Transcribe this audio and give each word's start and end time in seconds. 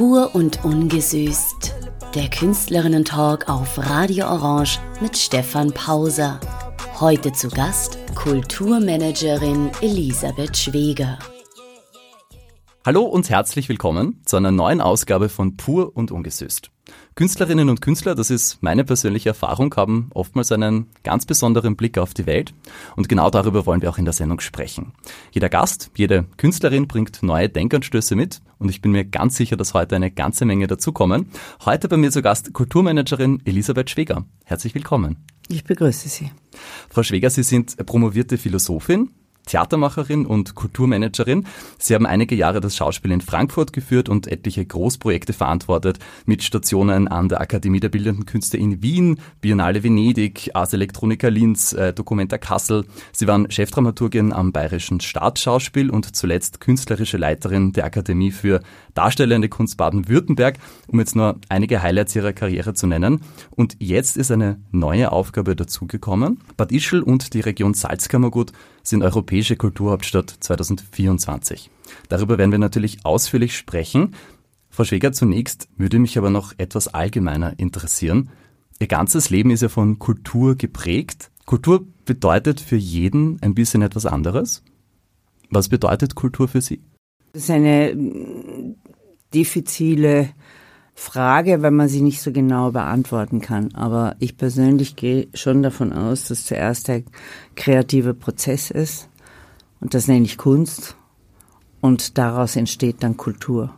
Pur 0.00 0.34
und 0.34 0.64
ungesüßt. 0.64 1.74
Der 2.14 2.30
Künstlerinnen-Talk 2.30 3.50
auf 3.50 3.76
Radio 3.76 4.28
Orange 4.28 4.78
mit 5.02 5.14
Stefan 5.14 5.72
Pauser. 5.72 6.40
Heute 6.98 7.32
zu 7.32 7.50
Gast 7.50 7.98
Kulturmanagerin 8.14 9.70
Elisabeth 9.82 10.56
Schweger. 10.56 11.18
Hallo 12.82 13.02
und 13.02 13.28
herzlich 13.28 13.68
willkommen 13.68 14.22
zu 14.24 14.38
einer 14.38 14.52
neuen 14.52 14.80
Ausgabe 14.80 15.28
von 15.28 15.58
Pur 15.58 15.94
und 15.94 16.10
Ungesüßt. 16.10 16.70
Künstlerinnen 17.14 17.68
und 17.68 17.82
Künstler, 17.82 18.14
das 18.14 18.30
ist 18.30 18.62
meine 18.62 18.84
persönliche 18.84 19.28
Erfahrung, 19.28 19.74
haben 19.76 20.08
oftmals 20.14 20.50
einen 20.50 20.86
ganz 21.02 21.26
besonderen 21.26 21.76
Blick 21.76 21.98
auf 21.98 22.14
die 22.14 22.24
Welt 22.24 22.54
und 22.96 23.10
genau 23.10 23.28
darüber 23.28 23.66
wollen 23.66 23.82
wir 23.82 23.90
auch 23.90 23.98
in 23.98 24.06
der 24.06 24.14
Sendung 24.14 24.40
sprechen. 24.40 24.94
Jeder 25.30 25.50
Gast, 25.50 25.90
jede 25.94 26.24
Künstlerin 26.38 26.88
bringt 26.88 27.22
neue 27.22 27.50
Denkanstöße 27.50 28.16
mit 28.16 28.40
und 28.58 28.70
ich 28.70 28.80
bin 28.80 28.92
mir 28.92 29.04
ganz 29.04 29.36
sicher, 29.36 29.58
dass 29.58 29.74
heute 29.74 29.94
eine 29.94 30.10
ganze 30.10 30.46
Menge 30.46 30.66
dazukommen. 30.66 31.28
Heute 31.66 31.86
bei 31.86 31.98
mir 31.98 32.10
zu 32.10 32.22
Gast 32.22 32.54
Kulturmanagerin 32.54 33.42
Elisabeth 33.44 33.90
Schweger. 33.90 34.24
Herzlich 34.46 34.74
willkommen. 34.74 35.18
Ich 35.50 35.64
begrüße 35.64 36.08
Sie. 36.08 36.30
Frau 36.88 37.02
Schweger, 37.02 37.28
Sie 37.28 37.42
sind 37.42 37.76
promovierte 37.84 38.38
Philosophin, 38.38 39.10
Theatermacherin 39.46 40.26
und 40.26 40.54
Kulturmanagerin. 40.54 41.46
Sie 41.78 41.94
haben 41.94 42.06
einige 42.06 42.34
Jahre 42.34 42.60
das 42.60 42.76
Schauspiel 42.76 43.10
in 43.10 43.20
Frankfurt 43.20 43.72
geführt 43.72 44.08
und 44.08 44.26
etliche 44.26 44.64
Großprojekte 44.64 45.32
verantwortet 45.32 45.98
mit 46.26 46.42
Stationen 46.42 47.08
an 47.08 47.28
der 47.28 47.40
Akademie 47.40 47.80
der 47.80 47.88
Bildenden 47.88 48.26
Künste 48.26 48.56
in 48.56 48.82
Wien, 48.82 49.20
Biennale 49.40 49.82
Venedig, 49.82 50.50
Ars 50.54 50.72
Electronica 50.72 51.28
Linz, 51.28 51.72
äh, 51.72 51.92
Documenta 51.92 52.38
Kassel. 52.38 52.84
Sie 53.12 53.26
waren 53.26 53.50
Chefdramaturgin 53.50 54.32
am 54.32 54.52
Bayerischen 54.52 55.00
Staatsschauspiel 55.00 55.90
und 55.90 56.14
zuletzt 56.14 56.60
künstlerische 56.60 57.16
Leiterin 57.16 57.72
der 57.72 57.84
Akademie 57.84 58.30
für 58.30 58.60
Darstellende 58.94 59.48
Kunst 59.48 59.76
Baden-Württemberg, 59.76 60.58
um 60.88 60.98
jetzt 60.98 61.16
nur 61.16 61.38
einige 61.48 61.82
Highlights 61.82 62.14
ihrer 62.16 62.32
Karriere 62.32 62.74
zu 62.74 62.86
nennen. 62.86 63.22
Und 63.50 63.76
jetzt 63.78 64.16
ist 64.16 64.30
eine 64.30 64.60
neue 64.70 65.12
Aufgabe 65.12 65.56
dazugekommen. 65.56 66.40
Bad 66.56 66.72
Ischl 66.72 67.00
und 67.00 67.34
die 67.34 67.40
Region 67.40 67.74
Salzkammergut 67.74 68.52
sind 68.82 69.02
Europäische 69.30 69.54
Kulturhauptstadt 69.54 70.34
2024. 70.40 71.70
Darüber 72.08 72.36
werden 72.36 72.50
wir 72.50 72.58
natürlich 72.58 73.04
ausführlich 73.04 73.56
sprechen. 73.56 74.16
Frau 74.70 74.82
Schweger, 74.82 75.12
zunächst 75.12 75.68
würde 75.76 76.00
mich 76.00 76.18
aber 76.18 76.30
noch 76.30 76.52
etwas 76.58 76.88
allgemeiner 76.88 77.56
interessieren. 77.56 78.30
Ihr 78.80 78.88
ganzes 78.88 79.30
Leben 79.30 79.52
ist 79.52 79.60
ja 79.60 79.68
von 79.68 80.00
Kultur 80.00 80.56
geprägt. 80.56 81.30
Kultur 81.46 81.86
bedeutet 82.04 82.58
für 82.58 82.74
jeden 82.74 83.40
ein 83.40 83.54
bisschen 83.54 83.82
etwas 83.82 84.04
anderes. 84.04 84.64
Was 85.48 85.68
bedeutet 85.68 86.16
Kultur 86.16 86.48
für 86.48 86.60
Sie? 86.60 86.82
Das 87.32 87.44
ist 87.44 87.50
eine 87.50 87.96
diffizile 89.32 90.30
Frage, 90.94 91.62
weil 91.62 91.70
man 91.70 91.88
sie 91.88 92.02
nicht 92.02 92.20
so 92.20 92.32
genau 92.32 92.72
beantworten 92.72 93.40
kann. 93.40 93.72
Aber 93.74 94.16
ich 94.18 94.36
persönlich 94.36 94.96
gehe 94.96 95.28
schon 95.34 95.62
davon 95.62 95.92
aus, 95.92 96.26
dass 96.26 96.46
zuerst 96.46 96.88
der 96.88 97.04
kreative 97.54 98.12
Prozess 98.12 98.72
ist. 98.72 99.09
Und 99.80 99.94
das 99.94 100.08
nenne 100.08 100.24
ich 100.24 100.38
Kunst. 100.38 100.96
Und 101.80 102.18
daraus 102.18 102.56
entsteht 102.56 103.02
dann 103.02 103.16
Kultur. 103.16 103.70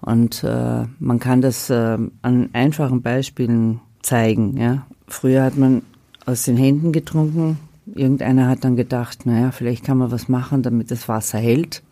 Und 0.00 0.44
äh, 0.44 0.84
man 0.98 1.18
kann 1.18 1.40
das 1.40 1.70
äh, 1.70 1.98
an 2.22 2.50
einfachen 2.52 3.02
Beispielen 3.02 3.80
zeigen. 4.02 4.56
Ja? 4.56 4.86
Früher 5.06 5.44
hat 5.44 5.56
man 5.56 5.82
aus 6.26 6.42
den 6.42 6.56
Händen 6.56 6.92
getrunken. 6.92 7.58
Irgendeiner 7.86 8.48
hat 8.48 8.64
dann 8.64 8.76
gedacht, 8.76 9.26
naja, 9.26 9.50
vielleicht 9.50 9.84
kann 9.84 9.98
man 9.98 10.10
was 10.10 10.28
machen, 10.28 10.62
damit 10.62 10.90
das 10.90 11.08
Wasser 11.08 11.38
hält. 11.38 11.82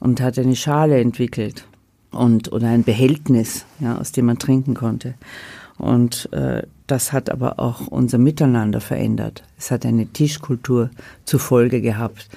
Und 0.00 0.20
hat 0.20 0.38
eine 0.38 0.54
Schale 0.54 1.00
entwickelt 1.00 1.66
und 2.10 2.52
oder 2.52 2.68
ein 2.68 2.84
Behältnis, 2.84 3.64
ja, 3.80 3.98
aus 3.98 4.12
dem 4.12 4.26
man 4.26 4.38
trinken 4.38 4.74
konnte. 4.74 5.14
Und 5.76 6.32
äh, 6.32 6.62
das 6.86 7.12
hat 7.12 7.30
aber 7.30 7.60
auch 7.60 7.86
unser 7.86 8.18
Miteinander 8.18 8.80
verändert. 8.80 9.44
Es 9.58 9.70
hat 9.70 9.86
eine 9.86 10.06
Tischkultur 10.06 10.90
zur 11.24 11.40
Folge 11.40 11.80
gehabt. 11.80 12.28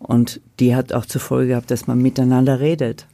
Und 0.00 0.40
die 0.58 0.74
hat 0.74 0.92
auch 0.92 1.06
zur 1.06 1.20
Folge 1.20 1.48
gehabt, 1.50 1.70
dass 1.70 1.86
man 1.86 2.02
miteinander 2.02 2.58
redet. 2.58 3.06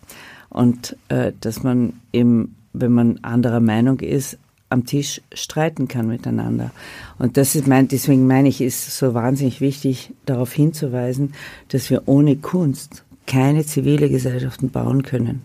Und 0.48 0.96
äh, 1.08 1.32
dass 1.40 1.62
man 1.62 1.94
eben, 2.12 2.56
wenn 2.72 2.92
man 2.92 3.18
anderer 3.22 3.60
Meinung 3.60 4.00
ist, 4.00 4.38
am 4.68 4.86
Tisch 4.86 5.20
streiten 5.32 5.88
kann 5.88 6.08
miteinander. 6.08 6.70
Und 7.18 7.36
das 7.36 7.54
ist 7.54 7.66
mein, 7.66 7.88
deswegen 7.88 8.26
meine 8.26 8.48
ich, 8.48 8.60
ist 8.60 8.96
so 8.96 9.14
wahnsinnig 9.14 9.60
wichtig, 9.60 10.12
darauf 10.24 10.52
hinzuweisen, 10.52 11.34
dass 11.68 11.90
wir 11.90 12.02
ohne 12.06 12.36
Kunst 12.36 13.04
keine 13.26 13.64
zivile 13.64 14.08
Gesellschaften 14.08 14.70
bauen 14.70 15.02
können. 15.02 15.42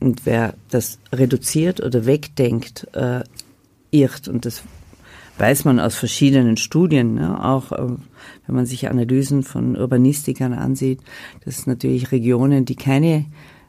Und 0.00 0.26
wer 0.26 0.54
das 0.70 0.98
reduziert 1.12 1.80
oder 1.80 2.06
wegdenkt, 2.06 2.86
äh, 2.92 3.22
irrt. 3.90 4.28
Und 4.28 4.44
das 4.44 4.62
weiß 5.38 5.64
man 5.64 5.80
aus 5.80 5.94
verschiedenen 5.94 6.56
Studien, 6.56 7.14
ne? 7.14 7.42
auch 7.44 7.72
äh, 7.72 7.96
wenn 8.46 8.54
man 8.54 8.66
sich 8.66 8.88
Analysen 8.88 9.42
von 9.42 9.76
Urbanistikern 9.76 10.52
ansieht, 10.52 11.00
dass 11.44 11.66
natürlich 11.66 12.12
Regionen, 12.12 12.64
die 12.64 12.76
keine 12.76 13.26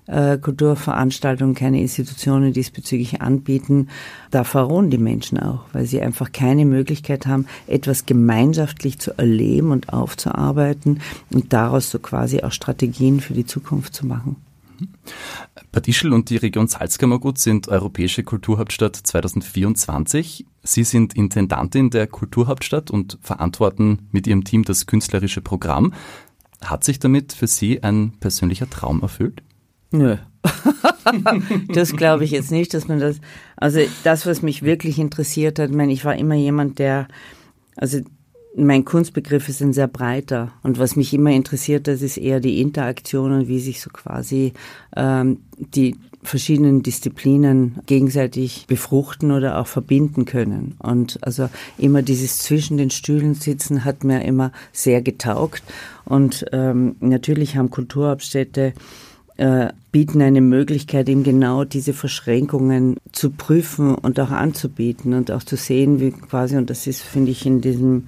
äh, 0.07 0.37
Kulturveranstaltungen, 0.37 1.55
keine 1.55 1.81
Institutionen 1.81 2.53
diesbezüglich 2.53 3.21
anbieten, 3.21 3.89
da 4.31 4.43
verrohen 4.43 4.89
die 4.89 4.97
Menschen 4.97 5.39
auch, 5.39 5.61
weil 5.73 5.85
sie 5.85 6.01
einfach 6.01 6.31
keine 6.31 6.65
Möglichkeit 6.65 7.25
haben, 7.25 7.47
etwas 7.67 8.05
gemeinschaftlich 8.05 8.99
zu 8.99 9.17
erleben 9.17 9.71
und 9.71 9.91
aufzuarbeiten 9.91 11.01
und 11.31 11.53
daraus 11.53 11.89
so 11.89 11.99
quasi 11.99 12.41
auch 12.41 12.51
Strategien 12.51 13.19
für 13.19 13.33
die 13.33 13.45
Zukunft 13.45 13.95
zu 13.95 14.05
machen. 14.05 14.35
Bad 15.75 15.89
Ischl 15.89 16.13
und 16.13 16.29
die 16.29 16.37
Region 16.37 16.69
Salzkammergut 16.69 17.37
sind 17.37 17.67
Europäische 17.67 18.23
Kulturhauptstadt 18.23 18.95
2024. 18.95 20.45
Sie 20.63 20.85
sind 20.85 21.13
Intendantin 21.15 21.89
der 21.89 22.07
Kulturhauptstadt 22.07 22.91
und 22.91 23.17
verantworten 23.21 24.07
mit 24.13 24.25
Ihrem 24.25 24.45
Team 24.45 24.63
das 24.63 24.85
künstlerische 24.85 25.41
Programm. 25.41 25.93
Hat 26.63 26.85
sich 26.85 26.99
damit 26.99 27.33
für 27.33 27.47
Sie 27.47 27.83
ein 27.83 28.13
persönlicher 28.21 28.69
Traum 28.69 29.01
erfüllt? 29.01 29.43
Nö. 29.91 30.15
das 31.67 31.91
glaube 31.97 32.23
ich 32.23 32.31
jetzt 32.31 32.51
nicht, 32.51 32.73
dass 32.73 32.87
man 32.87 33.01
das, 33.01 33.19
also 33.57 33.81
das, 34.05 34.25
was 34.25 34.41
mich 34.41 34.63
wirklich 34.63 34.97
interessiert 34.97 35.59
hat, 35.59 35.71
ich 35.71 35.75
meine, 35.75 35.91
ich 35.91 36.05
war 36.05 36.15
immer 36.15 36.35
jemand, 36.35 36.79
der, 36.79 37.09
also 37.75 37.99
mein 38.57 38.85
Kunstbegriff 38.85 39.49
ist 39.49 39.61
ein 39.61 39.73
sehr 39.73 39.87
breiter. 39.87 40.51
Und 40.63 40.79
was 40.79 40.95
mich 40.95 41.13
immer 41.13 41.31
interessiert, 41.31 41.87
das 41.87 42.01
ist 42.01 42.17
eher 42.17 42.39
die 42.39 42.61
Interaktion 42.61 43.31
und 43.31 43.47
wie 43.47 43.59
sich 43.59 43.81
so 43.81 43.89
quasi 43.89 44.53
ähm, 44.95 45.39
die 45.57 45.97
verschiedenen 46.23 46.81
Disziplinen 46.81 47.79
gegenseitig 47.85 48.65
befruchten 48.67 49.31
oder 49.31 49.59
auch 49.59 49.67
verbinden 49.67 50.25
können. 50.25 50.75
Und 50.79 51.19
also 51.21 51.49
immer 51.77 52.01
dieses 52.01 52.39
zwischen 52.39 52.77
den 52.77 52.89
Stühlen 52.89 53.35
sitzen 53.35 53.85
hat 53.85 54.03
mir 54.03 54.23
immer 54.23 54.51
sehr 54.71 55.01
getaugt. 55.01 55.63
Und 56.05 56.45
ähm, 56.51 56.95
natürlich 56.99 57.57
haben 57.57 57.69
Kulturabstädte 57.69 58.73
äh, 59.37 59.67
bieten 59.91 60.21
eine 60.21 60.41
Möglichkeit, 60.41 61.09
eben 61.09 61.23
genau 61.23 61.65
diese 61.65 61.93
Verschränkungen 61.93 62.97
zu 63.11 63.31
prüfen 63.31 63.93
und 63.93 64.19
auch 64.19 64.31
anzubieten 64.31 65.13
und 65.13 65.29
auch 65.29 65.43
zu 65.43 65.57
sehen, 65.57 65.99
wie 65.99 66.11
quasi, 66.11 66.55
und 66.55 66.69
das 66.69 66.87
ist, 66.87 67.01
finde 67.01 67.31
ich, 67.31 67.45
in 67.45 67.61
diesem 67.61 68.05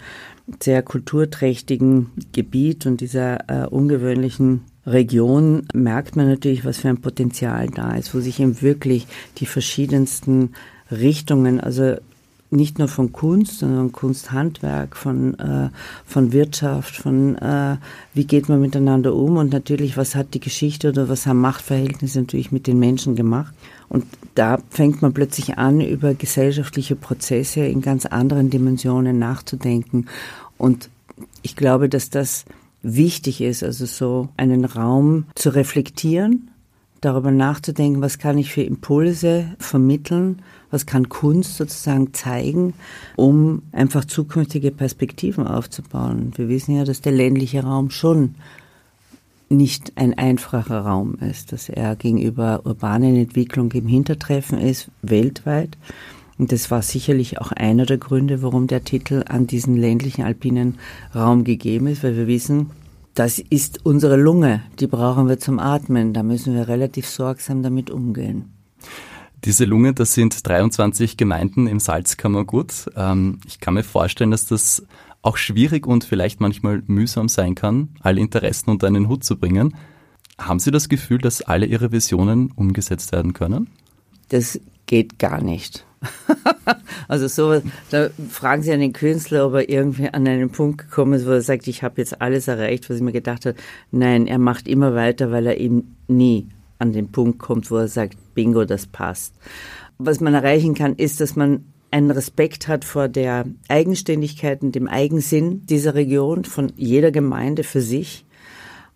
sehr 0.62 0.82
kulturträchtigen 0.82 2.12
Gebiet 2.32 2.86
und 2.86 3.02
dieser 3.02 3.50
äh, 3.50 3.68
ungewöhnlichen 3.68 4.62
Region 4.86 5.68
merkt 5.74 6.16
man 6.16 6.28
natürlich, 6.28 6.64
was 6.64 6.78
für 6.78 6.90
ein 6.90 7.02
Potenzial 7.02 7.68
da 7.68 7.96
ist, 7.96 8.16
wo 8.16 8.20
sich 8.22 8.40
eben 8.40 8.62
wirklich 8.62 9.08
die 9.38 9.46
verschiedensten 9.46 10.54
Richtungen, 10.90 11.60
also 11.60 11.98
nicht 12.50 12.80
nur 12.80 12.88
von 12.88 13.12
Kunst, 13.12 13.60
sondern 13.60 13.92
Kunsthandwerk, 13.92 14.96
von, 14.96 15.38
äh, 15.40 15.70
von 16.06 16.32
Wirtschaft, 16.32 16.96
von 16.96 17.36
äh, 17.38 17.78
wie 18.14 18.26
geht 18.26 18.48
man 18.48 18.62
miteinander 18.62 19.14
um 19.14 19.38
und 19.38 19.52
natürlich, 19.52 19.98
was 19.98 20.16
hat 20.16 20.34
die 20.34 20.40
Geschichte 20.40 20.90
oder 20.90 21.10
was 21.10 21.26
haben 21.26 21.42
Machtverhältnisse 21.42 22.20
natürlich 22.22 22.52
mit 22.52 22.68
den 22.68 22.80
Menschen 22.80 23.16
gemacht. 23.16 23.54
Und 23.90 24.06
da 24.36 24.60
fängt 24.70 25.02
man 25.02 25.14
plötzlich 25.14 25.58
an, 25.58 25.82
über 25.82 26.14
gesellschaftliche 26.14 26.96
Prozesse 26.96 27.62
in 27.62 27.82
ganz 27.82 28.06
anderen 28.06 28.50
Dimensionen 28.50 29.20
nachzudenken. 29.20 30.08
Und 30.58 30.90
ich 31.42 31.56
glaube, 31.56 31.90
dass 31.90 32.10
das 32.10 32.46
wichtig 32.82 33.42
ist, 33.42 33.64
also 33.64 33.86
so 33.86 34.30
einen 34.38 34.66
Raum 34.66 35.26
zu 35.36 35.50
reflektieren, 35.50 36.50
darüber 37.02 37.32
nachzudenken, 37.32 38.02
was 38.02 38.18
kann 38.18 38.38
ich 38.38 38.52
für 38.52 38.64
Impulse 38.64 39.56
vermitteln, 39.60 40.42
was 40.72 40.86
kann 40.86 41.10
Kunst 41.10 41.58
sozusagen 41.58 42.14
zeigen, 42.14 42.74
um 43.16 43.62
einfach 43.72 44.06
zukünftige 44.06 44.72
Perspektiven 44.72 45.48
aufzubauen. 45.48 46.34
Wir 46.36 46.50
wissen 46.50 46.76
ja, 46.76 46.84
dass 46.84 47.02
der 47.02 47.14
ländliche 47.14 47.64
Raum 47.64 47.90
schon 47.90 48.36
nicht 49.50 49.94
ein 49.96 50.18
einfacher 50.18 50.82
Raum 50.82 51.16
ist, 51.16 51.54
dass 51.54 51.70
er 51.70 51.96
gegenüber 51.96 52.62
urbanen 52.66 53.16
Entwicklung 53.16 53.72
im 53.72 53.88
Hintertreffen 53.88 54.60
ist, 54.60 54.90
weltweit. 55.02 55.78
Und 56.38 56.52
das 56.52 56.70
war 56.70 56.82
sicherlich 56.82 57.40
auch 57.40 57.52
einer 57.52 57.86
der 57.86 57.98
Gründe, 57.98 58.42
warum 58.44 58.68
der 58.68 58.84
Titel 58.84 59.24
an 59.28 59.48
diesen 59.48 59.78
ländlichen 59.78 60.24
alpinen 60.24 60.78
Raum 61.16 61.44
gegeben 61.44 61.88
ist, 61.88 62.04
weil 62.04 62.16
wir 62.16 62.28
wissen, 62.28 62.70
das 63.18 63.40
ist 63.40 63.84
unsere 63.84 64.16
Lunge, 64.16 64.62
die 64.80 64.86
brauchen 64.86 65.28
wir 65.28 65.40
zum 65.40 65.58
Atmen. 65.58 66.14
Da 66.14 66.22
müssen 66.22 66.54
wir 66.54 66.68
relativ 66.68 67.08
sorgsam 67.08 67.64
damit 67.64 67.90
umgehen. 67.90 68.54
Diese 69.44 69.66
Lunge, 69.66 69.94
das 69.94 70.14
sind 70.14 70.48
23 70.48 71.18
Gemeinden 71.18 71.66
im 71.66 71.80
Salzkammergut. 71.80 72.92
Ähm, 72.96 73.40
ich 73.48 73.60
kann 73.60 73.74
mir 73.74 73.84
vorstellen, 73.84 74.30
dass 74.30 74.46
das 74.46 74.86
auch 75.24 75.38
schwierig 75.38 75.88
und 75.88 76.04
vielleicht 76.04 76.42
manchmal 76.42 76.84
mühsam 76.86 77.28
sein 77.28 77.56
kann, 77.56 77.90
alle 78.02 78.22
Interessen 78.22 78.70
unter 78.70 78.86
einen 78.86 79.08
Hut 79.08 79.24
zu 79.24 79.38
bringen. 79.38 79.76
Haben 80.38 80.60
Sie 80.60 80.70
das 80.70 80.88
Gefühl, 80.88 81.18
dass 81.18 81.42
alle 81.42 81.66
Ihre 81.66 81.92
Visionen 81.92 82.52
umgesetzt 82.52 83.12
werden 83.14 83.34
können? 83.34 83.68
Das 84.30 84.60
geht 84.86 85.18
gar 85.18 85.42
nicht. 85.42 85.87
also 87.08 87.28
so, 87.28 87.62
da 87.90 88.10
fragen 88.30 88.62
Sie 88.62 88.72
einen 88.72 88.94
Künstler, 88.94 89.48
ob 89.48 89.54
er 89.54 89.70
irgendwie 89.70 90.10
an 90.10 90.28
einen 90.28 90.50
Punkt 90.50 90.80
gekommen 90.80 91.14
ist, 91.14 91.26
wo 91.26 91.32
er 91.32 91.42
sagt, 91.42 91.68
ich 91.68 91.84
habe 91.84 92.02
jetzt 92.02 92.22
alles 92.22 92.48
erreicht, 92.48 92.90
was 92.90 92.98
ich 92.98 93.04
mir 93.04 93.12
gedacht 93.12 93.46
habe. 93.46 93.58
Nein, 93.92 94.28
er 94.28 94.38
macht 94.38 94.68
immer 94.68 94.96
weiter, 94.96 95.32
weil 95.32 95.48
er 95.48 95.60
eben 95.60 95.96
nie 96.08 96.48
an 96.80 96.94
den 96.94 97.12
Punkt 97.12 97.40
kommt, 97.40 97.72
wo 97.72 97.78
er 97.78 97.88
sagt, 97.88 98.18
bingo, 98.34 98.66
das 98.66 98.86
passt. 98.86 99.34
Was 99.98 100.20
man 100.20 100.34
erreichen 100.34 100.76
kann, 100.76 100.96
ist, 100.96 101.20
dass 101.22 101.36
man 101.36 101.66
einen 101.90 102.12
Respekt 102.12 102.68
hat 102.68 102.86
vor 102.86 103.08
der 103.08 103.46
Eigenständigkeit 103.70 104.62
und 104.62 104.76
dem 104.76 104.88
Eigensinn 104.88 105.66
dieser 105.66 105.96
Region, 105.96 106.44
von 106.44 106.72
jeder 106.76 107.12
Gemeinde 107.12 107.64
für 107.64 107.82
sich 107.82 108.26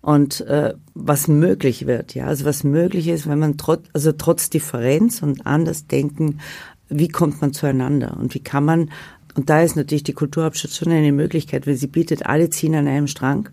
und 0.02 0.42
äh, 0.42 0.74
was 0.94 1.28
möglich 1.28 1.86
wird, 1.86 2.16
ja, 2.16 2.26
also 2.26 2.46
was 2.46 2.64
möglich 2.64 3.08
ist, 3.08 3.28
wenn 3.28 3.40
man 3.40 3.58
trotz, 3.58 3.88
also 3.94 4.12
trotz 4.12 4.50
Differenz 4.50 5.22
und 5.22 5.46
anders 5.46 5.88
denken, 5.88 6.40
wie 6.92 7.08
kommt 7.08 7.42
man 7.42 7.54
zueinander 7.54 8.18
und 8.20 8.36
wie 8.36 8.40
kann 8.40 8.66
man, 8.66 8.92
und 9.36 9.50
da 9.50 9.62
ist 9.62 9.76
natürlich 9.76 10.04
die 10.04 10.14
Kulturhauptstadt 10.14 10.72
schon 10.72 10.92
eine 10.92 11.12
Möglichkeit, 11.12 11.66
weil 11.66 11.76
sie 11.76 11.88
bietet, 11.88 12.26
alle 12.26 12.50
ziehen 12.50 12.76
an 12.76 12.88
einem 12.88 13.08
Strang 13.08 13.50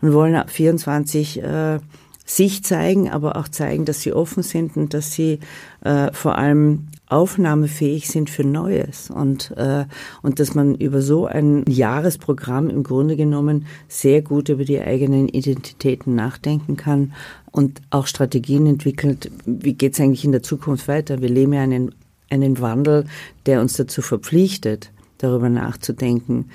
und 0.00 0.12
wollen 0.12 0.36
ab 0.36 0.50
24 0.50 1.42
äh, 1.42 1.80
sich 2.24 2.64
zeigen, 2.64 3.08
aber 3.08 3.36
auch 3.36 3.48
zeigen, 3.48 3.84
dass 3.84 4.00
sie 4.00 4.12
offen 4.12 4.42
sind 4.42 4.76
und 4.76 4.94
dass 4.94 5.12
sie 5.12 5.38
äh, 5.82 6.12
vor 6.12 6.36
allem 6.36 6.88
aufnahmefähig 7.08 8.08
sind 8.08 8.30
für 8.30 8.42
Neues 8.42 9.10
und 9.10 9.52
äh, 9.56 9.84
und 10.22 10.40
dass 10.40 10.56
man 10.56 10.74
über 10.74 11.02
so 11.02 11.26
ein 11.26 11.64
Jahresprogramm 11.68 12.68
im 12.68 12.82
Grunde 12.82 13.16
genommen 13.16 13.66
sehr 13.86 14.22
gut 14.22 14.48
über 14.48 14.64
die 14.64 14.80
eigenen 14.80 15.28
Identitäten 15.28 16.16
nachdenken 16.16 16.76
kann 16.76 17.12
und 17.52 17.80
auch 17.90 18.08
Strategien 18.08 18.66
entwickelt. 18.66 19.30
Wie 19.44 19.74
geht 19.74 19.94
es 19.94 20.00
eigentlich 20.00 20.24
in 20.24 20.32
der 20.32 20.42
Zukunft 20.42 20.88
weiter? 20.88 21.22
Wir 21.22 21.28
leben 21.28 21.52
ja 21.52 21.62
einen 21.62 21.92
einen 22.30 22.60
Wandel, 22.60 23.06
der 23.46 23.60
uns 23.60 23.74
dazu 23.74 24.02
verpflichtet, 24.02 24.90
darüber 25.18 25.48
nachzudenken, 25.48 26.50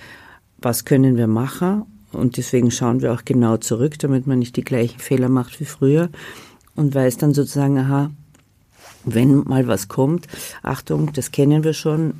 was 0.57 0.85
können 0.85 1.17
wir 1.17 1.27
machen 1.27 1.85
und 2.11 2.37
deswegen 2.37 2.71
schauen 2.71 3.01
wir 3.01 3.13
auch 3.13 3.25
genau 3.25 3.57
zurück, 3.57 3.97
damit 3.99 4.27
man 4.27 4.39
nicht 4.39 4.57
die 4.57 4.63
gleichen 4.63 4.99
Fehler 4.99 5.29
macht 5.29 5.59
wie 5.59 5.65
früher 5.65 6.09
und 6.75 6.93
weiß 6.93 7.17
dann 7.17 7.33
sozusagen, 7.33 7.77
aha, 7.77 8.11
wenn 9.03 9.43
mal 9.45 9.67
was 9.67 9.87
kommt, 9.87 10.27
Achtung, 10.61 11.11
das 11.13 11.31
kennen 11.31 11.63
wir 11.63 11.73
schon, 11.73 12.13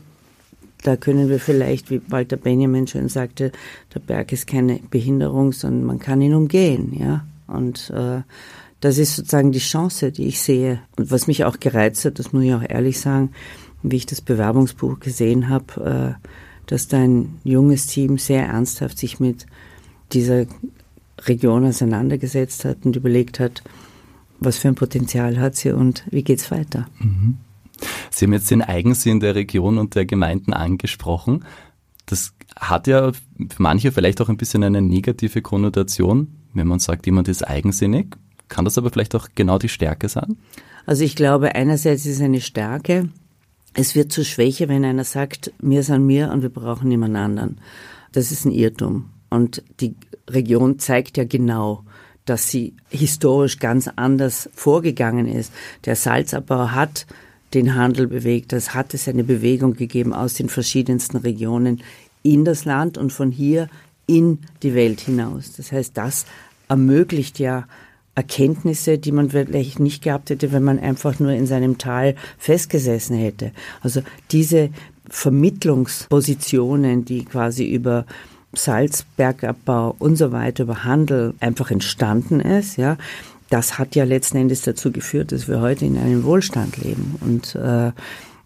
da 0.84 0.96
können 0.96 1.30
wir 1.30 1.40
vielleicht, 1.40 1.92
wie 1.92 2.02
Walter 2.08 2.38
Benjamin 2.38 2.88
schon 2.88 3.08
sagte, 3.08 3.52
der 3.94 4.00
Berg 4.00 4.32
ist 4.32 4.48
keine 4.48 4.80
Behinderung, 4.90 5.52
sondern 5.52 5.86
man 5.86 6.00
kann 6.00 6.22
ihn 6.22 6.34
umgehen, 6.34 6.98
ja. 7.00 7.26
Und 7.48 7.92
äh, 7.92 8.22
das 8.82 8.98
ist 8.98 9.16
sozusagen 9.16 9.52
die 9.52 9.60
Chance, 9.60 10.12
die 10.12 10.26
ich 10.26 10.42
sehe. 10.42 10.82
Und 10.98 11.12
was 11.12 11.28
mich 11.28 11.46
auch 11.46 11.60
gereizt 11.60 12.04
hat, 12.04 12.20
das 12.20 12.34
muss 12.34 12.44
ich 12.44 12.54
auch 12.54 12.68
ehrlich 12.68 13.00
sagen, 13.00 13.32
wie 13.84 13.96
ich 13.96 14.06
das 14.06 14.22
Bewerbungsbuch 14.22 15.00
gesehen 15.00 15.50
habe, 15.50 16.18
äh, 16.20 16.28
dass 16.66 16.88
da 16.88 16.98
ein 16.98 17.40
junges 17.44 17.88
Team 17.88 18.18
sehr 18.18 18.46
ernsthaft 18.46 18.98
sich 18.98 19.20
mit 19.20 19.46
dieser 20.14 20.46
Region 21.20 21.66
auseinandergesetzt 21.66 22.66
hat 22.66 22.86
und 22.86 22.96
überlegt 22.96 23.40
hat, 23.40 23.64
was 24.40 24.58
für 24.58 24.68
ein 24.68 24.76
Potenzial 24.76 25.40
hat 25.40 25.56
sie 25.56 25.72
und 25.72 26.04
wie 26.10 26.24
geht's 26.24 26.50
weiter. 26.50 26.88
Mhm. 27.00 27.38
Sie 28.10 28.26
haben 28.26 28.34
jetzt 28.34 28.52
den 28.52 28.62
Eigensinn 28.62 29.20
der 29.20 29.36
Region 29.36 29.78
und 29.78 29.96
der 29.96 30.06
Gemeinden 30.06 30.54
angesprochen. 30.54 31.46
Das 32.06 32.34
hat 32.56 32.88
ja 32.88 33.12
für 33.12 33.62
manche 33.62 33.92
vielleicht 33.92 34.22
auch 34.22 34.30
ein 34.30 34.38
bisschen 34.38 34.64
eine 34.64 34.82
negative 34.82 35.42
Konnotation, 35.42 36.28
wenn 36.54 36.68
man 36.68 36.80
sagt, 36.80 37.06
jemand 37.06 37.28
ist 37.28 37.48
eigensinnig. 37.48 38.18
Kann 38.52 38.66
das 38.66 38.78
aber 38.78 38.90
vielleicht 38.90 39.16
auch 39.16 39.30
genau 39.34 39.58
die 39.58 39.70
Stärke 39.70 40.10
sein? 40.10 40.36
Also 40.86 41.06
ich 41.06 41.16
glaube, 41.16 41.56
einerseits 41.56 42.06
ist 42.06 42.22
eine 42.22 42.42
Stärke. 42.42 43.08
Es 43.74 43.96
wird 43.96 44.12
zur 44.12 44.26
Schwäche, 44.26 44.68
wenn 44.68 44.84
einer 44.84 45.06
sagt, 45.06 45.54
mir 45.62 45.84
sind 45.84 46.06
mir 46.06 46.30
und 46.32 46.42
wir 46.42 46.50
brauchen 46.50 46.90
niemand 46.90 47.16
anderen. 47.16 47.60
Das 48.12 48.30
ist 48.30 48.44
ein 48.44 48.52
Irrtum. 48.52 49.10
Und 49.30 49.64
die 49.80 49.96
Region 50.30 50.80
zeigt 50.80 51.16
ja 51.16 51.24
genau, 51.24 51.86
dass 52.26 52.50
sie 52.50 52.74
historisch 52.90 53.58
ganz 53.58 53.90
anders 53.96 54.50
vorgegangen 54.54 55.28
ist. 55.28 55.54
Der 55.86 55.96
Salzabbau 55.96 56.72
hat 56.72 57.06
den 57.54 57.76
Handel 57.76 58.08
bewegt. 58.08 58.52
Es 58.52 58.74
hat 58.74 58.94
es 58.94 59.08
eine 59.08 59.24
Bewegung 59.24 59.76
gegeben 59.76 60.14
aus 60.14 60.34
den 60.34 60.50
verschiedensten 60.50 61.16
Regionen 61.16 61.82
in 62.22 62.44
das 62.44 62.66
Land 62.66 62.98
und 62.98 63.14
von 63.14 63.32
hier 63.32 63.70
in 64.08 64.40
die 64.62 64.76
Welt 64.76 65.00
hinaus. 65.00 65.54
Das 65.54 65.72
heißt, 65.72 65.96
das 65.96 66.26
ermöglicht 66.68 67.40
ja 67.40 67.66
Erkenntnisse, 68.16 68.98
die 68.98 69.12
man 69.12 69.30
vielleicht 69.30 69.80
nicht 69.80 70.04
gehabt 70.04 70.30
hätte, 70.30 70.52
wenn 70.52 70.64
man 70.64 70.80
einfach 70.80 71.20
nur 71.20 71.32
in 71.32 71.48
seinem 71.48 71.78
Tal 71.78 72.16
festgesessen 72.38 73.16
hätte. 73.16 73.52
Also 73.82 74.02
diese 74.32 74.70
Vermittlungspositionen, 75.10 77.06
die 77.06 77.24
quasi 77.26 77.66
über 77.66 78.06
Salzbergabbau 78.54 79.96
und 79.98 80.18
so 80.18 80.32
weiter, 80.32 80.64
über 80.64 80.84
Handel 80.84 81.34
einfach 81.40 81.72
entstanden 81.72 82.42
ist, 82.42 82.78
ja, 82.78 82.98
das 83.50 83.78
hat 83.78 83.96
ja 83.96 84.04
letzten 84.06 84.38
Endes 84.38 84.62
dazu 84.62 84.92
geführt, 84.92 85.32
dass 85.32 85.48
wir 85.48 85.62
heute 85.62 85.86
in 85.86 85.98
einem 85.98 86.24
Wohlstand 86.24 86.78
leben. 86.78 87.16
Und, 87.22 87.56
äh, 87.56 87.92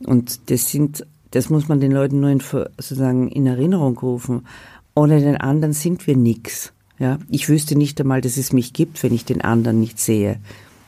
und 0.04 0.50
das 0.50 0.70
sind, 0.70 1.06
das 1.32 1.50
muss 1.50 1.68
man 1.68 1.80
den 1.80 1.92
Leuten 1.92 2.20
nur 2.20 2.30
in, 2.30 2.40
sozusagen 2.40 3.30
in 3.30 3.46
Erinnerung 3.46 3.98
rufen. 3.98 4.48
Ohne 4.96 5.20
den 5.20 5.38
anderen 5.38 5.74
sind 5.74 6.08
wir 6.08 6.16
nix. 6.16 6.72
Ja, 6.97 7.19
ich 7.30 7.50
wüsste 7.50 7.77
nicht 7.77 8.00
einmal, 8.00 8.21
dass 8.21 8.38
es 8.38 8.53
mich 8.53 8.74
gibt, 8.74 9.03
wenn 9.03 9.13
ich 9.13 9.25
den 9.25 9.42
anderen 9.42 9.80
nicht 9.80 10.00
sehe. 10.00 10.39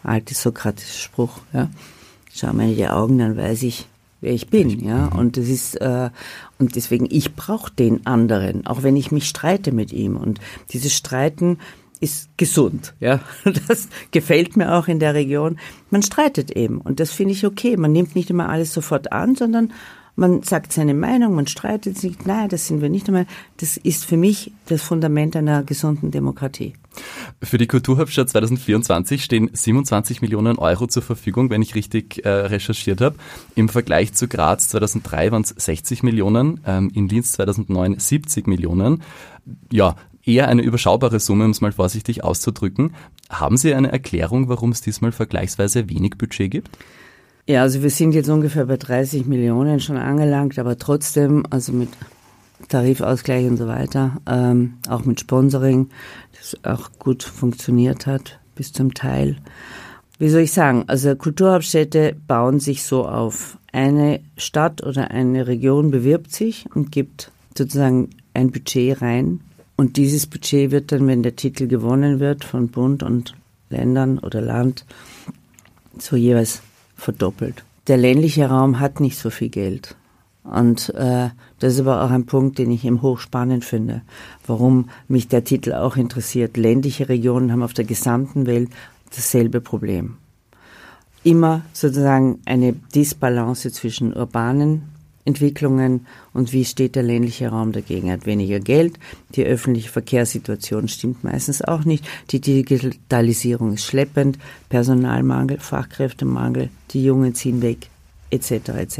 Alter 0.03 0.35
sokratischer 0.35 0.99
Spruch. 0.99 1.39
Ja, 1.53 1.69
schau 2.33 2.53
mir 2.53 2.69
in 2.69 2.75
die 2.75 2.87
Augen, 2.87 3.17
dann 3.17 3.35
weiß 3.35 3.63
ich, 3.63 3.87
wer 4.21 4.33
ich 4.33 4.47
bin, 4.47 4.79
ja. 4.79 5.07
Und 5.07 5.37
das 5.37 5.47
ist 5.47 5.75
äh, 5.75 6.09
und 6.59 6.75
deswegen 6.75 7.07
ich 7.09 7.35
brauche 7.35 7.71
den 7.71 8.05
anderen, 8.05 8.65
auch 8.67 8.83
wenn 8.83 8.95
ich 8.95 9.11
mich 9.11 9.27
streite 9.27 9.71
mit 9.71 9.91
ihm. 9.91 10.15
Und 10.17 10.39
dieses 10.71 10.93
Streiten 10.93 11.59
ist 11.99 12.29
gesund, 12.37 12.93
ja. 12.99 13.19
Das 13.67 13.89
gefällt 14.11 14.55
mir 14.55 14.75
auch 14.75 14.87
in 14.87 14.99
der 14.99 15.13
Region. 15.13 15.59
Man 15.89 16.03
streitet 16.03 16.51
eben 16.51 16.79
und 16.79 16.99
das 16.99 17.11
finde 17.11 17.33
ich 17.33 17.45
okay. 17.45 17.75
Man 17.75 17.91
nimmt 17.91 18.15
nicht 18.15 18.29
immer 18.29 18.49
alles 18.49 18.73
sofort 18.73 19.11
an, 19.11 19.35
sondern 19.35 19.73
man 20.17 20.41
sagt 20.41 20.73
seine 20.73 20.95
Meinung, 20.95 21.35
man 21.35 21.45
streitet 21.45 21.97
sich, 21.97 22.25
nein, 22.25 22.49
das 22.49 22.67
sind 22.67 22.81
wir 22.81 22.89
nicht 22.89 23.07
einmal. 23.07 23.27
Das 23.57 23.77
ist 23.77 24.03
für 24.03 24.17
mich 24.17 24.51
das 24.65 24.81
Fundament 24.81 25.35
einer 25.35 25.63
gesunden 25.63 26.09
Demokratie. 26.09 26.73
Für 27.43 27.59
die 27.59 27.67
Kulturhauptstadt 27.67 28.27
2024 28.27 29.23
stehen 29.23 29.51
27 29.53 30.21
Millionen 30.21 30.57
Euro 30.57 30.87
zur 30.87 31.03
Verfügung, 31.03 31.51
wenn 31.51 31.61
ich 31.61 31.75
richtig 31.75 32.25
äh, 32.25 32.29
recherchiert 32.29 32.99
habe. 32.99 33.15
Im 33.53 33.69
Vergleich 33.69 34.13
zu 34.13 34.27
Graz 34.27 34.69
2003 34.69 35.31
waren 35.31 35.43
es 35.43 35.49
60 35.49 36.01
Millionen, 36.01 36.61
ähm, 36.65 36.89
in 36.95 37.07
Linz 37.07 37.33
2009 37.33 37.99
70 37.99 38.47
Millionen. 38.47 39.03
Ja, 39.71 39.95
eher 40.25 40.47
eine 40.47 40.63
überschaubare 40.63 41.19
Summe, 41.19 41.45
um 41.45 41.51
es 41.51 41.61
mal 41.61 41.71
vorsichtig 41.73 42.23
auszudrücken. 42.23 42.95
Haben 43.29 43.57
Sie 43.57 43.71
eine 43.71 43.91
Erklärung, 43.91 44.49
warum 44.49 44.71
es 44.71 44.81
diesmal 44.81 45.11
vergleichsweise 45.11 45.89
wenig 45.89 46.17
Budget 46.17 46.49
gibt? 46.49 46.75
Ja, 47.49 47.61
also 47.61 47.81
wir 47.81 47.89
sind 47.89 48.11
jetzt 48.11 48.27
ungefähr 48.27 48.65
bei 48.65 48.75
30 48.75 49.25
Millionen 49.25 49.79
schon 49.79 49.95
angelangt, 49.95 50.59
aber 50.59 50.77
trotzdem, 50.77 51.45
also 51.49 51.71
mit 51.71 51.87
Tarifausgleich 52.67 53.47
und 53.47 53.55
so 53.55 53.67
weiter, 53.67 54.17
ähm, 54.27 54.73
auch 54.89 55.05
mit 55.05 55.21
Sponsoring, 55.21 55.89
das 56.37 56.57
auch 56.65 56.89
gut 56.99 57.23
funktioniert 57.23 58.05
hat 58.05 58.39
bis 58.55 58.73
zum 58.73 58.93
Teil. 58.93 59.37
Wie 60.19 60.27
soll 60.27 60.41
ich 60.41 60.51
sagen? 60.51 60.83
Also 60.87 61.15
Kulturhauptstädte 61.15 62.17
bauen 62.27 62.59
sich 62.59 62.83
so 62.83 63.07
auf. 63.07 63.57
Eine 63.71 64.19
Stadt 64.35 64.83
oder 64.83 65.11
eine 65.11 65.47
Region 65.47 65.89
bewirbt 65.89 66.33
sich 66.33 66.65
und 66.75 66.91
gibt 66.91 67.31
sozusagen 67.57 68.09
ein 68.33 68.51
Budget 68.51 69.01
rein. 69.01 69.39
Und 69.77 69.95
dieses 69.95 70.27
Budget 70.27 70.71
wird 70.71 70.91
dann, 70.91 71.07
wenn 71.07 71.23
der 71.23 71.37
Titel 71.37 71.67
gewonnen 71.67 72.19
wird 72.19 72.43
von 72.43 72.67
Bund 72.67 73.03
und 73.03 73.35
Ländern 73.69 74.19
oder 74.19 74.41
Land, 74.41 74.85
so 75.97 76.17
jeweils 76.17 76.61
verdoppelt. 76.97 77.63
Der 77.87 77.97
ländliche 77.97 78.49
Raum 78.49 78.79
hat 78.79 78.99
nicht 78.99 79.17
so 79.17 79.29
viel 79.29 79.49
Geld. 79.49 79.95
Und 80.43 80.93
äh, 80.95 81.29
das 81.59 81.73
ist 81.73 81.79
aber 81.81 82.03
auch 82.03 82.11
ein 82.11 82.25
Punkt, 82.25 82.57
den 82.57 82.71
ich 82.71 82.85
eben 82.85 83.01
hochspannend 83.01 83.65
finde, 83.65 84.01
warum 84.45 84.89
mich 85.07 85.27
der 85.27 85.43
Titel 85.43 85.73
auch 85.73 85.97
interessiert. 85.97 86.57
Ländliche 86.57 87.09
Regionen 87.09 87.51
haben 87.51 87.63
auf 87.63 87.73
der 87.73 87.85
gesamten 87.85 88.45
Welt 88.45 88.69
dasselbe 89.15 89.61
Problem. 89.61 90.17
Immer 91.23 91.63
sozusagen 91.73 92.39
eine 92.45 92.73
Disbalance 92.73 93.71
zwischen 93.71 94.13
urbanen 94.13 94.83
Entwicklungen 95.27 96.07
und 96.33 96.53
wie 96.53 96.65
steht 96.65 96.95
der 96.95 97.03
ländliche 97.03 97.49
Raum 97.49 97.73
dagegen? 97.73 98.07
Er 98.07 98.13
hat 98.13 98.25
weniger 98.25 98.59
Geld, 98.59 98.97
die 99.35 99.43
öffentliche 99.43 99.89
Verkehrssituation 99.89 100.87
stimmt 100.87 101.23
meistens 101.23 101.61
auch 101.61 101.83
nicht, 101.83 102.07
die 102.31 102.41
Digitalisierung 102.41 103.73
ist 103.73 103.85
schleppend, 103.85 104.39
Personalmangel, 104.69 105.59
Fachkräftemangel, 105.59 106.69
die 106.91 107.03
Jungen 107.03 107.35
ziehen 107.35 107.61
weg, 107.61 107.89
etc. 108.29 108.51
etc. 108.69 108.99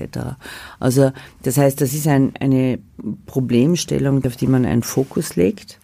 Also 0.79 1.11
das 1.43 1.57
heißt, 1.57 1.79
das 1.81 1.93
ist 1.93 2.07
ein, 2.07 2.33
eine 2.39 2.79
Problemstellung, 3.25 4.23
auf 4.25 4.35
die 4.35 4.47
man 4.47 4.65
einen 4.65 4.83
Fokus 4.83 5.35
legt, 5.35 5.79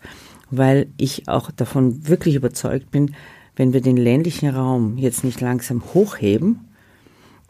weil 0.52 0.88
ich 0.98 1.28
auch 1.28 1.52
davon 1.52 2.08
wirklich 2.08 2.36
überzeugt 2.36 2.92
bin, 2.92 3.16
wenn 3.56 3.74
wir 3.74 3.82
den 3.82 3.98
ländlichen 3.98 4.50
Raum 4.50 4.98
jetzt 4.98 5.24
nicht 5.24 5.42
langsam 5.42 5.84
hochheben, 5.94 6.68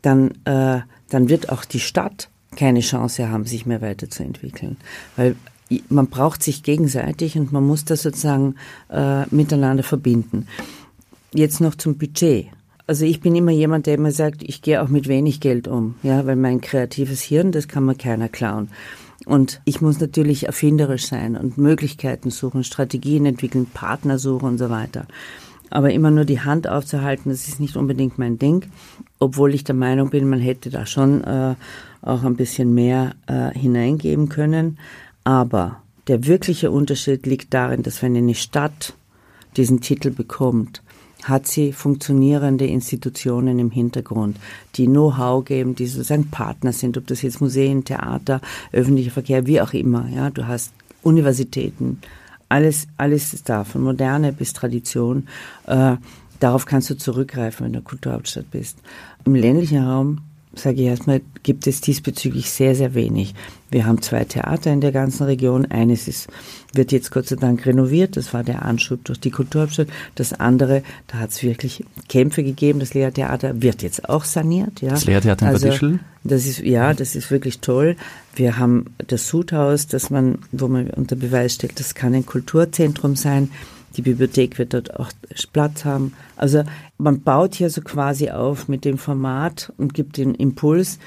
dann, 0.02 0.32
äh, 0.46 0.82
dann 1.10 1.30
wird 1.30 1.50
auch 1.50 1.66
die 1.66 1.80
Stadt 1.80 2.30
keine 2.56 2.82
Chance 2.82 3.30
haben, 3.30 3.46
sich 3.46 3.66
mehr 3.66 3.82
weiterzuentwickeln. 3.82 4.78
Weil 5.16 5.36
man 5.90 6.08
braucht 6.08 6.44
sich 6.44 6.64
gegenseitig 6.64 7.38
und 7.38 7.52
man 7.52 7.66
muss 7.66 7.86
das 7.86 8.04
sozusagen 8.04 8.56
äh, 8.90 9.26
miteinander 9.34 9.84
verbinden. 9.84 10.48
Jetzt 11.34 11.62
noch 11.62 11.76
zum 11.76 11.98
Budget. 11.98 12.48
Also 12.86 13.06
ich 13.06 13.22
bin 13.22 13.36
immer 13.36 13.52
jemand, 13.52 13.88
der 13.88 13.96
immer 13.96 14.12
sagt, 14.12 14.44
ich 14.44 14.62
gehe 14.62 14.82
auch 14.82 14.90
mit 14.90 15.08
wenig 15.08 15.40
Geld 15.40 15.68
um, 15.68 15.96
ja, 16.04 16.26
weil 16.26 16.36
mein 16.36 16.60
kreatives 16.60 17.22
Hirn, 17.22 17.52
das 17.52 17.68
kann 17.68 17.86
mir 17.86 17.96
keiner 17.96 18.28
klauen. 18.28 18.70
Und 19.26 19.62
ich 19.64 19.80
muss 19.80 20.02
natürlich 20.02 20.48
erfinderisch 20.48 21.08
sein 21.08 21.38
und 21.38 21.58
Möglichkeiten 21.58 22.30
suchen, 22.30 22.66
Strategien 22.66 23.26
entwickeln, 23.26 23.68
Partner 23.74 24.20
suchen 24.20 24.50
und 24.50 24.58
so 24.58 24.70
weiter. 24.70 25.08
Aber 25.70 25.92
immer 25.92 26.12
nur 26.12 26.26
die 26.26 26.42
Hand 26.42 26.68
aufzuhalten, 26.68 27.32
das 27.32 27.48
ist 27.48 27.62
nicht 27.62 27.78
unbedingt 27.78 28.20
mein 28.20 28.38
Ding, 28.38 28.66
obwohl 29.18 29.54
ich 29.54 29.64
der 29.64 29.76
Meinung 29.76 30.10
bin, 30.10 30.30
man 30.30 30.42
hätte 30.42 30.70
da 30.70 30.86
schon 30.86 31.24
äh, 31.24 31.56
auch 32.04 32.24
ein 32.24 32.36
bisschen 32.36 32.74
mehr 32.74 33.16
äh, 33.28 33.58
hineingeben 33.58 34.30
können. 34.30 34.78
Aber 35.24 35.82
der 36.08 36.26
wirkliche 36.26 36.70
Unterschied 36.70 37.26
liegt 37.26 37.54
darin, 37.54 37.82
dass 37.82 38.02
wenn 38.02 38.16
eine 38.16 38.36
Stadt 38.36 38.94
diesen 39.56 39.82
Titel 39.82 40.12
bekommt, 40.12 40.82
hat 41.24 41.48
sie 41.48 41.72
funktionierende 41.72 42.66
Institutionen 42.66 43.58
im 43.58 43.72
Hintergrund, 43.72 44.38
die 44.76 44.88
Know-how 44.88 45.46
geben, 45.46 45.74
die 45.74 45.88
sozusagen 45.88 46.30
Partner 46.30 46.74
sind, 46.74 46.98
ob 46.98 47.08
das 47.08 47.22
jetzt 47.22 47.40
Museen, 47.40 47.86
Theater, 47.86 48.42
öffentlicher 48.74 49.12
Verkehr, 49.12 49.48
wie 49.48 49.62
auch 49.62 49.74
immer. 49.74 50.10
Ja, 50.14 50.30
du 50.30 50.48
hast 50.48 50.74
Universitäten, 51.02 52.02
alles, 52.50 52.88
alles 52.98 53.34
ist 53.34 53.48
da, 53.48 53.64
von 53.64 53.82
Moderne 53.82 54.34
bis 54.34 54.52
Tradition. 54.54 55.28
Äh, 55.66 55.96
darauf 56.40 56.66
kannst 56.66 56.90
du 56.90 56.98
zurückgreifen, 56.98 57.66
wenn 57.66 57.74
du 57.74 57.82
Kulturhauptstadt 57.82 58.52
bist. 58.52 58.78
Im 59.26 59.36
ländlichen 59.36 59.84
Raum 59.84 60.20
sage 60.56 60.82
ich 60.82 60.88
erstmal, 60.88 61.22
gibt 61.42 61.68
es 61.68 61.82
diesbezüglich 61.82 62.50
sehr, 62.50 62.76
sehr 62.76 62.94
wenig. 62.94 63.34
Wir 63.72 63.88
haben 63.88 64.02
zwei 64.02 64.24
Theater 64.24 64.72
in 64.72 64.82
der 64.82 64.92
ganzen 64.92 65.24
Region. 65.24 65.66
Eines 65.66 66.08
ist, 66.08 66.28
wird 66.74 66.92
jetzt 66.92 67.12
Gott 67.12 67.28
sei 67.28 67.38
Dank 67.38 67.66
renoviert. 67.66 68.18
Das 68.18 68.34
war 68.34 68.44
der 68.44 68.64
Anschub 68.64 69.04
durch 69.06 69.20
die 69.20 69.32
Kulturhauptstadt. 69.32 69.88
Das 70.14 70.34
andere, 70.34 70.84
da 71.08 71.18
hat 71.20 71.32
es 71.32 71.42
wirklich 71.42 71.84
Kämpfe 72.08 72.44
gegeben. 72.44 72.80
Das 72.80 72.94
Lehrtheater 72.94 73.62
wird 73.62 73.82
jetzt 73.82 74.08
auch 74.08 74.26
saniert. 74.26 74.82
Ja. 74.82 74.92
Das 74.92 75.06
Lehrtheater 75.06 75.48
in 75.48 75.54
also, 75.54 75.70
Bad 75.70 76.00
Das 76.24 76.46
ist, 76.46 76.60
ja, 76.60 76.94
das 76.94 77.16
ist 77.16 77.32
wirklich 77.32 77.60
toll. 77.60 77.96
Wir 78.36 78.58
haben 78.58 78.86
das 79.08 79.28
Sudhaus, 79.28 79.88
das 79.88 80.12
man, 80.12 80.40
wo 80.52 80.68
man 80.68 80.92
unter 80.92 81.16
Beweis 81.16 81.56
stellt, 81.56 81.80
das 81.80 81.96
kann 81.96 82.14
ein 82.14 82.28
Kulturzentrum 82.28 83.16
sein. 83.16 83.50
Die 83.96 84.02
Bibliothek 84.02 84.58
wird 84.58 84.74
dort 84.74 85.00
auch 85.00 85.12
Platz 85.52 85.86
haben. 85.86 86.14
Also 86.36 86.64
man 86.98 87.22
baut 87.22 87.56
hier 87.56 87.70
so 87.70 87.82
quasi 87.82 88.30
auf 88.30 88.68
mit 88.68 88.86
dem 88.86 88.98
Format 88.98 89.72
und 89.78 89.94
gibt 89.94 90.18
den 90.18 90.36
Impuls. 90.36 91.00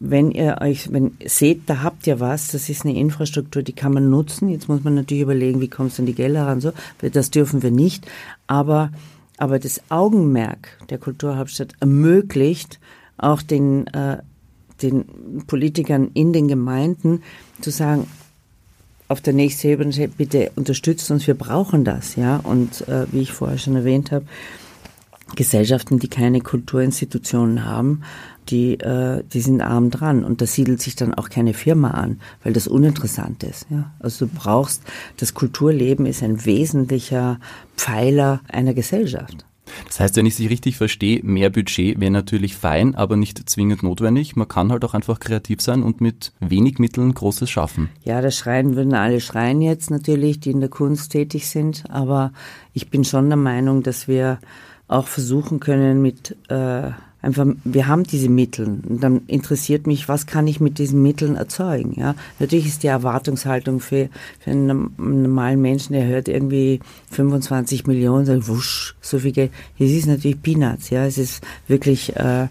Wenn 0.00 0.32
ihr 0.32 0.58
euch, 0.60 0.92
wenn 0.92 1.16
seht, 1.24 1.62
da 1.66 1.82
habt 1.82 2.06
ihr 2.08 2.18
was, 2.18 2.48
das 2.48 2.68
ist 2.68 2.84
eine 2.84 2.96
Infrastruktur, 2.96 3.62
die 3.62 3.72
kann 3.72 3.94
man 3.94 4.10
nutzen. 4.10 4.48
Jetzt 4.48 4.68
muss 4.68 4.82
man 4.82 4.94
natürlich 4.94 5.22
überlegen, 5.22 5.60
wie 5.60 5.68
kommst 5.68 5.98
du 5.98 6.02
an 6.02 6.06
die 6.06 6.14
Gelder 6.14 6.46
ran, 6.46 6.60
so. 6.60 6.72
Das 7.00 7.30
dürfen 7.30 7.62
wir 7.62 7.70
nicht. 7.70 8.06
Aber, 8.48 8.90
aber 9.36 9.60
das 9.60 9.80
Augenmerk 9.90 10.78
der 10.90 10.98
Kulturhauptstadt 10.98 11.74
ermöglicht 11.78 12.80
auch 13.16 13.42
den, 13.42 13.86
äh, 13.88 14.18
den 14.82 15.44
Politikern 15.46 16.10
in 16.14 16.32
den 16.32 16.48
Gemeinden 16.48 17.22
zu 17.60 17.70
sagen, 17.70 18.08
auf 19.12 19.20
der 19.20 19.34
nächsten 19.34 19.68
Ebene, 19.68 20.08
bitte 20.08 20.50
unterstützt 20.56 21.10
uns, 21.10 21.26
wir 21.26 21.34
brauchen 21.34 21.84
das, 21.84 22.16
ja. 22.16 22.38
Und 22.38 22.88
äh, 22.88 23.06
wie 23.12 23.20
ich 23.20 23.32
vorher 23.32 23.58
schon 23.58 23.76
erwähnt 23.76 24.10
habe, 24.10 24.24
Gesellschaften, 25.36 25.98
die 25.98 26.08
keine 26.08 26.40
Kulturinstitutionen 26.40 27.64
haben, 27.64 28.02
die, 28.48 28.74
äh, 28.80 29.22
die 29.32 29.40
sind 29.40 29.60
arm 29.60 29.90
dran. 29.90 30.24
Und 30.24 30.40
da 30.40 30.46
siedelt 30.46 30.82
sich 30.82 30.96
dann 30.96 31.14
auch 31.14 31.28
keine 31.28 31.54
Firma 31.54 31.92
an, 31.92 32.20
weil 32.42 32.52
das 32.52 32.68
uninteressant 32.68 33.42
ist. 33.44 33.66
Ja? 33.70 33.92
Also 34.00 34.26
du 34.26 34.32
brauchst, 34.34 34.82
das 35.18 35.34
Kulturleben 35.34 36.06
ist 36.06 36.22
ein 36.22 36.44
wesentlicher 36.44 37.38
Pfeiler 37.76 38.40
einer 38.48 38.74
Gesellschaft. 38.74 39.44
Das 39.86 40.00
heißt, 40.00 40.16
wenn 40.16 40.26
ich 40.26 40.34
Sie 40.34 40.46
richtig 40.46 40.76
verstehe, 40.76 41.20
mehr 41.22 41.50
Budget 41.50 42.00
wäre 42.00 42.10
natürlich 42.10 42.56
fein, 42.56 42.94
aber 42.94 43.16
nicht 43.16 43.48
zwingend 43.48 43.82
notwendig. 43.82 44.36
Man 44.36 44.48
kann 44.48 44.72
halt 44.72 44.84
auch 44.84 44.94
einfach 44.94 45.20
kreativ 45.20 45.60
sein 45.60 45.82
und 45.82 46.00
mit 46.00 46.32
wenig 46.40 46.78
Mitteln 46.78 47.14
Großes 47.14 47.50
schaffen. 47.50 47.88
Ja, 48.04 48.20
das 48.20 48.36
Schreien 48.36 48.76
würden 48.76 48.94
alle 48.94 49.20
schreien 49.20 49.60
jetzt 49.60 49.90
natürlich, 49.90 50.40
die 50.40 50.50
in 50.50 50.60
der 50.60 50.68
Kunst 50.68 51.12
tätig 51.12 51.48
sind. 51.48 51.84
Aber 51.88 52.32
ich 52.72 52.90
bin 52.90 53.04
schon 53.04 53.28
der 53.28 53.36
Meinung, 53.36 53.82
dass 53.82 54.08
wir 54.08 54.38
auch 54.88 55.06
versuchen 55.06 55.60
können 55.60 56.02
mit 56.02 56.36
äh, 56.48 56.90
einfach, 57.22 57.46
wir 57.64 57.86
haben 57.86 58.02
diese 58.02 58.28
Mittel. 58.28 58.66
Und 58.66 59.02
dann 59.02 59.22
interessiert 59.26 59.86
mich, 59.86 60.08
was 60.08 60.26
kann 60.26 60.46
ich 60.46 60.60
mit 60.60 60.78
diesen 60.78 61.02
Mitteln 61.02 61.36
erzeugen? 61.36 61.94
Ja, 61.96 62.14
natürlich 62.38 62.66
ist 62.66 62.82
die 62.82 62.88
Erwartungshaltung 62.88 63.80
für, 63.80 64.08
für 64.40 64.50
einen 64.50 64.92
normalen 64.98 65.62
Menschen, 65.62 65.94
der 65.94 66.06
hört 66.06 66.28
irgendwie 66.28 66.80
25 67.10 67.86
Millionen, 67.86 68.26
sagt, 68.26 68.48
wusch, 68.48 68.96
so 69.00 69.18
viel 69.18 69.32
Geld. 69.32 69.52
Es 69.78 69.90
ist 69.90 70.06
natürlich 70.06 70.42
Peanuts, 70.42 70.90
ja. 70.90 71.06
Es 71.06 71.16
ist 71.16 71.42
wirklich 71.68 72.14
äh, 72.16 72.48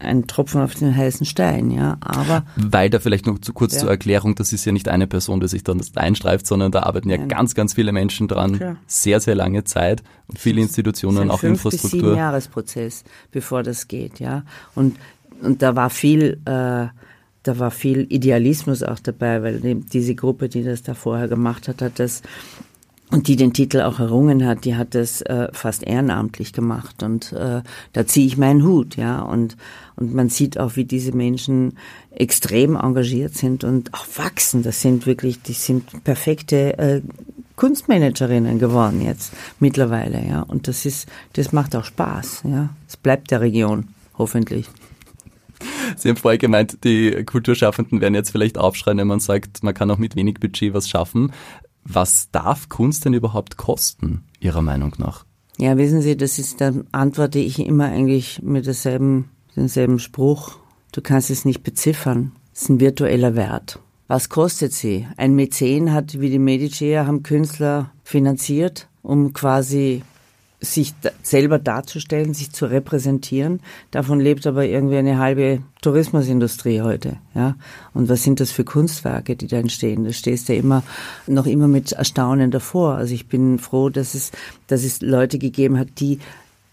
ein 0.00 0.26
Tropfen 0.26 0.60
auf 0.60 0.74
den 0.74 0.96
heißen 0.96 1.26
Stein, 1.26 1.70
ja. 1.70 1.96
Aber 2.00 2.44
weil 2.56 2.90
da 2.90 2.98
vielleicht 2.98 3.26
noch 3.26 3.38
zu 3.38 3.52
kurz 3.52 3.74
ja. 3.74 3.80
zur 3.80 3.90
Erklärung, 3.90 4.34
das 4.34 4.52
ist 4.52 4.64
ja 4.64 4.72
nicht 4.72 4.88
eine 4.88 5.06
Person, 5.06 5.40
die 5.40 5.48
sich 5.48 5.62
dann 5.62 5.78
das 5.78 5.96
einstreift, 5.96 6.46
sondern 6.46 6.72
da 6.72 6.82
arbeiten 6.82 7.10
ja 7.10 7.18
Nein. 7.18 7.28
ganz, 7.28 7.54
ganz 7.54 7.74
viele 7.74 7.92
Menschen 7.92 8.28
dran, 8.28 8.56
Klar. 8.56 8.76
sehr, 8.86 9.20
sehr 9.20 9.34
lange 9.34 9.64
Zeit 9.64 10.02
und 10.26 10.38
viele 10.38 10.60
Institutionen, 10.60 11.30
auch 11.30 11.40
fünf 11.40 11.64
Infrastruktur. 11.64 12.00
Bis 12.00 12.00
sieben 12.00 12.16
Jahresprozess, 12.16 13.04
bevor 13.30 13.62
das 13.62 13.88
geht, 13.88 14.20
ja. 14.20 14.44
Und 14.74 14.96
und 15.42 15.62
da 15.62 15.76
war 15.76 15.90
viel, 15.90 16.38
äh, 16.44 16.88
da 17.42 17.58
war 17.58 17.70
viel 17.70 18.06
Idealismus 18.10 18.82
auch 18.82 18.98
dabei, 18.98 19.42
weil 19.42 19.60
diese 19.60 20.14
Gruppe, 20.14 20.48
die 20.48 20.62
das 20.62 20.82
da 20.82 20.94
vorher 20.94 21.28
gemacht 21.28 21.68
hat, 21.68 21.82
hat 21.82 21.98
das 21.98 22.22
und 23.10 23.28
die 23.28 23.36
den 23.36 23.52
Titel 23.52 23.80
auch 23.82 23.98
errungen 23.98 24.46
hat, 24.46 24.64
die 24.64 24.76
hat 24.76 24.94
das 24.94 25.20
äh, 25.22 25.48
fast 25.52 25.82
ehrenamtlich 25.82 26.52
gemacht 26.52 27.02
und 27.02 27.32
äh, 27.32 27.62
da 27.92 28.06
ziehe 28.06 28.26
ich 28.26 28.36
meinen 28.36 28.64
Hut, 28.64 28.96
ja 28.96 29.20
und 29.20 29.56
und 29.96 30.14
man 30.14 30.30
sieht 30.30 30.58
auch, 30.58 30.76
wie 30.76 30.84
diese 30.84 31.12
Menschen 31.12 31.76
extrem 32.10 32.74
engagiert 32.74 33.34
sind 33.34 33.64
und 33.64 33.92
auch 33.92 34.06
wachsen. 34.16 34.62
Das 34.62 34.80
sind 34.80 35.04
wirklich, 35.04 35.42
die 35.42 35.52
sind 35.52 36.04
perfekte 36.04 36.78
äh, 36.78 37.02
Kunstmanagerinnen 37.56 38.58
geworden 38.58 39.02
jetzt 39.02 39.32
mittlerweile, 39.58 40.24
ja 40.26 40.42
und 40.42 40.68
das 40.68 40.86
ist, 40.86 41.08
das 41.34 41.52
macht 41.52 41.76
auch 41.76 41.84
Spaß, 41.84 42.42
ja. 42.44 42.70
Es 42.88 42.96
bleibt 42.96 43.30
der 43.30 43.40
Region 43.40 43.88
hoffentlich. 44.16 44.66
Sie 45.96 46.08
haben 46.08 46.16
vorher 46.16 46.38
gemeint, 46.38 46.78
die 46.84 47.24
Kulturschaffenden 47.24 48.00
werden 48.00 48.14
jetzt 48.14 48.30
vielleicht 48.30 48.56
aufschreien, 48.56 48.98
wenn 48.98 49.06
man 49.06 49.20
sagt, 49.20 49.62
man 49.62 49.74
kann 49.74 49.90
auch 49.90 49.98
mit 49.98 50.16
wenig 50.16 50.40
Budget 50.40 50.72
was 50.72 50.88
schaffen. 50.88 51.32
Was 51.84 52.30
darf 52.30 52.68
Kunst 52.68 53.04
denn 53.04 53.14
überhaupt 53.14 53.56
kosten, 53.56 54.24
Ihrer 54.38 54.62
Meinung 54.62 54.94
nach? 54.98 55.24
Ja, 55.58 55.76
wissen 55.76 56.00
Sie, 56.00 56.16
das 56.16 56.38
ist, 56.38 56.60
da 56.60 56.72
antworte 56.92 57.38
ich 57.38 57.58
immer 57.58 57.86
eigentlich 57.86 58.40
mit 58.42 58.66
derselben, 58.66 59.30
denselben 59.56 59.98
Spruch. 59.98 60.56
Du 60.92 61.00
kannst 61.02 61.30
es 61.30 61.44
nicht 61.44 61.62
beziffern. 61.62 62.32
Es 62.52 62.62
ist 62.62 62.68
ein 62.70 62.80
virtueller 62.80 63.34
Wert. 63.34 63.78
Was 64.08 64.28
kostet 64.28 64.72
sie? 64.72 65.06
Ein 65.16 65.36
Mäzen 65.36 65.92
hat, 65.92 66.18
wie 66.18 66.30
die 66.30 66.40
Medici, 66.40 66.94
haben 66.94 67.22
Künstler 67.22 67.92
finanziert, 68.02 68.88
um 69.02 69.32
quasi 69.32 70.02
sich 70.60 70.94
selber 71.22 71.58
darzustellen, 71.58 72.34
sich 72.34 72.52
zu 72.52 72.66
repräsentieren. 72.66 73.60
Davon 73.90 74.20
lebt 74.20 74.46
aber 74.46 74.66
irgendwie 74.66 74.98
eine 74.98 75.18
halbe 75.18 75.62
Tourismusindustrie 75.80 76.82
heute, 76.82 77.16
ja. 77.34 77.56
Und 77.94 78.08
was 78.08 78.22
sind 78.22 78.40
das 78.40 78.50
für 78.50 78.64
Kunstwerke, 78.64 79.36
die 79.36 79.46
da 79.46 79.56
entstehen? 79.56 80.04
Da 80.04 80.12
stehst 80.12 80.48
du 80.48 80.54
immer, 80.54 80.82
noch 81.26 81.46
immer 81.46 81.66
mit 81.66 81.92
Erstaunen 81.92 82.50
davor. 82.50 82.96
Also 82.96 83.14
ich 83.14 83.26
bin 83.26 83.58
froh, 83.58 83.88
dass 83.88 84.14
es, 84.14 84.32
dass 84.66 84.84
es 84.84 85.00
Leute 85.00 85.38
gegeben 85.38 85.78
hat, 85.78 85.88
die 85.98 86.18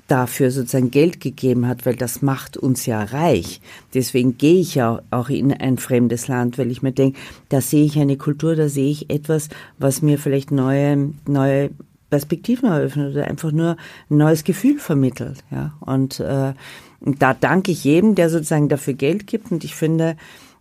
dafür 0.07 0.51
sozusagen 0.51 0.91
Geld 0.91 1.19
gegeben 1.19 1.67
hat, 1.67 1.85
weil 1.85 1.95
das 1.95 2.21
macht 2.21 2.57
uns 2.57 2.85
ja 2.85 3.03
reich. 3.03 3.61
Deswegen 3.93 4.37
gehe 4.37 4.59
ich 4.59 4.75
ja 4.75 5.01
auch 5.11 5.29
in 5.29 5.53
ein 5.53 5.77
fremdes 5.77 6.27
Land, 6.27 6.57
weil 6.57 6.71
ich 6.71 6.81
mir 6.81 6.93
denke, 6.93 7.19
da 7.49 7.61
sehe 7.61 7.85
ich 7.85 7.99
eine 7.99 8.17
Kultur, 8.17 8.55
da 8.55 8.69
sehe 8.69 8.89
ich 8.89 9.09
etwas, 9.09 9.49
was 9.77 10.01
mir 10.01 10.17
vielleicht 10.17 10.51
neue, 10.51 11.13
neue 11.25 11.69
Perspektiven 12.09 12.69
eröffnet 12.69 13.13
oder 13.13 13.25
einfach 13.25 13.51
nur 13.51 13.77
ein 14.09 14.17
neues 14.17 14.43
Gefühl 14.43 14.79
vermittelt. 14.79 15.43
Ja? 15.51 15.73
Und 15.79 16.19
äh, 16.19 16.53
da 17.01 17.33
danke 17.33 17.71
ich 17.71 17.83
jedem, 17.83 18.15
der 18.15 18.29
sozusagen 18.29 18.69
dafür 18.69 18.93
Geld 18.93 19.27
gibt. 19.27 19.51
Und 19.51 19.63
ich 19.63 19.75
finde, 19.75 20.15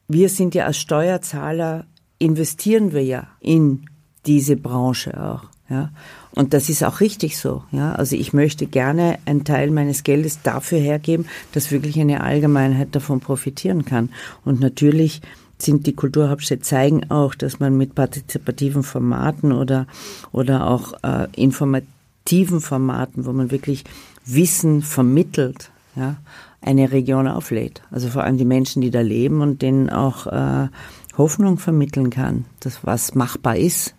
wir 0.09 0.29
sind 0.29 0.55
ja 0.55 0.67
als 0.67 0.79
Steuerzahler, 0.79 1.87
investieren 2.19 2.93
wir 2.93 3.05
ja 3.05 3.29
in 3.41 3.87
diese 4.27 4.57
Branche 4.57 5.21
auch. 5.23 5.45
Ja, 5.69 5.91
und 6.31 6.55
das 6.55 6.69
ist 6.69 6.85
auch 6.85 7.01
richtig 7.01 7.39
so. 7.39 7.65
Ja, 7.73 7.93
also 7.95 8.15
ich 8.15 8.33
möchte 8.33 8.67
gerne 8.67 9.19
einen 9.27 9.43
Teil 9.43 9.73
meines 9.73 10.05
Geldes 10.05 10.41
dafür 10.43 10.79
hergeben, 10.79 11.27
dass 11.53 11.73
wirklich 11.73 11.99
eine 11.99 12.21
Allgemeinheit 12.21 12.95
davon 12.95 13.19
profitieren 13.19 13.85
kann. 13.85 14.11
Und 14.45 14.61
natürlich 14.61 15.23
sind 15.59 15.87
die 15.87 15.95
Kulturhauptstädte 15.95 16.63
zeigen 16.63 17.11
auch, 17.11 17.35
dass 17.35 17.61
man 17.61 17.77
mit 17.77 17.95
partizipativen 17.95 18.83
Formaten 18.83 19.53
oder 19.53 19.87
oder 20.33 20.67
auch 20.67 20.95
äh, 21.03 21.29
informativen 21.35 22.61
Formaten, 22.61 23.25
wo 23.25 23.33
man 23.33 23.51
wirklich 23.51 23.85
Wissen 24.25 24.83
vermittelt, 24.83 25.71
ja, 25.95 26.17
eine 26.61 26.93
Region 26.93 27.29
auflädt. 27.29 27.83
Also 27.91 28.09
vor 28.09 28.25
allem 28.25 28.39
die 28.39 28.45
Menschen, 28.45 28.83
die 28.83 28.91
da 28.91 29.01
leben 29.01 29.41
und 29.41 29.63
denen 29.63 29.89
auch 29.89 30.27
äh, 30.27 30.69
Hoffnung 31.17 31.59
vermitteln 31.59 32.11
kann, 32.11 32.45
dass 32.61 32.85
was 32.85 33.15
machbar 33.15 33.57
ist. 33.57 33.95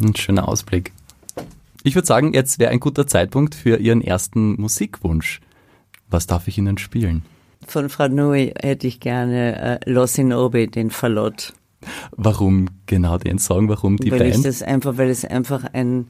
Ein 0.00 0.14
schöner 0.14 0.48
Ausblick. 0.48 0.92
Ich 1.82 1.94
würde 1.94 2.06
sagen, 2.06 2.34
jetzt 2.34 2.58
wäre 2.58 2.70
ein 2.70 2.80
guter 2.80 3.06
Zeitpunkt 3.06 3.54
für 3.54 3.78
Ihren 3.78 4.02
ersten 4.02 4.60
Musikwunsch. 4.60 5.40
Was 6.08 6.26
darf 6.26 6.46
ich 6.46 6.58
Ihnen 6.58 6.78
spielen? 6.78 7.22
Von 7.66 7.88
Frau 7.88 8.08
Nui 8.08 8.52
hätte 8.60 8.86
ich 8.86 9.00
gerne 9.00 9.80
äh, 9.84 9.90
Los 9.90 10.18
in 10.18 10.32
Obe, 10.32 10.68
den 10.68 10.90
Fallot. 10.90 11.52
Warum 12.12 12.68
genau 12.86 13.18
den 13.18 13.38
Song? 13.38 13.68
Warum 13.68 13.96
die 13.96 14.10
weil 14.10 14.18
Band? 14.18 14.36
Ich 14.36 14.42
das 14.42 14.62
einfach, 14.62 14.98
weil 14.98 15.08
es 15.08 15.24
einfach 15.24 15.64
ein 15.72 16.08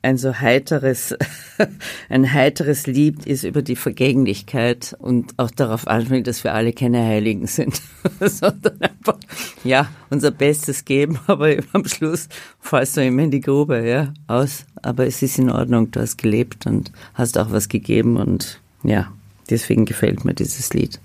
ein 0.00 0.16
so 0.16 0.34
heiteres, 0.34 1.16
ein 2.08 2.32
heiteres 2.32 2.86
Lied 2.86 3.26
ist 3.26 3.42
über 3.42 3.62
die 3.62 3.76
Vergänglichkeit 3.76 4.96
und 4.98 5.34
auch 5.38 5.50
darauf 5.50 5.88
anfängt, 5.88 6.26
dass 6.26 6.44
wir 6.44 6.54
alle 6.54 6.72
keine 6.72 7.04
Heiligen 7.04 7.46
sind, 7.46 7.82
sondern 8.20 8.80
einfach, 8.80 9.18
ja, 9.64 9.88
unser 10.10 10.30
Bestes 10.30 10.84
geben, 10.84 11.18
aber 11.26 11.56
am 11.72 11.84
Schluss 11.84 12.28
fallst 12.60 12.96
du 12.96 13.04
immer 13.04 13.22
in 13.22 13.30
die 13.30 13.40
Grube, 13.40 13.86
ja, 13.88 14.14
aus. 14.28 14.66
Aber 14.82 15.06
es 15.06 15.20
ist 15.22 15.38
in 15.38 15.50
Ordnung, 15.50 15.90
du 15.90 16.00
hast 16.00 16.18
gelebt 16.18 16.66
und 16.66 16.92
hast 17.14 17.36
auch 17.36 17.50
was 17.50 17.68
gegeben 17.68 18.16
und 18.16 18.60
ja, 18.84 19.12
deswegen 19.50 19.84
gefällt 19.84 20.24
mir 20.24 20.34
dieses 20.34 20.72
Lied. 20.72 21.00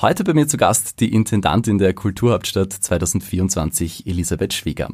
Heute 0.00 0.24
bei 0.24 0.32
mir 0.32 0.48
zu 0.48 0.56
Gast 0.56 1.00
die 1.00 1.12
Intendantin 1.12 1.76
der 1.76 1.92
Kulturhauptstadt 1.92 2.72
2024, 2.72 4.06
Elisabeth 4.06 4.54
Schweger. 4.54 4.88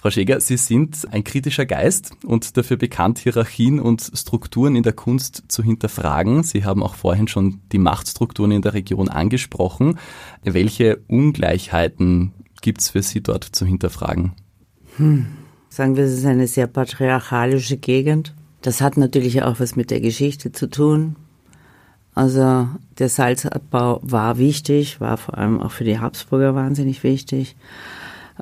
Frau 0.00 0.10
Schäger, 0.10 0.40
Sie 0.40 0.56
sind 0.56 1.08
ein 1.10 1.24
kritischer 1.24 1.64
Geist 1.64 2.12
und 2.24 2.56
dafür 2.56 2.76
bekannt, 2.78 3.18
Hierarchien 3.18 3.80
und 3.80 4.10
Strukturen 4.14 4.76
in 4.76 4.82
der 4.82 4.94
Kunst 4.94 5.44
zu 5.48 5.62
hinterfragen. 5.62 6.42
Sie 6.42 6.64
haben 6.64 6.82
auch 6.82 6.94
vorhin 6.94 7.28
schon 7.28 7.60
die 7.72 7.78
Machtstrukturen 7.78 8.50
in 8.50 8.62
der 8.62 8.74
Region 8.74 9.08
angesprochen. 9.08 9.98
Welche 10.42 11.00
Ungleichheiten 11.08 12.32
gibt 12.60 12.80
es 12.80 12.90
für 12.90 13.02
Sie 13.02 13.22
dort 13.22 13.44
zu 13.44 13.66
hinterfragen? 13.66 14.32
Hm. 14.96 15.26
Sagen 15.72 15.96
wir, 15.96 16.02
es 16.02 16.12
ist 16.12 16.26
eine 16.26 16.48
sehr 16.48 16.66
patriarchalische 16.66 17.76
Gegend. 17.76 18.34
Das 18.60 18.80
hat 18.80 18.96
natürlich 18.96 19.44
auch 19.44 19.60
was 19.60 19.76
mit 19.76 19.92
der 19.92 20.00
Geschichte 20.00 20.50
zu 20.50 20.68
tun. 20.68 21.14
Also 22.12 22.68
der 22.98 23.08
Salzabbau 23.08 24.00
war 24.02 24.36
wichtig, 24.36 25.00
war 25.00 25.16
vor 25.16 25.38
allem 25.38 25.60
auch 25.60 25.70
für 25.70 25.84
die 25.84 26.00
Habsburger 26.00 26.56
wahnsinnig 26.56 27.04
wichtig. 27.04 27.56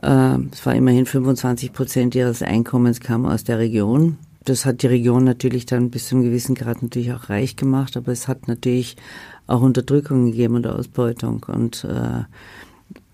Ähm, 0.02 0.49
es 0.52 0.64
war 0.64 0.75
immerhin 0.75 1.04
25 1.04 1.75
Prozent 1.75 2.14
ihres 2.14 2.42
Einkommens 2.42 3.00
kam 3.00 3.26
aus 3.26 3.44
der 3.44 3.58
Region. 3.58 4.16
Das 4.47 4.64
hat 4.64 4.82
die 4.82 4.87
Region 4.87 5.25
natürlich 5.25 5.66
dann 5.66 5.90
bis 5.90 6.08
zu 6.08 6.14
einem 6.14 6.25
gewissen 6.25 6.54
Grad 6.54 6.82
natürlich 6.82 7.12
auch 7.12 7.28
reich 7.28 7.56
gemacht, 7.56 7.99
aber 7.99 8.11
es 8.11 8.26
hat 8.26 8.49
natürlich 8.49 8.97
auch 9.47 9.61
Unterdrückung 9.61 10.30
gegeben 10.30 10.54
und 10.54 10.66
Ausbeutung. 10.66 11.44
Und 11.47 11.85
äh, 11.85 12.25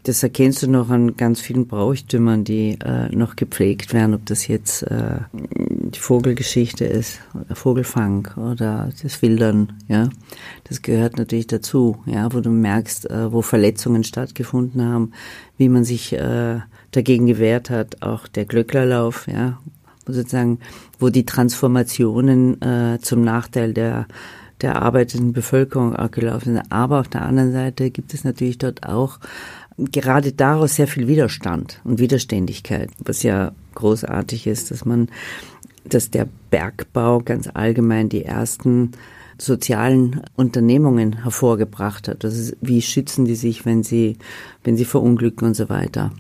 das 0.05 0.23
erkennst 0.23 0.63
du 0.63 0.71
noch 0.71 0.91
an 0.91 1.17
ganz 1.17 1.41
vielen 1.41 1.67
Brauchtümern, 1.67 2.45
die 2.45 2.79
äh, 2.85 3.09
noch 3.15 3.37
gepflegt 3.37 3.95
werden, 3.95 4.15
ob 4.15 4.27
das 4.27 4.47
jetzt 4.47 4.83
äh, 4.83 5.17
die 5.33 5.99
Vogelgeschichte 5.99 6.85
ist, 6.85 7.21
Vogelfang 7.53 8.29
oder 8.37 8.91
das 9.03 9.23
Wildern, 9.23 9.73
ja. 9.89 10.11
Das 10.65 10.83
gehört 10.83 11.17
natürlich 11.17 11.47
dazu, 11.47 11.97
ja, 12.05 12.31
wo 12.33 12.41
du 12.41 12.51
merkst, 12.51 13.11
äh, 13.11 13.33
wo 13.33 13.41
Verletzungen 13.41 14.05
stattgefunden 14.05 14.85
haben, 14.85 15.13
wie 15.57 15.71
man 15.71 15.85
sich 15.85 16.13
äh, 16.13 16.61
dagegen 16.91 17.27
gewehrt 17.27 17.71
hat, 17.71 18.03
auch 18.03 18.29
der 18.29 18.45
Glöcklerlauf, 18.45 19.27
ja, 19.27 19.59
wo 20.05 20.13
sozusagen, 20.13 20.59
wo 20.99 21.09
die 21.09 21.25
Transformationen 21.25 22.61
äh, 22.61 22.99
zum 23.01 23.23
Nachteil 23.25 23.73
der 23.73 24.07
der 24.61 24.81
arbeitenden 24.81 25.33
Bevölkerung 25.33 25.97
auch 25.97 26.11
gelaufen 26.11 26.55
sind. 26.55 26.73
Aber 26.73 27.01
auf 27.01 27.09
der 27.09 27.23
anderen 27.23 27.53
Seite 27.53 27.91
gibt 27.91 28.15
es 28.15 28.25
natürlich 28.25 28.57
dort 28.57 28.87
auch 28.87 29.19
gerade 29.79 30.33
daraus 30.33 30.77
sehr 30.77 30.87
viel 30.87 31.09
Widerstand 31.09 31.81
und 31.85 31.99
Widerständigkeit, 31.99 32.91
was 32.99 33.23
ja 33.23 33.53
großartig 33.75 34.47
ist, 34.47 34.71
dass 34.71 34.85
man, 34.85 35.09
dass 35.85 36.11
der 36.11 36.29
Bergbau 36.51 37.21
ganz 37.21 37.49
allgemein 37.53 38.09
die 38.09 38.25
ersten 38.25 38.93
sozialen 39.37 40.23
Unternehmungen 40.37 41.23
hervorgebracht 41.23 42.09
hat. 42.09 42.23
Das 42.23 42.55
wie 42.61 42.83
schützen 42.83 43.25
die 43.25 43.35
sich, 43.35 43.67
wenn 43.67 43.83
sie, 43.83 44.17
wenn 44.63 44.77
sie 44.77 44.85
verunglücken 44.85 45.49
und 45.49 45.55
so 45.55 45.69
weiter. 45.69 46.13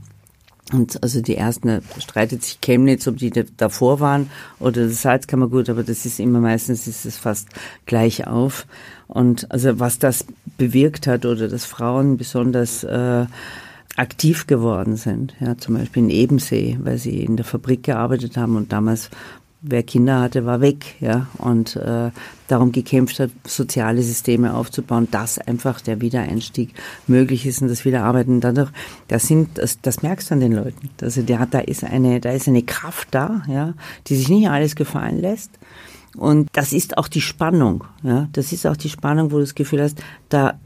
Und 0.73 1.03
also 1.03 1.21
die 1.21 1.37
ersten, 1.37 1.83
streitet 1.99 2.43
sich 2.43 2.61
Chemnitz, 2.61 3.07
ob 3.07 3.19
die 3.19 3.31
davor 3.31 4.01
waren 4.01 4.31
oder 4.59 4.87
das 4.87 5.03
Salzkammergut, 5.03 5.69
aber 5.69 5.83
das 5.83 6.07
ist 6.07 6.19
immer 6.19 6.41
meistens 6.41 6.87
ist 6.87 7.05
es 7.05 7.19
fast 7.19 7.49
gleich 7.87 8.27
auf. 8.27 8.67
Und 9.07 9.51
also 9.53 9.79
was 9.79 9.99
das 9.99 10.25
bewirkt 10.57 11.07
hat 11.07 11.27
oder 11.27 11.49
dass 11.49 11.65
Frauen 11.65 12.17
besonders 12.17 12.85
äh, 12.85 13.27
aktiv 13.97 14.47
geworden 14.47 14.97
sind, 14.97 15.35
ja, 15.41 15.57
zum 15.57 15.75
Beispiel 15.75 16.05
in 16.05 16.11
Ebensee, 16.11 16.79
weil 16.83 16.99
sie 16.99 17.23
in 17.23 17.37
der 17.37 17.45
Fabrik 17.45 17.85
gearbeitet 17.85 18.37
haben 18.37 18.57
und 18.57 18.73
damals 18.73 19.11
wer 19.67 19.83
Kinder 19.83 20.21
hatte, 20.21 20.45
war 20.45 20.61
weg, 20.61 20.97
ja, 21.01 21.27
und 21.39 21.77
äh, 21.77 22.11
darum 22.49 22.71
gekämpft 22.71 23.19
hat, 23.19 23.31
soziale 23.47 24.03
Systeme 24.03 24.53
aufzubauen, 24.55 25.09
dass 25.11 25.39
einfach 25.39 25.81
der 25.81 26.03
Wiedereinstieg 26.03 26.75
möglich 27.07 27.47
ist 27.47 27.63
und 27.63 27.69
das 27.69 27.87
Wiederarbeiten 27.87 28.41
dadurch, 28.41 28.71
das 29.09 29.27
sind, 29.27 29.57
das, 29.57 29.81
das 29.81 30.03
merkst 30.03 30.31
du 30.31 30.35
an 30.35 30.41
den 30.41 30.53
Leuten. 30.53 30.91
Also 31.01 31.23
der, 31.23 31.47
da 31.47 31.61
ist 31.61 31.83
eine, 31.83 32.21
da 32.21 32.33
ist 32.33 32.47
eine 32.47 32.63
Kraft 32.63 33.09
da, 33.13 33.43
ja, 33.49 33.73
die 34.07 34.17
sich 34.17 34.29
nicht 34.29 34.49
alles 34.51 34.77
gefallen 34.77 35.21
lässt. 35.21 35.51
Und 36.17 36.49
das 36.53 36.73
ist 36.73 36.97
auch 36.99 37.09
die 37.09 37.21
Spannung, 37.21 37.85
ja, 38.03 38.29
das 38.33 38.53
ist 38.53 38.67
auch 38.67 38.77
die 38.77 38.89
Spannung, 38.89 39.33
wo 39.33 39.37
du 39.37 39.43
das 39.43 39.55
Gefühl 39.55 39.83
hast, 39.83 40.01
da, 40.29 40.59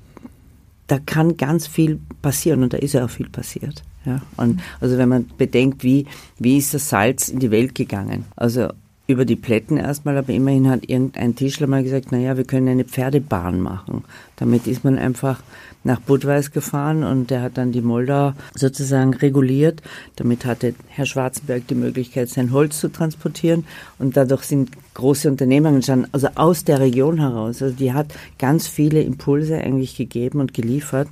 da 0.86 0.98
kann 0.98 1.36
ganz 1.36 1.66
viel 1.66 2.00
passieren 2.20 2.62
und 2.62 2.72
da 2.72 2.78
ist 2.78 2.92
ja 2.94 3.04
auch 3.04 3.10
viel 3.10 3.28
passiert. 3.28 3.82
Ja, 4.04 4.22
und 4.36 4.60
also 4.80 4.96
wenn 4.96 5.08
man 5.08 5.26
bedenkt, 5.36 5.82
wie, 5.84 6.06
wie 6.38 6.58
ist 6.58 6.72
das 6.72 6.88
Salz 6.88 7.28
in 7.28 7.40
die 7.40 7.50
Welt 7.50 7.74
gegangen? 7.74 8.24
Also 8.36 8.68
über 9.08 9.24
die 9.24 9.36
Plätten 9.36 9.78
erstmal, 9.78 10.18
aber 10.18 10.34
immerhin 10.34 10.68
hat 10.68 10.86
irgendein 10.86 11.34
Tischler 11.34 11.66
mal 11.66 11.82
gesagt, 11.82 12.12
naja, 12.12 12.36
wir 12.36 12.44
können 12.44 12.68
eine 12.68 12.84
Pferdebahn 12.84 13.58
machen. 13.58 14.04
Damit 14.36 14.66
ist 14.66 14.84
man 14.84 14.98
einfach 14.98 15.40
nach 15.82 15.98
Budweis 15.98 16.50
gefahren 16.52 17.02
und 17.02 17.30
der 17.30 17.40
hat 17.40 17.56
dann 17.56 17.72
die 17.72 17.80
Moldau 17.80 18.34
sozusagen 18.54 19.14
reguliert. 19.14 19.80
Damit 20.16 20.44
hatte 20.44 20.74
Herr 20.88 21.06
Schwarzenberg 21.06 21.66
die 21.68 21.74
Möglichkeit, 21.74 22.28
sein 22.28 22.52
Holz 22.52 22.80
zu 22.80 22.88
transportieren 22.88 23.64
und 23.98 24.14
dadurch 24.18 24.42
sind 24.42 24.72
große 24.92 25.30
Unternehmungen 25.30 25.76
entstanden, 25.76 26.08
also 26.12 26.28
aus 26.34 26.64
der 26.64 26.78
Region 26.78 27.18
heraus. 27.18 27.62
Also 27.62 27.74
die 27.74 27.94
hat 27.94 28.08
ganz 28.38 28.68
viele 28.68 29.00
Impulse 29.00 29.56
eigentlich 29.56 29.96
gegeben 29.96 30.40
und 30.40 30.52
geliefert 30.52 31.08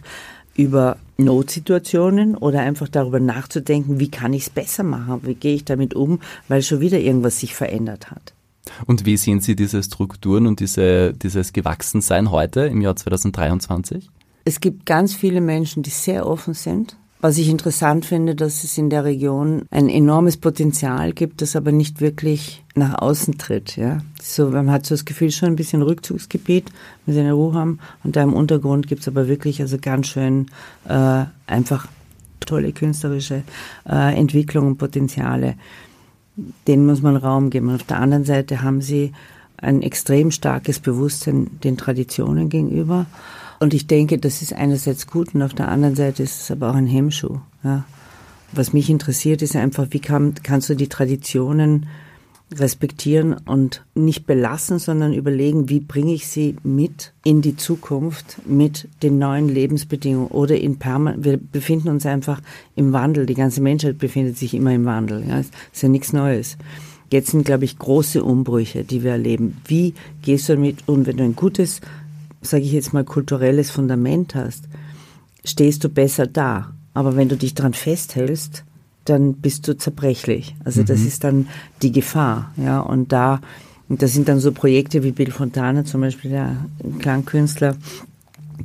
über 0.57 0.97
Notsituationen 1.19 2.37
oder 2.37 2.61
einfach 2.61 2.88
darüber 2.88 3.21
nachzudenken, 3.21 3.99
wie 3.99 4.11
kann 4.11 4.33
ich 4.33 4.42
es 4.42 4.51
besser 4.51 4.83
machen, 4.83 5.21
wie 5.23 5.35
gehe 5.35 5.55
ich 5.55 5.64
damit 5.64 5.95
um, 5.95 6.21
weil 6.49 6.62
schon 6.62 6.81
wieder 6.81 6.99
irgendwas 6.99 7.40
sich 7.40 7.55
verändert 7.55 8.11
hat. 8.11 8.35
Und 8.87 9.07
wie 9.07 9.16
sehen 9.16 9.40
Sie 9.40 9.57
diese 9.57 9.83
Strukturen 9.83 10.47
und 10.47 10.61
diese, 10.61 11.12
dieses 11.14 11.53
Gewachsensein 11.53 12.31
heute 12.31 12.62
im 12.62 12.81
Jahr 12.81 12.97
2023? 12.97 14.11
Es 14.45 14.61
gibt 14.61 14.87
ganz 14.87 15.14
viele 15.14 15.40
Menschen, 15.40 15.83
die 15.83 15.90
sehr 15.90 16.27
offen 16.27 16.55
sind, 16.55 16.97
was 17.20 17.38
ich 17.38 17.48
interessant 17.48 18.05
finde, 18.05 18.35
dass 18.35 18.62
es 18.62 18.76
in 18.76 18.90
der 18.90 19.05
Region 19.05 19.66
ein 19.70 19.88
enormes 19.88 20.37
Potenzial 20.37 21.12
gibt, 21.12 21.40
das 21.42 21.57
aber 21.57 21.72
nicht 21.72 22.00
wirklich 22.00 22.62
nach 22.74 23.00
außen 23.00 23.38
tritt. 23.38 23.76
Ja, 23.76 23.98
so 24.22 24.50
man 24.50 24.70
hat 24.70 24.87
so 24.87 24.94
das 24.94 25.05
Gefühl 25.05 25.31
schon 25.31 25.50
ein 25.50 25.57
bisschen 25.57 25.83
Rückzugsgebiet, 25.83 26.70
wenn 27.05 27.14
sie 27.14 27.20
eine 27.20 27.33
Ruhe 27.33 27.55
haben. 27.55 27.79
Und 28.05 28.16
da 28.16 28.22
im 28.22 28.35
Untergrund 28.35 28.87
gibt 28.87 29.00
es 29.00 29.09
aber 29.09 29.29
wirklich 29.29 29.61
also 29.61 29.79
ganz 29.81 30.09
schön 30.09 30.46
äh, 30.88 31.24
einfach 31.46 31.88
tolle 32.40 32.72
künstlerische 32.72 33.42
äh, 33.88 34.14
Entwicklungen 34.16 34.72
und 34.72 34.79
Potenziale. 34.79 35.55
Denen 36.66 36.87
muss 36.87 37.00
man 37.00 37.16
Raum 37.16 37.48
geben. 37.48 37.68
Und 37.68 37.76
auf 37.76 37.83
der 37.85 37.98
anderen 37.98 38.24
Seite 38.24 38.62
haben 38.62 38.83
sie 38.83 39.12
ein 39.57 39.81
extrem 39.83 40.31
starkes 40.31 40.81
Bewusstsein 40.81 41.48
den 41.64 41.79
Traditionen 41.79 42.50
gegenüber 42.50 43.07
und 43.61 43.75
ich 43.75 43.87
denke, 43.87 44.19
das 44.19 44.42
ist 44.42 44.53
einerseits 44.53 45.07
gut 45.07 45.35
und 45.35 45.42
auf 45.42 45.55
der 45.55 45.69
anderen 45.69 45.97
Seite 45.97 46.23
ist 46.23 46.40
es 46.40 46.51
aber 46.51 46.71
auch 46.71 46.75
ein 46.75 46.87
Hemmschuh. 46.87 47.40
Ja. 47.64 47.85
Was 48.53 48.73
mich 48.73 48.90
interessiert, 48.90 49.42
ist 49.42 49.57
einfach, 49.57 49.88
wie 49.90 49.99
kann, 49.99 50.35
kannst 50.42 50.69
du 50.71 50.75
die 50.75 50.88
Traditionen 50.88 51.87
respektieren 52.55 53.35
und 53.45 53.85
nicht 53.95 54.27
belassen, 54.27 54.79
sondern 54.79 55.12
überlegen, 55.12 55.69
wie 55.69 55.81
bringe 55.81 56.14
ich 56.14 56.29
sie 56.29 56.57
mit 56.62 57.12
in 57.25 57.42
die 57.42 57.57
Zukunft 57.57 58.40
mit 58.47 58.88
den 59.03 59.19
neuen 59.19 59.49
Lebensbedingungen 59.49 60.29
oder 60.29 60.57
in 60.57 60.79
permanent. 60.79 61.25
Wir 61.25 61.38
befinden 61.38 61.88
uns 61.88 62.07
einfach 62.07 62.40
im 62.77 62.92
Wandel. 62.92 63.27
Die 63.27 63.35
ganze 63.35 63.61
Menschheit 63.61 63.99
befindet 63.99 64.38
sich 64.38 64.55
immer 64.55 64.73
im 64.73 64.85
Wandel. 64.85 65.25
Ja, 65.29 65.40
ist 65.40 65.53
ja 65.83 65.88
nichts 65.88 66.12
Neues. 66.12 66.57
Jetzt 67.11 67.31
sind, 67.31 67.45
glaube 67.45 67.64
ich, 67.64 67.79
große 67.79 68.23
Umbrüche, 68.23 68.85
die 68.85 69.03
wir 69.03 69.12
erleben. 69.12 69.57
Wie 69.66 69.95
gehst 70.23 70.49
du 70.49 70.55
damit 70.55 70.85
um, 70.87 71.07
wenn 71.07 71.16
du 71.16 71.25
ein 71.25 71.37
gutes, 71.37 71.81
sage 72.50 72.64
ich 72.64 72.72
jetzt 72.72 72.92
mal, 72.92 73.04
kulturelles 73.04 73.70
Fundament 73.70 74.35
hast, 74.35 74.64
stehst 75.44 75.85
du 75.85 75.88
besser 75.88 76.26
da. 76.26 76.72
Aber 76.94 77.16
wenn 77.16 77.28
du 77.28 77.37
dich 77.37 77.54
daran 77.54 77.74
festhältst, 77.74 78.64
dann 79.04 79.35
bist 79.35 79.68
du 79.68 79.76
zerbrechlich. 79.76 80.54
Also 80.64 80.82
mhm. 80.82 80.87
das 80.87 81.00
ist 81.00 81.24
dann 81.24 81.48
die 81.82 81.92
Gefahr. 81.92 82.52
Ja, 82.56 82.80
und 82.80 83.12
da, 83.12 83.40
und 83.88 84.02
das 84.02 84.12
sind 84.12 84.28
dann 84.28 84.40
so 84.40 84.52
Projekte 84.52 85.02
wie 85.02 85.12
Bill 85.12 85.30
Fontana, 85.30 85.85
zum 85.85 86.00
Beispiel 86.00 86.30
der 86.30 86.56
Klangkünstler, 86.98 87.76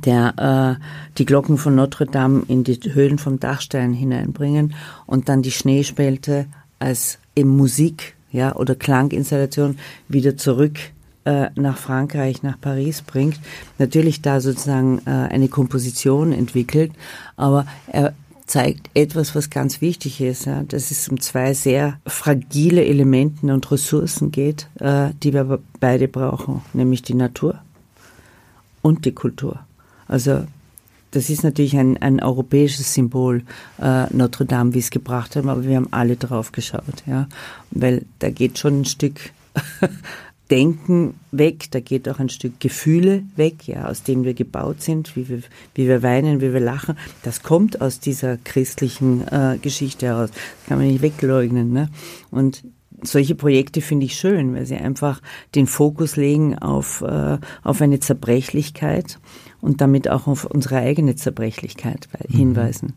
der 0.04 0.78
äh, 0.78 0.82
die 1.18 1.26
Glocken 1.26 1.58
von 1.58 1.74
Notre 1.74 2.06
Dame 2.06 2.42
in 2.48 2.64
die 2.64 2.78
Höhlen 2.92 3.18
vom 3.18 3.38
Dachstein 3.38 3.92
hineinbringen 3.92 4.74
und 5.06 5.28
dann 5.28 5.42
die 5.42 5.50
Schneespälte 5.50 6.46
als 6.78 7.18
eben 7.36 7.56
Musik 7.56 8.14
ja, 8.32 8.56
oder 8.56 8.74
Klanginstallation 8.74 9.78
wieder 10.08 10.36
zurück 10.36 10.78
äh, 11.24 11.48
nach 11.54 11.76
Frankreich, 11.76 12.42
nach 12.42 12.60
Paris 12.60 13.02
bringt. 13.02 13.38
Natürlich 13.78 14.22
da 14.22 14.40
sozusagen 14.40 15.00
äh, 15.06 15.10
eine 15.10 15.48
Komposition 15.48 16.32
entwickelt, 16.32 16.92
aber 17.36 17.66
er 17.86 18.14
zeigt 18.46 18.90
etwas, 18.94 19.34
was 19.34 19.50
ganz 19.50 19.80
wichtig 19.80 20.20
ist, 20.20 20.46
ja, 20.46 20.62
dass 20.64 20.90
es 20.90 21.08
um 21.08 21.20
zwei 21.20 21.54
sehr 21.54 21.98
fragile 22.06 22.84
Elementen 22.84 23.50
und 23.50 23.70
Ressourcen 23.70 24.30
geht, 24.30 24.68
äh, 24.78 25.10
die 25.22 25.32
wir 25.32 25.58
beide 25.80 26.08
brauchen, 26.08 26.62
nämlich 26.72 27.02
die 27.02 27.14
Natur 27.14 27.58
und 28.82 29.04
die 29.04 29.12
Kultur. 29.12 29.60
Also 30.08 30.44
das 31.12 31.30
ist 31.30 31.44
natürlich 31.44 31.76
ein, 31.76 31.96
ein 32.02 32.22
europäisches 32.22 32.94
Symbol, 32.94 33.42
äh, 33.80 34.06
Notre 34.14 34.44
Dame, 34.44 34.74
wie 34.74 34.80
es 34.80 34.90
gebracht 34.90 35.36
haben, 35.36 35.48
aber 35.48 35.64
wir 35.64 35.76
haben 35.76 35.88
alle 35.90 36.16
drauf 36.16 36.52
geschaut, 36.52 37.04
ja, 37.06 37.28
weil 37.70 38.04
da 38.18 38.30
geht 38.30 38.58
schon 38.58 38.80
ein 38.80 38.84
Stück 38.84 39.20
Denken 40.50 41.14
weg, 41.30 41.70
da 41.70 41.80
geht 41.80 42.08
auch 42.08 42.18
ein 42.18 42.28
Stück 42.28 42.60
Gefühle 42.60 43.22
weg, 43.36 43.66
ja, 43.66 43.86
aus 43.86 44.02
denen 44.02 44.24
wir 44.24 44.34
gebaut 44.34 44.82
sind, 44.82 45.16
wie 45.16 45.28
wir, 45.28 45.42
wie 45.74 45.88
wir 45.88 46.02
weinen, 46.02 46.40
wie 46.40 46.52
wir 46.52 46.60
lachen. 46.60 46.96
Das 47.22 47.42
kommt 47.42 47.80
aus 47.80 48.00
dieser 48.00 48.36
christlichen 48.36 49.26
äh, 49.28 49.58
Geschichte 49.62 50.06
heraus. 50.06 50.30
Das 50.30 50.68
kann 50.68 50.78
man 50.78 50.88
nicht 50.88 51.00
wegleugnen. 51.00 51.72
Ne? 51.72 51.88
Und 52.30 52.64
solche 53.02 53.34
Projekte 53.34 53.80
finde 53.80 54.06
ich 54.06 54.16
schön, 54.16 54.54
weil 54.54 54.66
sie 54.66 54.76
einfach 54.76 55.20
den 55.54 55.66
Fokus 55.66 56.16
legen 56.16 56.58
auf, 56.58 57.02
äh, 57.02 57.38
auf 57.62 57.80
eine 57.80 58.00
Zerbrechlichkeit 58.00 59.18
und 59.60 59.80
damit 59.80 60.08
auch 60.08 60.26
auf 60.26 60.44
unsere 60.44 60.76
eigene 60.76 61.16
Zerbrechlichkeit 61.16 62.08
mhm. 62.28 62.36
hinweisen. 62.36 62.92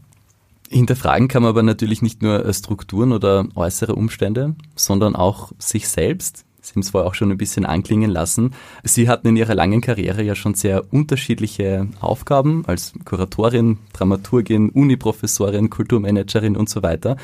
Hinterfragen 0.69 1.27
kann 1.27 1.43
man 1.43 1.49
aber 1.49 1.63
natürlich 1.63 2.01
nicht 2.01 2.23
nur 2.23 2.51
Strukturen 2.53 3.11
oder 3.11 3.47
äußere 3.55 3.95
Umstände, 3.95 4.55
sondern 4.75 5.15
auch 5.15 5.51
sich 5.59 5.87
selbst. 5.87 6.44
Sie 6.65 6.73
haben 6.73 6.81
es 6.81 6.89
vorher 6.89 7.07
auch 7.07 7.13
schon 7.13 7.31
ein 7.31 7.37
bisschen 7.37 7.63
anklingen 7.65 8.09
lassen. 8.09 8.55
Sie 8.83 9.07
hatten 9.07 9.27
in 9.27 9.37
Ihrer 9.37 9.53
langen 9.53 9.81
Karriere 9.81 10.23
ja 10.23 10.33
schon 10.33 10.55
sehr 10.55 10.91
unterschiedliche 10.91 11.87
Aufgaben 12.01 12.63
als 12.65 12.93
Kuratorin, 13.05 13.77
Dramaturgin, 13.93 14.69
Uniprofessorin, 14.71 15.69
Kulturmanagerin 15.69 16.57
und 16.57 16.67
so 16.67 16.81
weiter. 16.81 17.17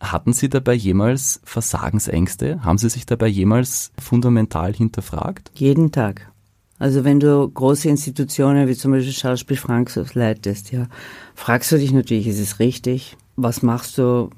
Hatten 0.00 0.32
Sie 0.32 0.48
dabei 0.48 0.74
jemals 0.74 1.40
Versagensängste? 1.42 2.62
Haben 2.62 2.78
Sie 2.78 2.88
sich 2.88 3.06
dabei 3.06 3.26
jemals 3.26 3.90
fundamental 3.98 4.72
hinterfragt? 4.72 5.50
Jeden 5.54 5.90
Tag. 5.90 6.30
Also 6.78 7.02
wenn 7.04 7.18
du 7.18 7.48
große 7.48 7.88
Institutionen 7.88 8.68
wie 8.68 8.76
zum 8.76 8.92
Beispiel 8.92 9.12
Schauspiel 9.12 9.56
Frankfurt 9.56 10.14
leitest, 10.14 10.70
ja, 10.70 10.86
fragst 11.34 11.72
du 11.72 11.78
dich 11.78 11.92
natürlich, 11.92 12.28
ist 12.28 12.38
es 12.38 12.60
richtig? 12.60 13.16
Was 13.36 13.62
machst 13.62 13.98
du? 13.98 14.30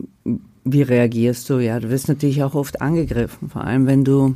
Wie 0.65 0.83
reagierst 0.83 1.49
du? 1.49 1.59
Ja, 1.59 1.81
du 1.81 1.89
wirst 1.89 2.09
natürlich 2.09 2.43
auch 2.43 2.55
oft 2.55 2.83
angegriffen, 2.83 3.49
vor 3.49 3.65
allem 3.65 3.87
wenn 3.87 4.05
du 4.05 4.35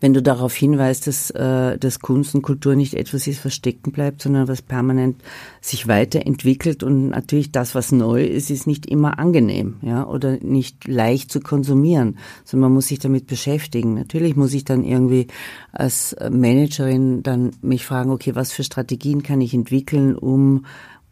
wenn 0.00 0.14
du 0.14 0.22
darauf 0.22 0.54
hinweist, 0.54 1.06
dass, 1.06 1.30
äh, 1.30 1.78
dass 1.78 2.00
Kunst 2.00 2.34
und 2.34 2.42
Kultur 2.42 2.74
nicht 2.74 2.94
etwas 2.94 3.26
ist, 3.26 3.44
was 3.44 3.54
stecken 3.54 3.92
bleibt, 3.92 4.22
sondern 4.22 4.48
was 4.48 4.62
permanent 4.62 5.22
sich 5.60 5.88
weiterentwickelt 5.88 6.82
und 6.82 7.08
natürlich 7.08 7.52
das, 7.52 7.74
was 7.74 7.92
neu 7.92 8.24
ist, 8.24 8.50
ist 8.50 8.66
nicht 8.66 8.86
immer 8.86 9.18
angenehm, 9.18 9.76
ja, 9.82 10.06
oder 10.06 10.38
nicht 10.40 10.86
leicht 10.88 11.30
zu 11.30 11.40
konsumieren, 11.40 12.18
sondern 12.44 12.70
man 12.70 12.74
muss 12.74 12.88
sich 12.88 12.98
damit 12.98 13.26
beschäftigen. 13.26 13.94
Natürlich 13.94 14.36
muss 14.36 14.54
ich 14.54 14.64
dann 14.64 14.84
irgendwie 14.84 15.26
als 15.72 16.16
Managerin 16.30 17.22
dann 17.22 17.52
mich 17.62 17.84
fragen, 17.84 18.10
okay, 18.10 18.34
was 18.34 18.52
für 18.52 18.64
Strategien 18.64 19.22
kann 19.22 19.40
ich 19.40 19.54
entwickeln, 19.54 20.16
um 20.16 20.64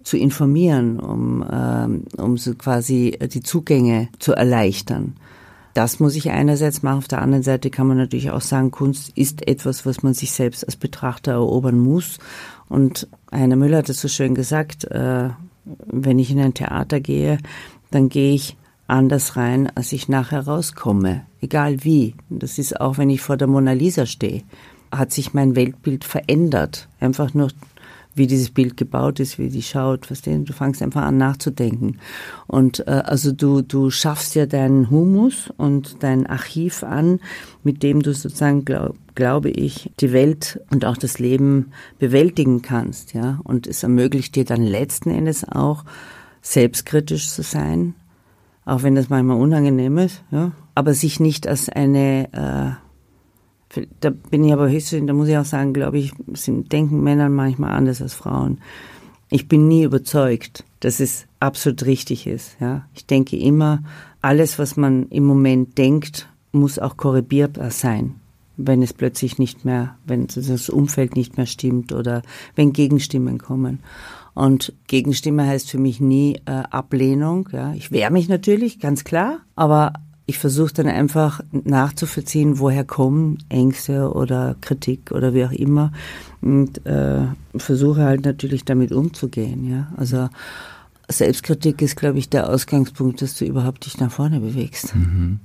zu 0.09 0.17
informieren, 0.17 0.99
um, 0.99 1.45
ähm, 1.51 2.05
um 2.17 2.39
so 2.39 2.55
quasi 2.55 3.19
die 3.21 3.43
Zugänge 3.43 4.09
zu 4.19 4.33
erleichtern. 4.33 5.15
Das 5.75 6.01
muss 6.01 6.17
ich 6.17 6.31
einerseits 6.31 6.83
machen. 6.83 6.99
Auf 6.99 7.09
der 7.09 7.21
anderen 7.21 7.43
Seite 7.43 7.69
kann 7.69 7.87
man 7.87 7.99
natürlich 7.99 8.31
auch 8.31 8.41
sagen, 8.41 8.71
Kunst 8.71 9.13
ist 9.17 9.47
etwas, 9.47 9.85
was 9.85 10.03
man 10.03 10.15
sich 10.15 10.33
selbst 10.33 10.65
als 10.65 10.77
Betrachter 10.77 11.33
erobern 11.33 11.79
muss. 11.79 12.19
Und 12.71 13.07
Heiner 13.31 13.57
Müller 13.57 13.79
hat 13.79 13.91
es 13.91 14.01
so 14.01 14.09
schön 14.09 14.35
gesagt, 14.35 14.85
äh, 14.85 15.29
wenn 15.87 16.19
ich 16.19 16.31
in 16.31 16.41
ein 16.41 16.55
Theater 16.55 17.01
gehe, 17.01 17.39
dann 17.91 18.09
gehe 18.09 18.35
ich 18.35 18.57
anders 18.87 19.37
rein, 19.37 19.71
als 19.75 19.93
ich 19.93 20.09
nachher 20.09 20.41
rauskomme. 20.41 21.27
Egal 21.43 21.85
wie. 21.85 22.15
Das 22.31 22.59
ist 22.59 22.81
auch, 22.81 22.97
wenn 22.97 23.11
ich 23.11 23.21
vor 23.21 23.37
der 23.37 23.47
Mona 23.47 23.73
Lisa 23.73 24.07
stehe, 24.07 24.43
hat 24.91 25.13
sich 25.13 25.35
mein 25.35 25.55
Weltbild 25.55 26.05
verändert. 26.05 26.89
Einfach 26.99 27.35
nur 27.35 27.51
wie 28.19 28.27
dieses 28.27 28.51
Bild 28.51 28.77
gebaut 28.77 29.21
ist, 29.21 29.39
wie 29.39 29.49
die 29.49 29.63
schaut, 29.63 30.09
denn, 30.27 30.45
du 30.45 30.53
fangst 30.53 30.83
einfach 30.83 31.03
an 31.03 31.17
nachzudenken. 31.17 31.99
Und 32.47 32.87
äh, 32.87 33.03
also 33.05 33.33
du, 33.33 33.63
du 33.63 33.91
schaffst 33.91 34.35
ja 34.35 34.47
deinen 34.47 34.91
Humus 34.91 35.51
und 35.57 36.03
dein 36.03 36.27
Archiv 36.27 36.83
an, 36.83 37.21
mit 37.63 37.83
dem 37.83 38.03
du 38.03 38.13
sozusagen, 38.13 38.65
glaub, 38.65 38.97
glaube 39.15 39.51
ich, 39.51 39.91
die 40.01 40.13
Welt 40.13 40.61
und 40.71 40.85
auch 40.85 40.97
das 40.97 41.19
Leben 41.19 41.73
bewältigen 41.99 42.63
kannst, 42.63 43.15
ja. 43.15 43.41
Und 43.45 43.67
es 43.67 43.83
ermöglicht 43.83 44.37
dir 44.37 44.45
dann 44.45 44.63
letzten 44.63 45.11
Endes 45.11 45.49
auch, 45.49 45.85
selbstkritisch 46.41 47.29
zu 47.31 47.43
sein, 47.43 47.95
auch 48.65 48.83
wenn 48.83 48.95
das 48.95 49.09
manchmal 49.09 49.39
unangenehm 49.39 49.99
ist, 49.99 50.23
ja. 50.31 50.53
Aber 50.75 50.95
sich 50.95 51.19
nicht 51.19 51.49
als 51.49 51.69
eine 51.69 52.33
äh, 52.33 52.88
da 54.01 54.11
bin 54.11 54.45
ich 54.45 54.53
aber 54.53 54.71
höchstens, 54.71 55.07
da 55.07 55.13
muss 55.13 55.29
ich 55.29 55.37
auch 55.37 55.45
sagen, 55.45 55.73
glaube 55.73 55.99
ich, 55.99 56.13
sind, 56.35 56.73
denken 56.73 57.03
Männer 57.03 57.29
manchmal 57.29 57.73
anders 57.73 58.03
als 58.03 58.15
Frauen. 58.15 58.59
Ich 59.31 59.49
bin 59.49 59.69
nie 59.69 59.85
überzeugt, 59.85 60.65
dass 60.81 61.01
es 61.01 61.27
absolut 61.41 61.85
richtig 61.87 62.27
ist. 62.27 62.57
Ja? 62.61 62.87
Ich 62.95 63.07
denke 63.07 63.37
immer, 63.37 63.83
alles, 64.23 64.59
was 64.59 64.77
man 64.77 65.09
im 65.09 65.25
Moment 65.25 65.77
denkt, 65.79 66.29
muss 66.53 66.79
auch 66.79 66.97
korrigierbar 66.97 67.71
sein, 67.71 68.17
wenn 68.57 68.83
es 68.83 68.93
plötzlich 68.93 69.39
nicht 69.39 69.65
mehr, 69.65 69.97
wenn 70.07 70.27
das 70.27 70.71
Umfeld 70.71 71.15
nicht 71.15 71.37
mehr 71.37 71.47
stimmt 71.47 71.93
oder 71.93 72.23
wenn 72.55 72.73
Gegenstimmen 72.73 73.39
kommen. 73.39 73.81
Und 74.35 74.73
Gegenstimme 74.87 75.47
heißt 75.47 75.69
für 75.69 75.79
mich 75.79 76.01
nie 76.01 76.41
äh, 76.47 76.51
Ablehnung. 76.71 77.49
Ja. 77.53 77.75
Ich 77.75 77.91
wehre 77.91 78.13
mich 78.13 78.29
natürlich, 78.29 78.79
ganz 78.79 79.05
klar, 79.05 79.39
aber 79.57 79.95
ich 80.29 80.39
versuche 80.39 80.75
dann 80.75 80.89
einfach 80.89 81.41
nachzuvollziehen, 81.51 82.59
woher 82.59 82.85
kommen 82.85 83.39
Ängste 83.49 84.13
oder 84.13 84.57
Kritik 84.61 85.11
oder 85.11 85.33
wie 85.33 85.47
auch 85.47 85.53
immer 85.53 85.91
und 86.43 86.85
äh, 86.87 87.23
versuche 87.57 88.03
halt 88.03 88.27
natürlich 88.27 88.67
damit 88.67 88.93
umzugehen. 88.93 89.67
Ja, 89.67 89.91
also 89.97 90.29
Selbstkritik 91.09 91.81
ist, 91.81 91.97
glaube 91.97 92.19
ich, 92.19 92.29
der 92.29 92.51
Ausgangspunkt, 92.51 93.23
dass 93.23 93.39
du 93.39 93.47
überhaupt 93.47 93.87
dich 93.87 93.99
nach 94.01 94.13
vorne 94.13 94.41
bewegst. 94.41 94.95
Mhm. 94.95 95.41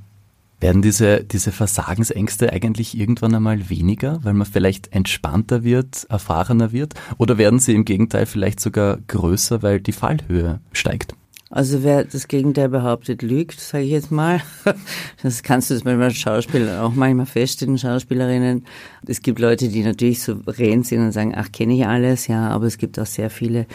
Werden 0.59 0.81
diese, 0.81 1.23
diese 1.23 1.53
Versagensängste 1.53 2.51
eigentlich 2.51 2.97
irgendwann 2.97 3.35
einmal 3.35 3.69
weniger, 3.69 4.19
weil 4.23 4.33
man 4.33 4.47
vielleicht 4.47 4.93
entspannter 4.93 5.63
wird, 5.63 6.05
erfahrener 6.09 6.73
wird? 6.73 6.93
Oder 7.17 7.37
werden 7.37 7.59
sie 7.59 7.73
im 7.73 7.85
Gegenteil 7.85 8.25
vielleicht 8.25 8.59
sogar 8.59 8.97
größer, 9.07 9.63
weil 9.63 9.79
die 9.79 9.93
Fallhöhe 9.93 10.59
steigt? 10.73 11.15
Also 11.55 11.83
wer 11.83 12.03
das 12.03 12.27
Gegenteil 12.27 12.67
behauptet, 12.67 13.21
lügt, 13.21 13.59
sage 13.59 13.83
ich 13.83 13.91
jetzt 13.91 14.11
mal. 14.11 14.41
Das 15.21 15.43
kannst 15.43 15.69
du 15.69 15.79
bei 15.81 16.09
Schauspielern 16.09 16.79
auch 16.79 16.95
manchmal 16.95 17.27
feststellen, 17.27 17.77
Schauspielerinnen. 17.77 18.65
Es 19.07 19.21
gibt 19.21 19.39
Leute, 19.39 19.69
die 19.69 19.83
natürlich 19.83 20.21
souverän 20.21 20.83
sind 20.83 20.99
und 20.99 21.11
sagen, 21.11 21.33
ach, 21.37 21.51
kenne 21.51 21.75
ich 21.75 21.85
alles, 21.85 22.27
ja, 22.27 22.49
aber 22.49 22.65
es 22.65 22.77
gibt 22.77 22.99
auch 22.99 23.05
sehr 23.05 23.29
viele, 23.29 23.67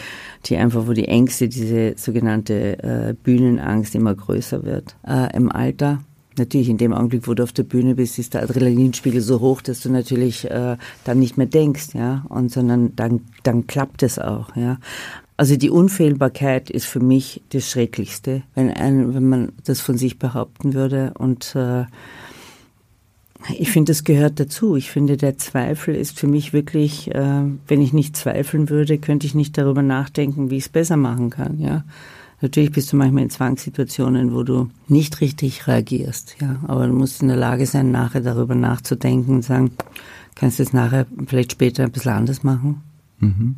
die 0.45 0.57
einfach, 0.57 0.89
wo 0.89 0.93
die 0.93 1.07
Ängste, 1.07 1.49
diese 1.49 1.95
sogenannte 1.97 2.83
äh, 2.83 3.15
Bühnenangst 3.15 3.95
immer 3.95 4.15
größer 4.15 4.65
wird 4.65 4.97
äh, 5.07 5.35
im 5.35 5.51
Alter. 5.51 6.03
Natürlich 6.37 6.69
in 6.69 6.79
dem 6.79 6.93
Augenblick, 6.93 7.29
wo 7.29 7.35
du 7.35 7.45
auf 7.45 7.53
der 7.53 7.63
Bühne 7.63 7.95
bist, 7.95 8.19
ist 8.19 8.35
der 8.35 8.43
Adrenalinspiegel 8.43 9.21
so 9.21 9.41
hoch, 9.41 9.63
dass 9.63 9.81
du 9.81 9.91
natürlich 9.91 10.51
äh, 10.51 10.77
dann 11.05 11.19
nicht 11.21 11.39
mehr 11.39 11.47
denkst, 11.47 11.95
ja, 11.95 12.25
und 12.29 12.51
sondern 12.51 12.95
dann 12.97 13.21
dann 13.45 13.69
klappt 13.69 14.03
es 14.03 14.19
auch, 14.19 14.55
ja. 14.57 14.79
Also 15.39 15.57
die 15.57 15.71
Unfehlbarkeit 15.71 16.69
ist 16.69 16.85
für 16.85 17.01
mich 17.01 17.43
das 17.51 17.71
Schrecklichste, 17.71 18.43
wenn, 18.55 18.71
ein, 18.71 19.15
wenn 19.15 19.29
man 19.29 19.53
das 19.65 19.81
von 19.81 19.97
sich 19.97 20.19
behaupten 20.19 20.75
würde. 20.75 21.15
Und 21.17 21.55
äh, 21.55 21.87
Ich 23.57 23.71
finde, 23.71 23.93
das 23.93 24.05
gehört 24.05 24.41
dazu. 24.41 24.77
Ich 24.77 24.91
finde, 24.91 25.17
der 25.17 25.39
Zweifel 25.39 25.95
ist 25.95 26.19
für 26.19 26.27
mich 26.27 26.53
wirklich, 26.53 27.15
äh, 27.15 27.43
wenn 27.67 27.81
ich 27.81 27.93
nicht 27.93 28.17
zweifeln 28.17 28.69
würde, 28.69 28.99
könnte 28.99 29.27
ich 29.27 29.35
nicht 29.35 29.57
darüber 29.57 29.83
nachdenken, 29.83 30.51
wie 30.51 30.57
ich 30.57 30.65
es 30.65 30.69
besser 30.69 30.97
machen 30.97 31.31
kann. 31.31 31.61
Ja, 31.61 31.85
natürlich 32.41 32.73
bist 32.73 32.93
du 32.93 32.97
manchmal 32.97 33.23
in 33.23 33.31
Zwangssituationen, 33.31 34.35
wo 34.35 34.43
du 34.43 34.71
nicht 34.89 35.21
richtig 35.21 35.67
reagierst. 35.67 36.37
Ja, 36.41 36.57
aber 36.67 36.89
du 36.89 36.93
musst 36.93 37.23
in 37.23 37.29
der 37.29 37.37
Lage 37.37 37.67
sein, 37.67 37.91
nachher 37.93 38.21
darüber 38.21 38.55
nachzudenken 38.57 39.37
und 39.37 39.43
sagen, 39.43 39.71
kannst 40.35 40.59
du 40.59 40.65
es 40.65 40.73
nachher 40.73 41.07
vielleicht 41.27 41.53
später 41.53 41.85
ein 41.85 41.93
bisschen 41.93 42.13
anders 42.13 42.43
machen. 42.43 42.83
Mhm. 43.21 43.57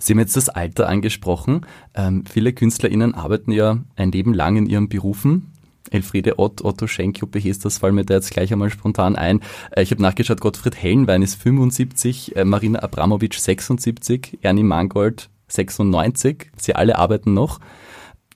Sie 0.00 0.12
haben 0.12 0.20
jetzt 0.20 0.36
das 0.36 0.48
Alter 0.48 0.88
angesprochen. 0.88 1.66
Ähm, 1.94 2.24
viele 2.30 2.52
KünstlerInnen 2.52 3.14
arbeiten 3.14 3.52
ja 3.52 3.78
ein 3.96 4.12
Leben 4.12 4.34
lang 4.34 4.56
in 4.56 4.66
ihren 4.66 4.88
Berufen. 4.88 5.52
Elfriede 5.90 6.38
Ott, 6.38 6.64
Otto 6.64 6.86
Schenk, 6.86 7.18
Juppe 7.18 7.38
Hesters 7.38 7.78
fallen 7.78 7.94
mir 7.94 8.04
da 8.04 8.14
jetzt 8.14 8.30
gleich 8.30 8.52
einmal 8.52 8.70
spontan 8.70 9.16
ein. 9.16 9.40
Äh, 9.70 9.82
ich 9.82 9.90
habe 9.90 10.02
nachgeschaut, 10.02 10.40
Gottfried 10.40 10.76
Hellenwein 10.76 11.22
ist 11.22 11.36
75, 11.36 12.36
äh, 12.36 12.44
Marina 12.44 12.80
Abramovic 12.80 13.34
76, 13.34 14.38
Ernie 14.42 14.62
Mangold 14.62 15.30
96. 15.48 16.50
Sie 16.56 16.74
alle 16.74 16.98
arbeiten 16.98 17.34
noch. 17.34 17.60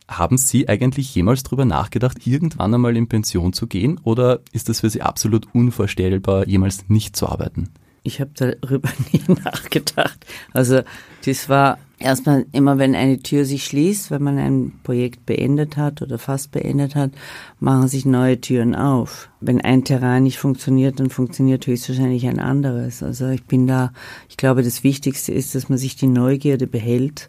Haben 0.09 0.37
Sie 0.37 0.69
eigentlich 0.69 1.15
jemals 1.15 1.43
darüber 1.43 1.65
nachgedacht, 1.65 2.27
irgendwann 2.27 2.75
einmal 2.75 2.97
in 2.97 3.09
Pension 3.09 3.53
zu 3.53 3.67
gehen 3.67 4.01
oder 4.03 4.41
ist 4.53 4.69
es 4.69 4.81
für 4.81 4.91
Sie 4.91 5.01
absolut 5.01 5.47
unvorstellbar, 5.55 6.47
jemals 6.47 6.89
nicht 6.89 7.17
zu 7.17 7.29
arbeiten? 7.29 7.71
Ich 8.03 8.21
habe 8.21 8.31
darüber 8.35 8.89
nie 9.13 9.23
nachgedacht. 9.45 10.27
Also 10.53 10.83
das 11.25 11.49
war 11.49 11.79
erstmal 11.99 12.47
immer, 12.53 12.79
wenn 12.79 12.95
eine 12.95 13.19
Tür 13.21 13.45
sich 13.45 13.65
schließt, 13.65 14.11
wenn 14.11 14.23
man 14.23 14.39
ein 14.39 14.73
Projekt 14.83 15.25
beendet 15.25 15.77
hat 15.77 16.03
oder 16.03 16.19
fast 16.19 16.51
beendet 16.51 16.95
hat, 16.95 17.13
machen 17.61 17.89
sich 17.89 18.05
neue 18.05 18.41
Türen 18.41 18.75
auf. 18.75 19.29
Wenn 19.41 19.61
ein 19.61 19.85
Terrain 19.85 20.25
nicht 20.25 20.39
funktioniert, 20.39 21.01
dann 21.01 21.11
funktioniert 21.11 21.67
höchstwahrscheinlich 21.67 22.27
ein 22.27 22.41
anderes. 22.41 23.03
Also 23.03 23.29
ich 23.29 23.45
bin 23.45 23.67
da, 23.67 23.93
ich 24.29 24.37
glaube, 24.37 24.63
das 24.63 24.85
Wichtigste 24.85 25.33
ist, 25.33 25.55
dass 25.55 25.69
man 25.69 25.79
sich 25.79 25.97
die 25.97 26.09
Neugierde 26.09 26.67
behält 26.67 27.29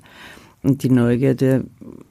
und 0.63 0.81
die 0.83 0.89
Neugierde 0.89 1.65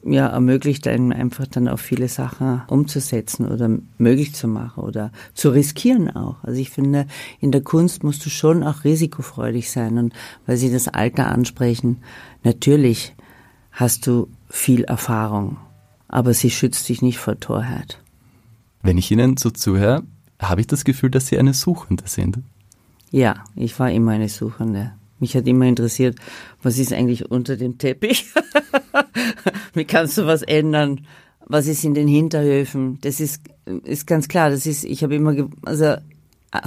ja, 0.05 0.27
ermöglicht 0.27 0.87
einem 0.87 1.11
einfach 1.11 1.47
dann 1.47 1.69
auch 1.69 1.79
viele 1.79 2.09
Sachen 2.09 2.63
umzusetzen 2.69 3.49
oder 3.49 3.79
möglich 3.97 4.35
zu 4.35 4.47
machen 4.47 4.85
oder 4.85 5.11
zu 5.33 5.49
riskieren 5.49 6.11
auch. 6.11 6.45
Also 6.45 6.61
ich 6.61 6.71
finde, 6.71 7.07
in 7.41 7.51
der 7.51 7.63
Kunst 7.63 8.05
musst 8.05 8.25
du 8.27 8.31
schon 8.31 8.63
auch 8.63 8.85
risikofreudig 8.85 9.71
sein. 9.71 9.97
Und 9.97 10.15
weil 10.47 10.59
Sie 10.59 10.71
das 10.71 10.89
Alter 10.89 11.29
ansprechen, 11.29 11.99
natürlich 12.45 13.15
hast 13.73 14.07
du 14.07 14.29
viel 14.51 14.85
Erfahrung, 14.85 15.57
aber 16.09 16.35
sie 16.35 16.51
schützt 16.51 16.89
dich 16.91 17.01
nicht 17.01 17.19
vor 17.19 17.41
Torheit. 17.41 18.03
Wenn 18.83 18.99
ich 18.99 19.11
Ihnen 19.11 19.39
so 19.39 19.51
zuhöre, 19.51 20.03
habe 20.39 20.61
ich 20.61 20.67
das 20.67 20.85
Gefühl, 20.85 21.11
dass 21.11 21.27
Sie 21.27 21.39
eine 21.39 21.55
Suchende 21.55 22.05
sind. 22.07 22.39
Ja, 23.11 23.45
ich 23.55 23.79
war 23.79 23.91
immer 23.91 24.13
eine 24.13 24.29
Suchende. 24.29 24.93
Mich 25.23 25.37
hat 25.37 25.47
immer 25.47 25.67
interessiert, 25.67 26.17
was 26.65 26.79
ist 26.79 26.93
eigentlich 26.93 27.31
unter 27.31 27.57
dem 27.57 27.79
Teppich? 27.79 28.27
Wie 29.73 29.85
kannst 29.85 30.19
du 30.19 30.27
was 30.27 30.43
ändern? 30.43 31.07
Was 31.47 31.69
ist 31.69 31.85
in 31.85 31.95
den 31.95 32.09
Hinterhöfen? 32.09 32.99
Das 33.03 33.21
ist, 33.21 33.41
ist 33.85 34.09
ganz 34.09 34.27
klar. 34.27 34.51
Das 34.51 34.67
ist, 34.67 34.85
ich 34.85 35.05
habe 35.05 35.15
immer, 35.15 35.49
also 35.65 35.95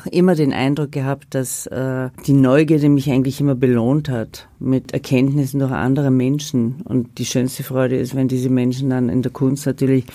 immer 0.10 0.36
den 0.36 0.54
Eindruck 0.54 0.94
gehabt, 0.94 1.36
dass 1.36 1.68
äh, 1.68 2.12
die 2.26 2.32
Neugierde 2.32 2.88
mich 2.88 3.12
eigentlich 3.12 3.42
immer 3.42 3.56
belohnt 3.56 4.08
hat 4.08 4.48
mit 4.58 4.94
Erkenntnissen 4.94 5.60
durch 5.60 5.74
andere 5.74 6.10
Menschen. 6.10 6.82
Und 6.86 7.18
die 7.18 7.26
schönste 7.26 7.64
Freude 7.64 7.98
ist, 7.98 8.16
wenn 8.16 8.30
diese 8.30 8.50
Menschen 8.50 8.90
dann 8.90 9.10
in 9.10 9.22
der 9.22 9.34
Kunst 9.34 9.66
natürlich 9.66 10.06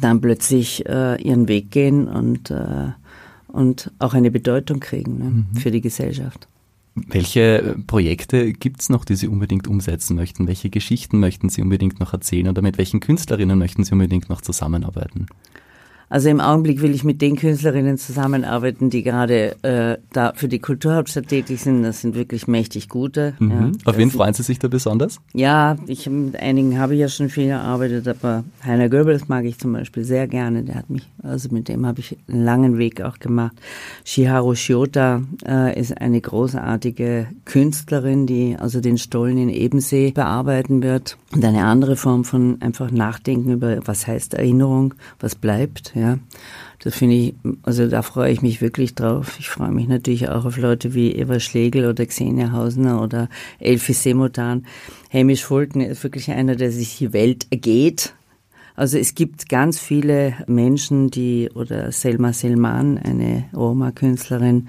dann 0.00 0.22
plötzlich 0.22 0.86
äh, 0.86 1.20
ihren 1.20 1.46
Weg 1.46 1.70
gehen 1.70 2.08
und, 2.08 2.50
äh, 2.50 2.88
und 3.48 3.92
auch 3.98 4.14
eine 4.14 4.30
Bedeutung 4.30 4.80
kriegen 4.80 5.18
ne, 5.18 5.24
mhm. 5.24 5.60
für 5.60 5.70
die 5.70 5.82
Gesellschaft. 5.82 6.48
Welche 6.94 7.76
Projekte 7.88 8.52
gibt 8.52 8.80
es 8.80 8.88
noch, 8.88 9.04
die 9.04 9.16
Sie 9.16 9.26
unbedingt 9.26 9.66
umsetzen 9.66 10.14
möchten? 10.14 10.46
Welche 10.46 10.70
Geschichten 10.70 11.18
möchten 11.18 11.48
Sie 11.48 11.60
unbedingt 11.60 11.98
noch 11.98 12.12
erzählen 12.12 12.48
oder 12.48 12.62
mit 12.62 12.78
welchen 12.78 13.00
Künstlerinnen 13.00 13.58
möchten 13.58 13.82
Sie 13.82 13.92
unbedingt 13.92 14.28
noch 14.28 14.40
zusammenarbeiten? 14.40 15.26
Also 16.14 16.28
im 16.28 16.38
Augenblick 16.38 16.80
will 16.80 16.94
ich 16.94 17.02
mit 17.02 17.20
den 17.20 17.34
Künstlerinnen 17.34 17.98
zusammenarbeiten, 17.98 18.88
die 18.88 19.02
gerade 19.02 19.56
äh, 19.62 19.98
da 20.12 20.32
für 20.36 20.46
die 20.46 20.60
Kulturhauptstadt 20.60 21.26
tätig 21.26 21.60
sind. 21.60 21.82
Das 21.82 22.02
sind 22.02 22.14
wirklich 22.14 22.46
mächtig 22.46 22.88
gute. 22.88 23.34
Mhm. 23.40 23.50
Ja, 23.50 23.72
Auf 23.86 23.96
wen 23.96 24.12
freuen 24.12 24.32
Sie 24.32 24.44
sich 24.44 24.60
da 24.60 24.68
besonders? 24.68 25.18
Ja, 25.32 25.76
ich 25.88 26.08
mit 26.08 26.36
einigen 26.38 26.78
habe 26.78 26.94
ich 26.94 27.00
ja 27.00 27.08
schon 27.08 27.30
viel 27.30 27.48
gearbeitet, 27.48 28.06
aber 28.06 28.44
Heiner 28.64 28.88
Goebbels 28.88 29.26
mag 29.26 29.44
ich 29.44 29.58
zum 29.58 29.72
Beispiel 29.72 30.04
sehr 30.04 30.28
gerne. 30.28 30.62
Der 30.62 30.76
hat 30.76 30.88
mich, 30.88 31.02
also 31.20 31.48
mit 31.50 31.66
dem 31.66 31.84
habe 31.84 31.98
ich 31.98 32.16
einen 32.28 32.44
langen 32.44 32.78
Weg 32.78 33.02
auch 33.02 33.18
gemacht. 33.18 33.56
Shiharu 34.04 34.54
Shiota 34.54 35.20
äh, 35.44 35.76
ist 35.76 36.00
eine 36.00 36.20
großartige 36.20 37.26
Künstlerin, 37.44 38.28
die 38.28 38.54
also 38.56 38.80
den 38.80 38.98
Stollen 38.98 39.36
in 39.36 39.48
Ebensee 39.48 40.12
bearbeiten 40.12 40.80
wird. 40.80 41.18
Und 41.34 41.44
eine 41.44 41.64
andere 41.64 41.96
Form 41.96 42.22
von 42.22 42.62
einfach 42.62 42.92
Nachdenken 42.92 43.50
über, 43.50 43.78
was 43.84 44.06
heißt 44.06 44.34
Erinnerung, 44.34 44.94
was 45.18 45.34
bleibt. 45.34 45.92
Ja, 45.96 46.03
das 46.80 46.96
finde 46.96 47.16
ich, 47.16 47.34
also 47.62 47.88
da 47.88 48.02
freue 48.02 48.32
ich 48.32 48.42
mich 48.42 48.60
wirklich 48.60 48.94
drauf. 48.94 49.36
Ich 49.38 49.48
freue 49.48 49.70
mich 49.70 49.88
natürlich 49.88 50.28
auch 50.28 50.44
auf 50.44 50.58
Leute 50.58 50.92
wie 50.94 51.12
Eva 51.12 51.40
Schlegel 51.40 51.86
oder 51.86 52.04
Xenia 52.04 52.52
Hausner 52.52 53.00
oder 53.00 53.28
Elfi 53.58 53.94
Semotan. 53.94 54.66
Hamish 55.12 55.44
Fulton 55.44 55.80
ist 55.80 56.02
wirklich 56.02 56.30
einer, 56.30 56.56
der 56.56 56.70
sich 56.70 56.98
die 56.98 57.12
Welt 57.12 57.46
ergeht. 57.50 58.14
Also 58.76 58.98
es 58.98 59.14
gibt 59.14 59.48
ganz 59.48 59.78
viele 59.78 60.34
Menschen, 60.46 61.10
die, 61.10 61.48
oder 61.54 61.92
Selma 61.92 62.32
Selman, 62.32 62.98
eine 62.98 63.44
Roma-Künstlerin, 63.54 64.68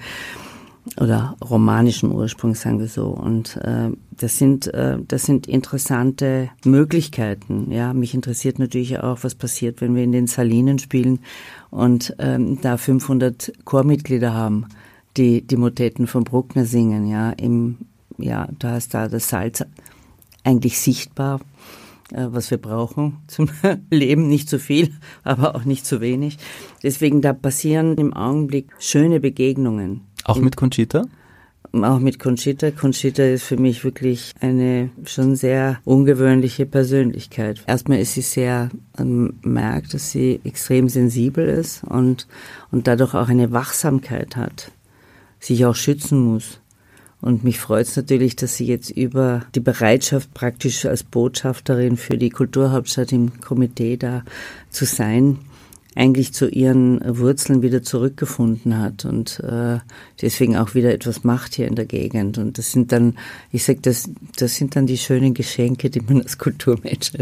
oder 1.00 1.36
romanischen 1.44 2.12
Ursprung, 2.12 2.56
sagen 2.56 2.80
wir 2.80 2.88
so. 2.88 3.08
Und 3.08 3.58
äh, 3.58 3.90
das 4.12 4.38
sind 4.38 4.74
äh, 4.74 4.98
das 5.08 5.24
sind 5.24 5.48
interessante 5.48 6.50
Möglichkeiten. 6.64 7.72
Ja, 7.72 7.94
mich 7.94 8.14
interessiert 8.14 8.60
natürlich 8.60 9.00
auch, 9.00 9.20
was 9.24 9.36
passiert, 9.36 9.82
wenn 9.82 9.96
wir 9.96 10.04
in 10.04 10.12
den 10.12 10.28
Salinen 10.28 10.80
spielen 10.80 11.20
und 11.72 12.16
ähm, 12.20 12.60
da 12.62 12.78
500 12.78 13.54
Chormitglieder 13.66 14.34
haben, 14.34 14.68
die 15.18 15.42
die 15.42 15.58
Motetten 15.58 16.08
von 16.08 16.24
Bruckner 16.24 16.66
singen. 16.66 17.08
Ja, 17.08 17.32
im 17.32 17.78
ja, 18.18 18.48
da 18.60 18.78
ist 18.78 18.94
da 18.94 19.08
das 19.08 19.28
Salz 19.28 19.64
eigentlich 20.44 20.80
sichtbar 20.80 21.42
äh, 22.12 22.28
was 22.30 22.52
wir 22.52 22.60
brauchen 22.60 23.18
zum 23.28 23.50
Leben. 23.90 24.28
Nicht 24.28 24.48
zu 24.48 24.60
viel, 24.60 24.94
aber 25.24 25.56
auch 25.56 25.66
nicht 25.66 25.86
zu 25.86 26.02
wenig. 26.02 26.38
Deswegen, 26.84 27.22
da 27.22 27.34
passieren 27.34 27.98
im 27.98 28.14
Augenblick 28.14 28.70
schöne 28.80 29.20
Begegnungen. 29.20 30.02
Auch 30.26 30.38
mit 30.38 30.58
Conchita? 30.58 31.06
Auch 31.72 32.00
mit 32.00 32.20
Conchita. 32.20 32.72
Conchita 32.72 33.24
ist 33.24 33.44
für 33.44 33.58
mich 33.58 33.84
wirklich 33.84 34.34
eine 34.40 34.90
schon 35.06 35.36
sehr 35.36 35.80
ungewöhnliche 35.86 36.66
Persönlichkeit. 36.66 37.64
Erstmal 37.68 38.00
ist 38.00 38.16
sie 38.16 38.22
sehr, 38.22 38.70
man 38.98 39.34
merkt, 39.44 39.94
dass 39.94 40.12
sie 40.12 40.40
extrem 40.44 40.90
sensibel 40.90 41.48
ist 41.48 41.84
und, 41.84 42.28
und 42.72 42.88
dadurch 42.88 43.14
auch 43.14 43.30
eine 43.30 43.52
Wachsamkeit 43.52 44.36
hat, 44.36 44.72
sich 45.40 45.64
auch 45.66 45.76
schützen 45.76 46.20
muss. 46.20 46.60
Und 47.22 47.44
mich 47.44 47.60
freut 47.60 47.86
es 47.86 47.96
natürlich, 47.96 48.36
dass 48.36 48.58
sie 48.58 48.66
jetzt 48.66 48.90
über 48.90 49.46
die 49.54 49.60
Bereitschaft 49.60 50.34
praktisch 50.34 50.88
als 50.88 51.04
Botschafterin 51.04 51.98
für 51.98 52.18
die 52.18 52.32
Kulturhauptstadt 52.32 53.12
im 53.12 53.42
Komitee 53.42 53.98
da 53.98 54.24
zu 54.72 54.86
sein, 54.86 55.38
eigentlich 55.96 56.34
zu 56.34 56.50
ihren 56.50 57.00
Wurzeln 57.18 57.62
wieder 57.62 57.82
zurückgefunden 57.82 58.78
hat 58.78 59.06
und 59.06 59.40
äh, 59.40 59.80
deswegen 60.22 60.58
auch 60.58 60.76
wieder 60.76 60.94
etwas 60.94 61.24
macht 61.24 61.56
hier 61.56 61.68
in 61.68 61.76
der 61.76 61.86
Gegend. 61.86 62.38
Und 62.38 62.58
das 62.58 62.74
sind 62.74 62.92
dann, 62.92 63.18
ich 63.52 63.64
sag, 63.64 63.82
das, 63.84 64.10
das 64.36 64.56
sind 64.56 64.76
dann 64.76 64.88
die 64.88 64.98
schönen 64.98 65.34
Geschenke, 65.34 65.90
die 65.90 66.02
man 66.02 66.22
als 66.22 66.38
Kulturmensch 66.38 67.14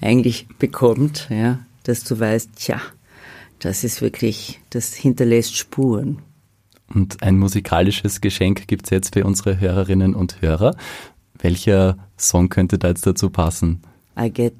eigentlich 0.00 0.46
bekommt, 0.58 1.26
ja, 1.30 1.58
dass 1.82 2.04
du 2.04 2.18
weißt, 2.18 2.50
tja, 2.56 2.80
das 3.58 3.82
ist 3.82 4.00
wirklich, 4.00 4.60
das 4.70 4.94
hinterlässt 4.94 5.56
Spuren. 5.56 6.22
Und 6.94 7.24
ein 7.24 7.38
musikalisches 7.38 8.20
Geschenk 8.20 8.68
gibt's 8.68 8.90
jetzt 8.90 9.14
für 9.14 9.24
unsere 9.24 9.58
Hörerinnen 9.58 10.14
und 10.14 10.40
Hörer. 10.40 10.76
Welcher 11.38 11.98
Song 12.16 12.48
könnte 12.48 12.78
da 12.78 12.88
jetzt 12.88 13.06
dazu 13.06 13.30
passen? 13.30 13.82
I 14.16 14.30
get 14.30 14.54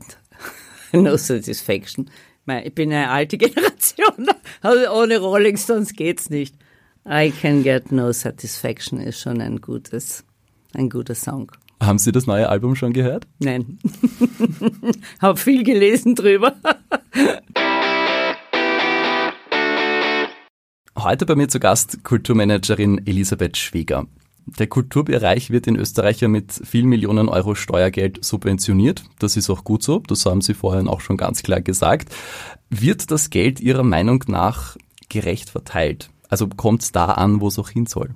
no 0.92 1.16
satisfaction 1.16 2.10
ich 2.48 2.74
bin 2.74 2.92
eine 2.92 3.10
alte 3.10 3.38
Generation, 3.38 4.28
also 4.62 4.90
ohne 4.92 5.18
Rolling 5.18 5.56
Stones 5.56 5.94
geht's 5.94 6.30
nicht. 6.30 6.54
I 7.08 7.30
can 7.30 7.62
get 7.62 7.92
no 7.92 8.12
satisfaction 8.12 9.00
ist 9.00 9.20
schon 9.20 9.40
ein 9.40 9.60
gutes, 9.60 10.24
ein 10.74 10.90
guter 10.90 11.14
Song. 11.14 11.52
Haben 11.80 11.98
Sie 11.98 12.10
das 12.10 12.26
neue 12.26 12.48
Album 12.48 12.74
schon 12.74 12.92
gehört? 12.92 13.26
Nein. 13.38 13.78
Hab 15.20 15.38
viel 15.38 15.62
gelesen 15.62 16.14
drüber. 16.14 16.56
Heute 20.98 21.26
bei 21.26 21.34
mir 21.34 21.48
zu 21.48 21.60
Gast 21.60 22.02
Kulturmanagerin 22.02 23.06
Elisabeth 23.06 23.56
Schweger. 23.58 24.06
Der 24.46 24.68
Kulturbereich 24.68 25.50
wird 25.50 25.66
in 25.66 25.76
Österreich 25.76 26.20
ja 26.20 26.28
mit 26.28 26.52
vielen 26.52 26.86
Millionen 26.88 27.28
Euro 27.28 27.56
Steuergeld 27.56 28.24
subventioniert. 28.24 29.02
Das 29.18 29.36
ist 29.36 29.50
auch 29.50 29.64
gut 29.64 29.82
so. 29.82 29.98
Das 29.98 30.24
haben 30.24 30.40
Sie 30.40 30.54
vorhin 30.54 30.86
auch 30.86 31.00
schon 31.00 31.16
ganz 31.16 31.42
klar 31.42 31.60
gesagt. 31.60 32.14
Wird 32.70 33.10
das 33.10 33.30
Geld 33.30 33.60
Ihrer 33.60 33.82
Meinung 33.82 34.22
nach 34.28 34.76
gerecht 35.08 35.50
verteilt? 35.50 36.10
Also 36.28 36.46
kommt 36.48 36.82
es 36.82 36.92
da 36.92 37.06
an, 37.06 37.40
wo 37.40 37.48
es 37.48 37.58
auch 37.58 37.70
hin 37.70 37.86
soll? 37.86 38.10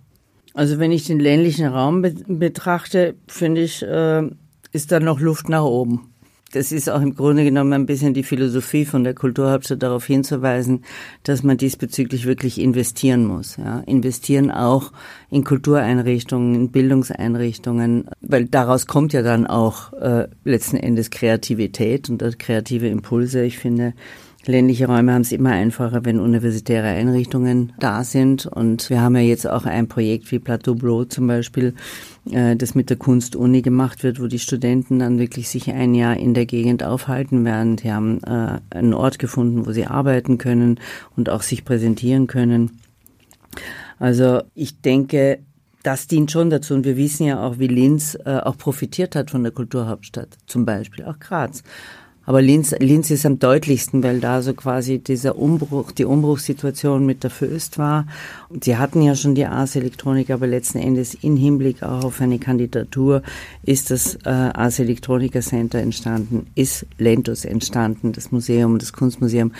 Also 0.54 0.78
wenn 0.78 0.92
ich 0.92 1.06
den 1.06 1.20
ländlichen 1.20 1.66
Raum 1.66 2.02
be 2.02 2.14
betrachte, 2.26 3.16
finde 3.26 3.62
ich, 3.62 3.82
äh, 3.82 4.22
ist 4.72 4.92
da 4.92 5.00
noch 5.00 5.20
Luft 5.20 5.48
nach 5.48 5.64
oben. 5.64 6.12
Das 6.52 6.72
ist 6.72 6.90
auch 6.90 7.00
im 7.00 7.14
Grunde 7.14 7.44
genommen 7.44 7.72
ein 7.72 7.86
bisschen 7.86 8.12
die 8.12 8.24
Philosophie 8.24 8.84
von 8.84 9.04
der 9.04 9.14
Kulturhauptstadt 9.14 9.82
darauf 9.82 10.04
hinzuweisen, 10.06 10.84
dass 11.22 11.44
man 11.44 11.56
diesbezüglich 11.56 12.26
wirklich 12.26 12.60
investieren 12.60 13.24
muss. 13.24 13.56
Ja. 13.56 13.80
Investieren 13.86 14.50
auch 14.50 14.92
in 15.30 15.44
Kultureinrichtungen, 15.44 16.54
in 16.56 16.70
Bildungseinrichtungen, 16.72 18.10
weil 18.20 18.46
daraus 18.46 18.88
kommt 18.88 19.12
ja 19.12 19.22
dann 19.22 19.46
auch 19.46 19.92
äh, 19.92 20.26
letzten 20.44 20.76
Endes 20.76 21.10
Kreativität 21.10 22.10
und 22.10 22.38
kreative 22.40 22.88
Impulse. 22.88 23.44
Ich 23.44 23.58
finde, 23.58 23.94
Ländliche 24.46 24.86
Räume 24.86 25.12
haben 25.12 25.20
es 25.20 25.32
immer 25.32 25.50
einfacher, 25.50 26.04
wenn 26.04 26.18
universitäre 26.18 26.88
Einrichtungen 26.88 27.72
da 27.78 28.04
sind. 28.04 28.46
Und 28.46 28.88
wir 28.88 29.02
haben 29.02 29.14
ja 29.16 29.22
jetzt 29.22 29.46
auch 29.46 29.66
ein 29.66 29.86
Projekt 29.86 30.32
wie 30.32 30.38
Plateau 30.38 30.74
Blo 30.74 31.04
zum 31.04 31.26
Beispiel, 31.26 31.74
äh, 32.30 32.56
das 32.56 32.74
mit 32.74 32.88
der 32.88 32.96
Kunstuni 32.96 33.60
gemacht 33.60 34.02
wird, 34.02 34.20
wo 34.20 34.28
die 34.28 34.38
Studenten 34.38 34.98
dann 34.98 35.18
wirklich 35.18 35.48
sich 35.48 35.70
ein 35.70 35.94
Jahr 35.94 36.16
in 36.16 36.32
der 36.32 36.46
Gegend 36.46 36.82
aufhalten 36.82 37.44
werden. 37.44 37.76
Die 37.76 37.92
haben 37.92 38.22
äh, 38.22 38.60
einen 38.70 38.94
Ort 38.94 39.18
gefunden, 39.18 39.66
wo 39.66 39.72
sie 39.72 39.86
arbeiten 39.86 40.38
können 40.38 40.80
und 41.16 41.28
auch 41.28 41.42
sich 41.42 41.64
präsentieren 41.64 42.26
können. 42.26 42.80
Also 43.98 44.40
ich 44.54 44.80
denke, 44.80 45.40
das 45.82 46.06
dient 46.06 46.30
schon 46.30 46.50
dazu. 46.50 46.74
Und 46.74 46.84
wir 46.84 46.96
wissen 46.96 47.26
ja 47.26 47.42
auch, 47.42 47.58
wie 47.58 47.66
Linz 47.66 48.16
äh, 48.24 48.38
auch 48.38 48.56
profitiert 48.56 49.14
hat 49.16 49.30
von 49.30 49.42
der 49.42 49.52
Kulturhauptstadt, 49.52 50.38
zum 50.46 50.64
Beispiel 50.64 51.04
auch 51.04 51.18
Graz. 51.18 51.62
Aber 52.30 52.42
Linz, 52.42 52.72
Linz 52.78 53.10
ist 53.10 53.26
am 53.26 53.40
deutlichsten, 53.40 54.04
weil 54.04 54.20
da 54.20 54.40
so 54.40 54.54
quasi 54.54 55.00
dieser 55.00 55.36
Umbruch, 55.36 55.90
die 55.90 56.04
Umbruchssituation 56.04 57.04
mit 57.04 57.24
der 57.24 57.30
Föst 57.30 57.76
war. 57.76 58.06
Und 58.48 58.62
sie 58.62 58.76
hatten 58.76 59.02
ja 59.02 59.16
schon 59.16 59.34
die 59.34 59.46
Ars 59.46 59.74
Electronica, 59.74 60.34
aber 60.34 60.46
letzten 60.46 60.78
Endes 60.78 61.14
in 61.14 61.36
Hinblick 61.36 61.82
auch 61.82 62.04
auf 62.04 62.20
eine 62.20 62.38
Kandidatur 62.38 63.24
ist 63.64 63.90
das 63.90 64.14
äh, 64.24 64.28
Ars 64.28 64.78
Electronica 64.78 65.40
Center 65.40 65.80
entstanden, 65.80 66.46
ist 66.54 66.86
Lentus 66.98 67.44
entstanden, 67.44 68.12
das 68.12 68.30
Museum, 68.30 68.78
das 68.78 68.92
Kunstmuseum. 68.92 69.50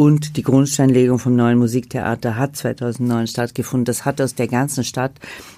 Und 0.00 0.38
die 0.38 0.42
Grundsteinlegung 0.42 1.18
vom 1.18 1.36
neuen 1.36 1.58
Musiktheater 1.58 2.36
hat 2.36 2.56
2009 2.56 3.26
stattgefunden. 3.26 3.84
Das 3.84 4.06
hat 4.06 4.18
aus 4.22 4.34
der 4.34 4.48
ganzen 4.48 4.82
Stadt 4.82 5.12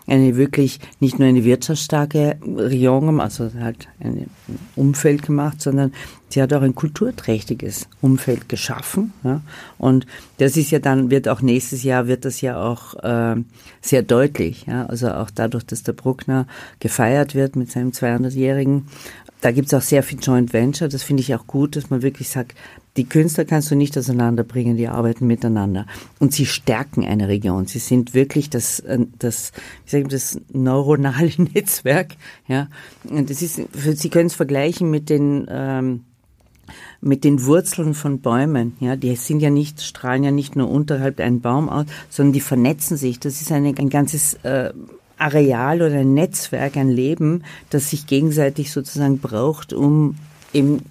eine 0.08 0.34
wirklich 0.34 0.80
nicht 0.98 1.20
nur 1.20 1.28
eine 1.28 1.44
wirtschaftsstarke 1.44 2.38
Region, 2.44 3.20
also 3.20 3.52
halt 3.60 3.86
ein 4.00 4.28
Umfeld 4.74 5.22
gemacht, 5.22 5.62
sondern 5.62 5.92
sie 6.28 6.42
hat 6.42 6.52
auch 6.52 6.62
ein 6.62 6.74
kulturträchtiges 6.74 7.86
Umfeld 8.00 8.48
geschaffen. 8.48 9.12
Ja. 9.22 9.42
Und 9.78 10.06
das 10.38 10.56
ist 10.56 10.72
ja 10.72 10.80
dann, 10.80 11.10
wird 11.10 11.28
auch 11.28 11.40
nächstes 11.40 11.84
Jahr, 11.84 12.08
wird 12.08 12.24
das 12.24 12.40
ja 12.40 12.60
auch 12.60 12.94
äh, 13.04 13.36
sehr 13.80 14.02
deutlich. 14.02 14.66
Ja. 14.66 14.86
Also 14.86 15.12
auch 15.12 15.30
dadurch, 15.30 15.66
dass 15.66 15.84
der 15.84 15.92
Bruckner 15.92 16.48
gefeiert 16.80 17.36
wird 17.36 17.54
mit 17.54 17.70
seinem 17.70 17.90
200-jährigen. 17.90 18.88
Da 19.42 19.50
gibt's 19.50 19.74
auch 19.74 19.82
sehr 19.82 20.04
viel 20.04 20.20
Joint 20.20 20.52
Venture. 20.52 20.88
Das 20.88 21.02
finde 21.02 21.20
ich 21.20 21.34
auch 21.34 21.48
gut, 21.48 21.74
dass 21.74 21.90
man 21.90 22.00
wirklich 22.00 22.28
sagt, 22.28 22.56
die 22.96 23.08
Künstler 23.08 23.44
kannst 23.44 23.70
du 23.72 23.74
nicht 23.74 23.98
auseinanderbringen, 23.98 24.76
die 24.76 24.86
arbeiten 24.86 25.26
miteinander. 25.26 25.86
Und 26.20 26.32
sie 26.32 26.46
stärken 26.46 27.04
eine 27.04 27.26
Region. 27.26 27.66
Sie 27.66 27.80
sind 27.80 28.14
wirklich 28.14 28.50
das, 28.50 28.78
äh, 28.80 29.00
das, 29.18 29.52
wie 29.84 29.90
sagen 29.90 30.08
das 30.08 30.40
neuronale 30.52 31.32
Netzwerk. 31.54 32.12
Ja, 32.46 32.68
und 33.10 33.30
das 33.30 33.42
ist, 33.42 33.60
Sie 33.74 34.10
können 34.10 34.28
es 34.28 34.34
vergleichen 34.34 34.90
mit 34.90 35.10
den, 35.10 35.46
ähm, 35.50 36.04
mit 37.00 37.24
den 37.24 37.44
Wurzeln 37.44 37.94
von 37.94 38.20
Bäumen. 38.20 38.76
Ja, 38.78 38.94
die 38.94 39.16
sind 39.16 39.40
ja 39.40 39.50
nicht, 39.50 39.82
strahlen 39.82 40.22
ja 40.22 40.30
nicht 40.30 40.54
nur 40.54 40.70
unterhalb 40.70 41.18
einen 41.18 41.40
Baum 41.40 41.68
aus, 41.68 41.86
sondern 42.10 42.32
die 42.32 42.40
vernetzen 42.40 42.96
sich. 42.96 43.18
Das 43.18 43.40
ist 43.40 43.50
eine, 43.50 43.74
ein 43.76 43.90
ganzes, 43.90 44.34
äh, 44.44 44.72
Areal 45.22 45.82
oder 45.82 45.98
ein 45.98 46.14
Netzwerk, 46.14 46.76
ein 46.76 46.90
Leben, 46.90 47.44
das 47.70 47.90
sich 47.90 48.06
gegenseitig 48.06 48.72
sozusagen 48.72 49.18
braucht, 49.18 49.72
um 49.72 50.16
eben 50.52 50.82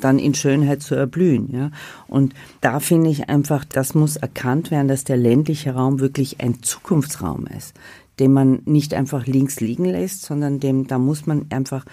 dann 0.00 0.18
in 0.18 0.34
Schönheit 0.34 0.82
zu 0.82 0.94
erblühen. 0.94 1.50
Ja? 1.52 1.70
Und 2.08 2.34
da 2.60 2.80
finde 2.80 3.10
ich 3.10 3.28
einfach, 3.28 3.64
das 3.64 3.94
muss 3.94 4.16
erkannt 4.16 4.70
werden, 4.70 4.88
dass 4.88 5.04
der 5.04 5.16
ländliche 5.16 5.74
Raum 5.74 6.00
wirklich 6.00 6.40
ein 6.40 6.62
Zukunftsraum 6.62 7.46
ist, 7.46 7.74
den 8.18 8.32
man 8.32 8.60
nicht 8.64 8.94
einfach 8.94 9.26
links 9.26 9.60
liegen 9.60 9.84
lässt, 9.84 10.22
sondern 10.22 10.60
dem, 10.60 10.86
da 10.86 10.98
muss 10.98 11.26
man 11.26 11.46
einfach 11.50 11.84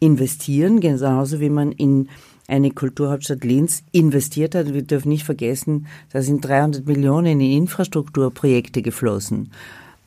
investieren, 0.00 0.80
genauso 0.80 1.40
wie 1.40 1.50
man 1.50 1.72
in 1.72 2.08
eine 2.46 2.70
Kulturhauptstadt 2.70 3.44
Linz 3.44 3.82
investiert 3.92 4.54
hat. 4.54 4.74
Wir 4.74 4.82
dürfen 4.82 5.08
nicht 5.08 5.24
vergessen, 5.24 5.86
da 6.12 6.20
sind 6.20 6.44
300 6.44 6.86
Millionen 6.86 7.40
in 7.40 7.62
Infrastrukturprojekte 7.62 8.82
geflossen. 8.82 9.50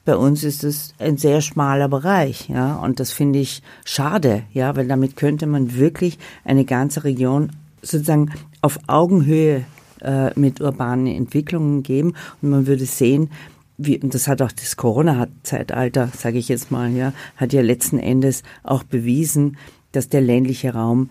Bei 0.07 0.15
uns 0.15 0.45
ist 0.45 0.63
es 0.63 0.93
ein 0.99 1.17
sehr 1.17 1.41
schmaler 1.41 1.89
Bereich, 1.89 2.47
ja, 2.47 2.77
und 2.77 3.01
das 3.01 3.11
finde 3.11 3.39
ich 3.39 3.61
schade, 3.83 4.43
ja, 4.53 4.73
weil 4.77 4.87
damit 4.87 5.17
könnte 5.17 5.47
man 5.47 5.75
wirklich 5.75 6.17
eine 6.45 6.63
ganze 6.63 7.03
Region 7.03 7.51
sozusagen 7.81 8.31
auf 8.61 8.79
Augenhöhe 8.87 9.65
äh, 10.01 10.31
mit 10.39 10.61
urbanen 10.61 11.07
Entwicklungen 11.07 11.83
geben. 11.83 12.13
Und 12.41 12.51
man 12.51 12.67
würde 12.67 12.85
sehen, 12.85 13.31
wie, 13.77 13.99
und 13.99 14.13
das 14.13 14.29
hat 14.29 14.41
auch 14.41 14.53
das 14.53 14.77
Corona-Zeitalter, 14.77 16.09
sage 16.17 16.37
ich 16.37 16.47
jetzt 16.47 16.71
mal, 16.71 16.89
ja, 16.91 17.11
hat 17.35 17.51
ja 17.51 17.61
letzten 17.61 17.99
Endes 17.99 18.43
auch 18.63 18.83
bewiesen, 18.83 19.57
dass 19.91 20.07
der 20.07 20.21
ländliche 20.21 20.73
Raum 20.73 21.09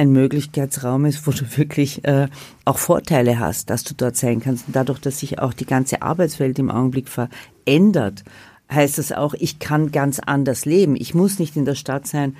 ein 0.00 0.12
Möglichkeitsraum 0.12 1.04
ist, 1.04 1.26
wo 1.26 1.30
du 1.30 1.44
wirklich 1.58 2.06
äh, 2.06 2.28
auch 2.64 2.78
Vorteile 2.78 3.38
hast, 3.38 3.68
dass 3.68 3.84
du 3.84 3.92
dort 3.94 4.16
sein 4.16 4.40
kannst. 4.40 4.66
Und 4.66 4.74
dadurch, 4.74 4.98
dass 4.98 5.18
sich 5.18 5.38
auch 5.38 5.52
die 5.52 5.66
ganze 5.66 6.00
Arbeitswelt 6.00 6.58
im 6.58 6.70
Augenblick 6.70 7.06
verändert, 7.06 8.24
heißt 8.72 8.96
das 8.96 9.12
auch, 9.12 9.34
ich 9.34 9.58
kann 9.58 9.92
ganz 9.92 10.18
anders 10.18 10.64
leben. 10.64 10.96
Ich 10.96 11.14
muss 11.14 11.38
nicht 11.38 11.54
in 11.54 11.66
der 11.66 11.74
Stadt 11.74 12.06
sein, 12.06 12.34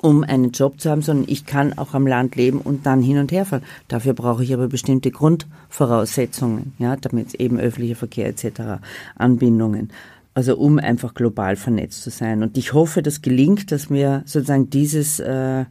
um 0.00 0.24
einen 0.24 0.50
Job 0.50 0.80
zu 0.80 0.90
haben, 0.90 1.00
sondern 1.00 1.26
ich 1.28 1.46
kann 1.46 1.78
auch 1.78 1.94
am 1.94 2.08
Land 2.08 2.34
leben 2.34 2.60
und 2.60 2.86
dann 2.86 3.02
hin 3.02 3.18
und 3.18 3.30
her 3.30 3.44
fahren. 3.44 3.62
Dafür 3.86 4.14
brauche 4.14 4.42
ich 4.42 4.52
aber 4.52 4.66
bestimmte 4.66 5.12
Grundvoraussetzungen, 5.12 6.72
ja, 6.80 6.96
damit 6.96 7.34
eben 7.34 7.60
öffentlicher 7.60 7.94
Verkehr 7.94 8.26
etc., 8.26 8.82
Anbindungen. 9.14 9.92
Also 10.34 10.56
um 10.56 10.80
einfach 10.80 11.14
global 11.14 11.54
vernetzt 11.54 12.02
zu 12.02 12.10
sein. 12.10 12.42
Und 12.42 12.58
ich 12.58 12.72
hoffe, 12.72 13.00
das 13.00 13.22
gelingt, 13.22 13.70
dass 13.70 13.90
wir 13.90 14.24
sozusagen 14.26 14.70
dieses 14.70 15.20
äh, 15.20 15.66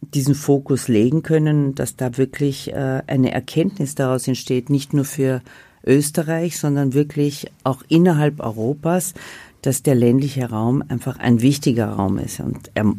diesen 0.00 0.34
Fokus 0.34 0.88
legen 0.88 1.22
können, 1.22 1.74
dass 1.74 1.96
da 1.96 2.16
wirklich 2.16 2.72
äh, 2.72 3.02
eine 3.06 3.32
Erkenntnis 3.32 3.94
daraus 3.94 4.28
entsteht, 4.28 4.70
nicht 4.70 4.92
nur 4.92 5.04
für 5.04 5.42
Österreich, 5.84 6.58
sondern 6.58 6.94
wirklich 6.94 7.50
auch 7.64 7.82
innerhalb 7.88 8.40
Europas, 8.40 9.14
dass 9.62 9.82
der 9.82 9.94
ländliche 9.94 10.50
Raum 10.50 10.82
einfach 10.88 11.18
ein 11.18 11.40
wichtiger 11.40 11.88
Raum 11.88 12.18
ist. 12.18 12.40
Und 12.40 12.70
wir 12.74 12.94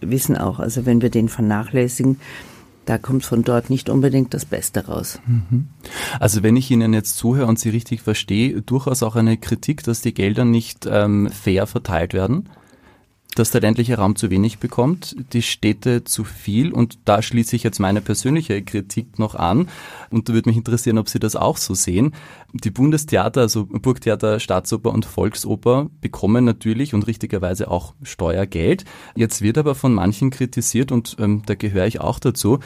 wissen 0.00 0.36
auch, 0.36 0.58
also 0.58 0.86
wenn 0.86 1.02
wir 1.02 1.10
den 1.10 1.28
vernachlässigen, 1.28 2.18
da 2.86 2.98
kommt 2.98 3.24
von 3.24 3.44
dort 3.44 3.70
nicht 3.70 3.88
unbedingt 3.88 4.34
das 4.34 4.44
Beste 4.44 4.86
raus. 4.86 5.20
Mhm. 5.26 5.68
Also 6.18 6.42
wenn 6.42 6.56
ich 6.56 6.70
Ihnen 6.70 6.92
jetzt 6.92 7.18
zuhöre 7.18 7.46
und 7.46 7.58
Sie 7.58 7.68
richtig 7.68 8.02
verstehe, 8.02 8.62
durchaus 8.62 9.02
auch 9.02 9.16
eine 9.16 9.36
Kritik, 9.36 9.84
dass 9.84 10.00
die 10.00 10.14
Gelder 10.14 10.44
nicht 10.44 10.88
ähm, 10.90 11.28
fair 11.30 11.66
verteilt 11.66 12.14
werden 12.14 12.48
dass 13.36 13.50
der 13.50 13.60
ländliche 13.60 13.96
Raum 13.96 14.16
zu 14.16 14.30
wenig 14.30 14.58
bekommt, 14.58 15.14
die 15.32 15.42
Städte 15.42 16.04
zu 16.04 16.24
viel 16.24 16.72
und 16.72 16.98
da 17.04 17.22
schließe 17.22 17.54
ich 17.54 17.62
jetzt 17.62 17.78
meine 17.78 18.00
persönliche 18.00 18.60
Kritik 18.62 19.18
noch 19.18 19.34
an 19.34 19.68
und 20.10 20.28
da 20.28 20.32
würde 20.32 20.48
mich 20.48 20.56
interessieren, 20.56 20.98
ob 20.98 21.08
Sie 21.08 21.20
das 21.20 21.36
auch 21.36 21.56
so 21.56 21.74
sehen. 21.74 22.12
Die 22.52 22.70
Bundestheater, 22.70 23.42
also 23.42 23.66
Burgtheater, 23.66 24.40
Staatsoper 24.40 24.90
und 24.92 25.06
Volksoper 25.06 25.88
bekommen 26.00 26.44
natürlich 26.44 26.92
und 26.92 27.06
richtigerweise 27.06 27.70
auch 27.70 27.94
Steuergeld. 28.02 28.84
Jetzt 29.14 29.42
wird 29.42 29.58
aber 29.58 29.76
von 29.76 29.94
manchen 29.94 30.30
kritisiert 30.30 30.90
und 30.90 31.16
ähm, 31.20 31.42
da 31.46 31.54
gehöre 31.54 31.86
ich 31.86 32.00
auch 32.00 32.18
dazu, 32.18 32.58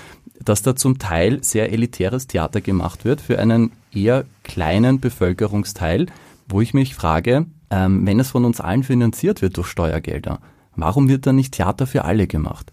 dass 0.42 0.62
da 0.62 0.74
zum 0.74 0.98
Teil 0.98 1.44
sehr 1.44 1.72
elitäres 1.72 2.26
Theater 2.26 2.60
gemacht 2.60 3.04
wird 3.04 3.20
für 3.20 3.38
einen 3.38 3.72
eher 3.92 4.24
kleinen 4.42 5.00
Bevölkerungsteil, 5.00 6.06
wo 6.48 6.60
ich 6.60 6.74
mich 6.74 6.94
frage, 6.94 7.46
ähm, 7.70 8.06
wenn 8.06 8.20
es 8.20 8.30
von 8.30 8.44
uns 8.44 8.60
allen 8.60 8.82
finanziert 8.82 9.42
wird 9.42 9.56
durch 9.56 9.68
Steuergelder, 9.68 10.40
Warum 10.76 11.08
wird 11.08 11.26
da 11.26 11.32
nicht 11.32 11.54
Theater 11.54 11.86
für 11.86 12.04
alle 12.04 12.26
gemacht? 12.26 12.72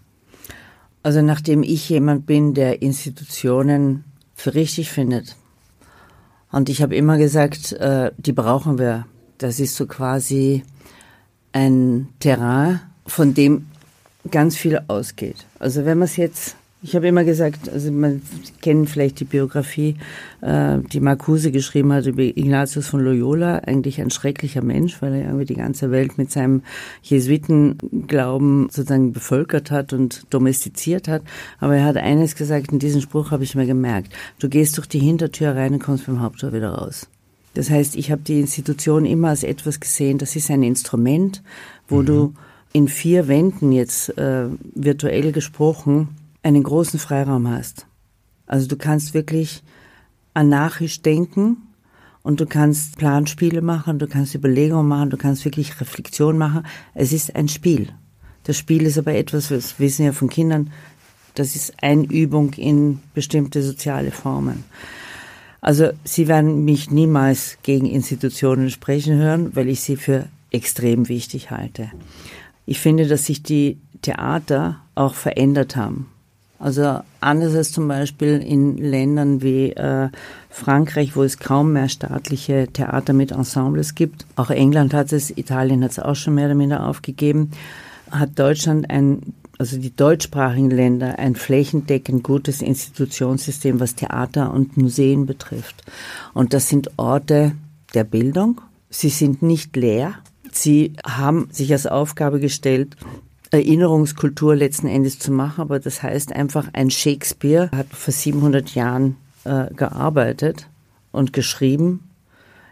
Also 1.02 1.22
nachdem 1.22 1.62
ich 1.62 1.88
jemand 1.88 2.26
bin, 2.26 2.54
der 2.54 2.82
Institutionen 2.82 4.04
für 4.34 4.54
richtig 4.54 4.90
findet. 4.90 5.36
Und 6.50 6.68
ich 6.68 6.82
habe 6.82 6.94
immer 6.94 7.18
gesagt, 7.18 7.72
äh, 7.72 8.12
die 8.18 8.32
brauchen 8.32 8.78
wir. 8.78 9.06
Das 9.38 9.58
ist 9.58 9.74
so 9.74 9.86
quasi 9.86 10.62
ein 11.52 12.08
Terrain, 12.20 12.80
von 13.06 13.34
dem 13.34 13.66
ganz 14.30 14.56
viel 14.56 14.80
ausgeht. 14.88 15.46
Also 15.58 15.84
wenn 15.84 15.98
man 15.98 16.06
es 16.06 16.16
jetzt 16.16 16.56
ich 16.84 16.96
habe 16.96 17.06
immer 17.06 17.22
gesagt, 17.22 17.68
also 17.68 17.92
man 17.92 18.22
kennt 18.60 18.90
vielleicht 18.90 19.20
die 19.20 19.24
Biografie, 19.24 19.96
äh, 20.40 20.78
die 20.92 20.98
Marcuse 20.98 21.52
geschrieben 21.52 21.92
hat 21.92 22.06
über 22.06 22.22
Ignatius 22.22 22.88
von 22.88 23.00
Loyola, 23.00 23.58
eigentlich 23.58 24.00
ein 24.00 24.10
schrecklicher 24.10 24.62
Mensch, 24.62 25.00
weil 25.00 25.14
er 25.14 25.26
irgendwie 25.26 25.44
die 25.44 25.54
ganze 25.54 25.92
Welt 25.92 26.18
mit 26.18 26.32
seinem 26.32 26.62
Jesuitenglauben 27.02 28.68
sozusagen 28.70 29.12
bevölkert 29.12 29.70
hat 29.70 29.92
und 29.92 30.26
domestiziert 30.30 31.06
hat. 31.06 31.22
Aber 31.60 31.76
er 31.76 31.84
hat 31.84 31.96
eines 31.96 32.34
gesagt, 32.34 32.72
in 32.72 32.80
diesem 32.80 33.00
Spruch 33.00 33.30
habe 33.30 33.44
ich 33.44 33.54
mir 33.54 33.66
gemerkt, 33.66 34.12
du 34.40 34.48
gehst 34.48 34.76
durch 34.76 34.88
die 34.88 34.98
Hintertür 34.98 35.54
rein 35.54 35.74
und 35.74 35.82
kommst 35.82 36.06
beim 36.06 36.20
Haupttor 36.20 36.52
wieder 36.52 36.70
raus. 36.70 37.06
Das 37.54 37.70
heißt, 37.70 37.94
ich 37.94 38.10
habe 38.10 38.22
die 38.22 38.40
Institution 38.40 39.04
immer 39.04 39.28
als 39.28 39.44
etwas 39.44 39.78
gesehen, 39.78 40.18
das 40.18 40.34
ist 40.34 40.50
ein 40.50 40.64
Instrument, 40.64 41.42
wo 41.86 42.00
mhm. 42.00 42.06
du 42.06 42.34
in 42.72 42.88
vier 42.88 43.28
Wänden 43.28 43.70
jetzt 43.70 44.16
äh, 44.18 44.46
virtuell 44.74 45.30
gesprochen 45.30 46.08
einen 46.42 46.62
großen 46.62 46.98
Freiraum 46.98 47.48
hast. 47.48 47.86
Also 48.46 48.66
du 48.66 48.76
kannst 48.76 49.14
wirklich 49.14 49.62
anarchisch 50.34 51.02
denken 51.02 51.56
und 52.22 52.40
du 52.40 52.46
kannst 52.46 52.98
Planspiele 52.98 53.62
machen, 53.62 53.98
du 53.98 54.06
kannst 54.06 54.34
Überlegungen 54.34 54.88
machen, 54.88 55.10
du 55.10 55.16
kannst 55.16 55.44
wirklich 55.44 55.80
Reflexion 55.80 56.38
machen. 56.38 56.64
Es 56.94 57.12
ist 57.12 57.34
ein 57.36 57.48
Spiel. 57.48 57.88
Das 58.44 58.56
Spiel 58.56 58.82
ist 58.82 58.98
aber 58.98 59.14
etwas, 59.14 59.48
das 59.48 59.78
wissen 59.78 60.04
ja 60.04 60.12
von 60.12 60.28
Kindern, 60.28 60.70
das 61.34 61.54
ist 61.54 61.74
Einübung 61.82 62.52
in 62.54 63.00
bestimmte 63.14 63.62
soziale 63.62 64.10
Formen. 64.10 64.64
Also 65.60 65.90
Sie 66.04 66.26
werden 66.26 66.64
mich 66.64 66.90
niemals 66.90 67.58
gegen 67.62 67.86
Institutionen 67.86 68.68
sprechen 68.70 69.16
hören, 69.16 69.54
weil 69.54 69.68
ich 69.68 69.80
sie 69.80 69.96
für 69.96 70.26
extrem 70.50 71.08
wichtig 71.08 71.50
halte. 71.50 71.90
Ich 72.66 72.80
finde, 72.80 73.06
dass 73.06 73.26
sich 73.26 73.42
die 73.42 73.78
Theater 74.02 74.80
auch 74.94 75.14
verändert 75.14 75.76
haben. 75.76 76.08
Also 76.62 77.00
anders 77.20 77.56
als 77.56 77.72
zum 77.72 77.88
Beispiel 77.88 78.38
in 78.38 78.76
Ländern 78.76 79.42
wie 79.42 79.72
äh, 79.72 80.10
Frankreich, 80.48 81.16
wo 81.16 81.24
es 81.24 81.40
kaum 81.40 81.72
mehr 81.72 81.88
staatliche 81.88 82.68
Theater 82.72 83.12
mit 83.14 83.32
Ensembles 83.32 83.96
gibt. 83.96 84.26
Auch 84.36 84.50
England 84.50 84.94
hat 84.94 85.12
es, 85.12 85.36
Italien 85.36 85.82
hat 85.82 85.90
es 85.90 85.98
auch 85.98 86.14
schon 86.14 86.36
mehr 86.36 86.46
oder 86.46 86.54
minder 86.54 86.86
aufgegeben. 86.86 87.50
Hat 88.12 88.38
Deutschland 88.38 88.88
ein, 88.90 89.34
also 89.58 89.76
die 89.76 89.94
deutschsprachigen 89.96 90.70
Länder 90.70 91.18
ein 91.18 91.34
flächendeckend 91.34 92.22
gutes 92.22 92.62
Institutionssystem, 92.62 93.80
was 93.80 93.96
Theater 93.96 94.54
und 94.54 94.76
Museen 94.76 95.26
betrifft. 95.26 95.82
Und 96.32 96.54
das 96.54 96.68
sind 96.68 96.96
Orte 96.96 97.56
der 97.92 98.04
Bildung. 98.04 98.60
Sie 98.88 99.08
sind 99.08 99.42
nicht 99.42 99.74
leer. 99.74 100.14
Sie 100.52 100.92
haben 101.04 101.48
sich 101.50 101.72
als 101.72 101.88
Aufgabe 101.88 102.38
gestellt, 102.38 102.96
Erinnerungskultur 103.52 104.56
letzten 104.56 104.86
Endes 104.86 105.18
zu 105.18 105.30
machen, 105.30 105.60
aber 105.60 105.78
das 105.78 106.02
heißt 106.02 106.32
einfach, 106.32 106.68
ein 106.72 106.90
Shakespeare 106.90 107.70
hat 107.70 107.88
vor 107.90 108.12
700 108.12 108.74
Jahren 108.74 109.16
äh, 109.44 109.66
gearbeitet 109.74 110.68
und 111.12 111.32
geschrieben. 111.32 112.08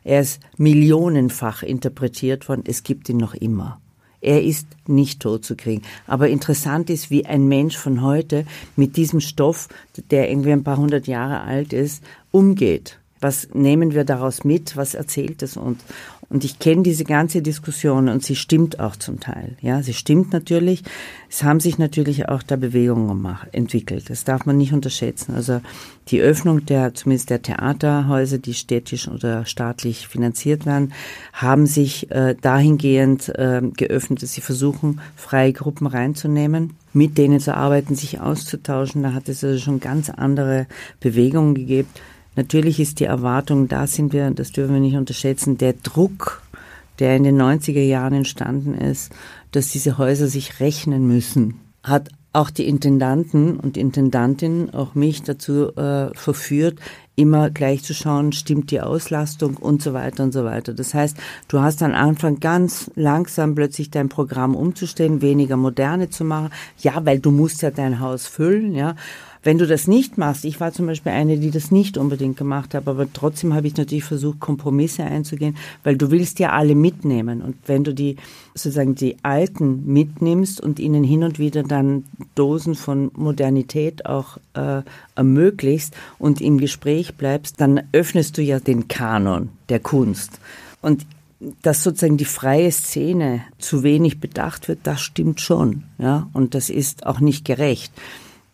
Er 0.05 0.23
ist 0.23 0.41
millionenfach 0.57 1.63
interpretiert 1.63 2.49
worden. 2.49 2.65
Es 2.67 2.83
gibt 2.83 3.11
ihn 3.11 3.19
noch 3.19 3.35
immer. 3.35 3.79
Er 4.23 4.43
ist 4.43 4.67
nicht 4.87 5.21
tot 5.21 5.45
zu 5.45 5.57
kriegen. 5.57 5.83
Aber 6.07 6.29
interessant 6.29 6.91
ist, 6.91 7.11
wie 7.11 7.27
ein 7.27 7.47
Mensch 7.47 7.77
von 7.77 8.03
heute 8.03 8.47
mit 8.77 8.97
diesem 8.97 9.21
Stoff, 9.21 9.69
der 10.11 10.31
irgendwie 10.31 10.53
ein 10.53 10.65
paar 10.65 10.77
hundert 10.79 11.07
Jahre 11.07 11.43
alt 11.43 11.73
ist, 11.73 12.03
umgeht. 12.31 13.00
Was 13.21 13.49
nehmen 13.53 13.93
wir 13.93 14.05
daraus 14.05 14.45
mit? 14.45 14.77
Was 14.77 14.95
erzählt 14.95 15.43
es 15.43 15.57
uns? 15.57 15.81
Und 16.31 16.45
ich 16.45 16.61
kenne 16.61 16.85
diese 16.85 17.03
ganze 17.03 17.43
Diskussion 17.43 18.09
und 18.09 18.25
sie 18.25 18.37
stimmt 18.37 18.79
auch 18.79 18.95
zum 18.95 19.19
Teil. 19.19 19.57
Ja, 19.61 19.83
sie 19.83 19.95
stimmt 19.95 20.33
natürlich. 20.33 20.85
Es 21.29 21.43
haben 21.43 21.59
sich 21.59 21.77
natürlich 21.77 22.29
auch 22.29 22.45
da 22.45 22.55
Bewegungen 22.55 23.09
gemacht, 23.09 23.49
entwickelt. 23.51 24.09
Das 24.11 24.23
darf 24.23 24.47
man 24.47 24.57
nicht 24.57 24.73
unterschätzen. 24.73 25.35
Also 25.35 25.61
die 26.07 26.21
Öffnung 26.21 26.65
der, 26.65 26.95
zumindest 26.95 27.31
der 27.31 27.43
Theaterhäuser, 27.43 28.39
die 28.39 28.55
städtisch 28.55 29.09
oder 29.09 29.45
staatlich 29.45 30.07
finanziert 30.07 30.67
werden, 30.67 30.93
haben 31.33 31.67
sich 31.67 32.13
äh, 32.13 32.37
dahingehend 32.41 33.29
äh, 33.31 33.61
geöffnet, 33.77 34.23
dass 34.23 34.33
sie 34.33 34.41
versuchen, 34.41 35.01
freie 35.17 35.53
Gruppen 35.53 35.89
reinzunehmen 35.89 36.77
mit 36.93 37.19
denen 37.19 37.41
zu 37.41 37.55
arbeiten, 37.55 37.95
sich 37.95 38.21
auszutauschen. 38.21 39.03
Da 39.03 39.13
hat 39.13 39.29
es 39.29 39.45
also 39.45 39.59
schon 39.59 39.81
ganz 39.81 40.11
andere 40.11 40.67
Bewegungen 40.99 41.55
gegeben. 41.55 41.89
Natürlich 42.37 42.81
ist 42.81 43.01
die 43.01 43.05
Erwartung, 43.05 43.69
da 43.69 43.87
sind 43.87 44.13
wir, 44.13 44.31
das 44.31 44.53
dürfen 44.53 44.75
wir 44.75 44.81
nicht 44.81 44.97
unterschätzen, 44.97 45.59
der 45.59 45.75
Druck, 45.75 46.43
der 46.99 47.17
in 47.17 47.25
den 47.25 47.41
90er 47.41 47.83
Jahren 47.83 48.15
entstanden 48.15 48.75
ist, 48.75 49.13
dass 49.53 49.71
diese 49.71 49.99
Häuser 49.99 50.29
sich 50.29 50.61
rechnen 50.61 51.07
müssen, 51.07 51.61
hat 51.83 52.09
auch 52.33 52.51
die 52.51 52.69
Intendanten 52.69 53.59
und 53.59 53.77
Intendantinnen, 53.77 54.73
auch 54.73 54.95
mich 54.95 55.23
dazu 55.23 55.75
äh, 55.77 56.15
verführt, 56.15 56.79
immer 57.17 57.51
gleich 57.51 57.83
zu 57.83 57.93
schauen, 57.93 58.33
stimmt 58.33 58.71
die 58.71 58.81
Auslastung 58.81 59.57
und 59.57 59.83
so 59.83 59.93
weiter 59.93 60.23
und 60.23 60.33
so 60.33 60.45
weiter. 60.45 60.73
Das 60.73 60.95
heißt, 60.95 61.17
du 61.49 61.61
hast 61.61 61.83
am 61.83 61.93
Anfang 61.93 62.39
ganz 62.39 62.91
langsam 62.95 63.55
plötzlich 63.55 63.91
dein 63.91 64.09
Programm 64.09 64.55
umzustellen, 64.55 65.21
weniger 65.21 65.57
moderne 65.57 66.09
zu 66.09 66.25
machen. 66.25 66.51
Ja, 66.79 67.05
weil 67.05 67.19
du 67.19 67.31
musst 67.31 67.63
ja 67.63 67.71
dein 67.71 68.01
Haus 68.01 68.27
füllen, 68.27 68.75
ja. 68.75 68.95
Wenn 69.43 69.57
du 69.57 69.67
das 69.67 69.87
nicht 69.87 70.19
machst, 70.19 70.45
ich 70.45 70.61
war 70.61 70.73
zum 70.73 70.87
Beispiel 70.87 71.13
eine, 71.13 71.39
die 71.39 71.51
das 71.51 71.71
nicht 71.71 71.97
unbedingt 71.97 72.37
gemacht 72.37 72.75
hat, 72.75 72.87
aber 72.87 73.11
trotzdem 73.11 73.55
habe 73.55 73.67
ich 73.67 73.77
natürlich 73.77 74.05
versucht, 74.05 74.39
Kompromisse 74.39 75.03
einzugehen, 75.03 75.57
weil 75.83 75.97
du 75.97 76.11
willst 76.11 76.39
ja 76.41 76.51
alle 76.51 76.75
mitnehmen. 76.75 77.41
Und 77.41 77.57
wenn 77.67 77.83
du 77.83 77.95
die 77.95 78.17
sozusagen 78.55 78.95
die 78.95 79.17
Alten 79.23 79.87
mitnimmst 79.87 80.61
und 80.61 80.79
ihnen 80.79 81.05
hin 81.05 81.25
und 81.25 81.39
wieder 81.39 81.63
dann 81.63 82.05
Dosen 82.35 82.75
von 82.75 83.11
Modernität 83.15 84.05
auch 84.05 84.37
äh, 84.53 84.83
ermöglichst 85.15 85.95
und 86.19 86.43
im 86.43 86.59
Gespräch 86.59 87.15
bleibst, 87.15 87.61
dann 87.63 87.81
öffnest 87.93 88.37
du 88.37 88.43
ja 88.43 88.61
den 88.61 88.89
Kanon 88.89 89.49
der 89.71 89.81
Kunst. 89.81 90.39
Und 90.83 91.07
dass 91.63 91.83
sozusagen 91.83 92.19
die 92.19 92.27
freie 92.27 92.71
Szene 92.71 93.41
zu 93.59 93.83
wenig 93.83 94.21
bedacht 94.21 94.69
wird, 94.69 94.81
das 94.83 95.01
stimmt 95.01 95.41
schon, 95.41 95.85
ja, 95.97 96.29
und 96.35 96.55
das 96.55 96.69
ist 96.69 97.07
auch 97.07 97.21
nicht 97.21 97.47
gerecht. 97.47 97.93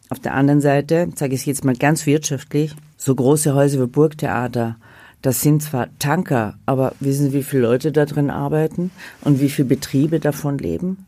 Auf 0.09 0.21
der 0.21 0.35
anderen 0.35 0.61
Seite, 0.61 1.09
sage 1.17 1.35
ich 1.35 1.41
es 1.41 1.47
jetzt 1.47 1.65
mal 1.65 1.75
ganz 1.75 2.07
wirtschaftlich, 2.07 2.75
so 2.97 3.15
große 3.15 3.55
Häuser 3.55 3.83
wie 3.83 3.87
Burgtheater, 3.87 4.77
das 5.23 5.41
sind 5.41 5.63
zwar 5.63 5.89
Tanker, 5.99 6.55
aber 6.67 6.93
wissen 7.01 7.31
Sie, 7.31 7.39
wie 7.39 7.43
viele 7.43 7.63
Leute 7.63 7.91
da 7.91 8.05
drin 8.05 8.31
arbeiten 8.31 8.93
und 9.23 9.41
wie 9.41 9.49
viele 9.49 9.67
Betriebe 9.67 10.21
davon 10.21 10.59
leben? 10.59 11.07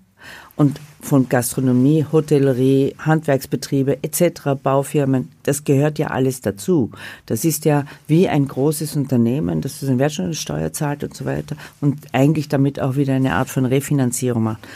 Und 0.56 0.80
von 1.00 1.28
Gastronomie, 1.28 2.04
Hotellerie, 2.10 2.96
Handwerksbetriebe 2.98 4.02
etc., 4.02 4.60
Baufirmen, 4.60 5.28
das 5.44 5.62
gehört 5.62 6.00
ja 6.00 6.08
alles 6.08 6.40
dazu. 6.40 6.90
Das 7.26 7.44
ist 7.44 7.64
ja 7.64 7.84
wie 8.08 8.28
ein 8.28 8.48
großes 8.48 8.96
Unternehmen, 8.96 9.60
das 9.60 9.82
eine 9.84 10.00
Wertschöpfungssteuer 10.00 10.72
zahlt 10.72 11.04
und 11.04 11.14
so 11.14 11.24
weiter 11.24 11.56
und 11.80 11.98
eigentlich 12.12 12.48
damit 12.48 12.80
auch 12.80 12.96
wieder 12.96 13.14
eine 13.14 13.34
Art 13.34 13.48
von 13.48 13.64
Refinanzierung 13.64 14.42
macht. 14.42 14.66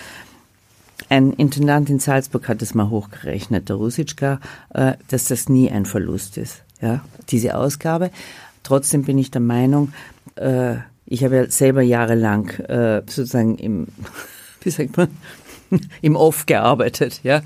Ein 1.08 1.32
Intendant 1.32 1.90
in 1.90 1.98
Salzburg 1.98 2.48
hat 2.48 2.62
es 2.62 2.74
mal 2.74 2.88
hochgerechnet, 2.88 3.68
der 3.68 3.76
Rusitschka, 3.76 4.40
äh, 4.74 4.92
dass 5.08 5.26
das 5.26 5.48
nie 5.48 5.70
ein 5.70 5.84
Verlust 5.84 6.38
ist, 6.38 6.62
ja, 6.80 7.04
diese 7.28 7.56
Ausgabe. 7.56 8.10
Trotzdem 8.62 9.02
bin 9.02 9.18
ich 9.18 9.30
der 9.30 9.40
Meinung, 9.40 9.92
äh, 10.36 10.76
ich 11.06 11.24
habe 11.24 11.36
ja 11.36 11.50
selber 11.50 11.82
jahrelang 11.82 12.48
äh, 12.60 13.02
sozusagen 13.06 13.58
im, 13.58 13.88
wie 14.62 14.70
sagt 14.70 14.96
man, 14.96 15.08
im 16.00 16.16
Off 16.16 16.46
gearbeitet, 16.46 17.20
ja. 17.22 17.42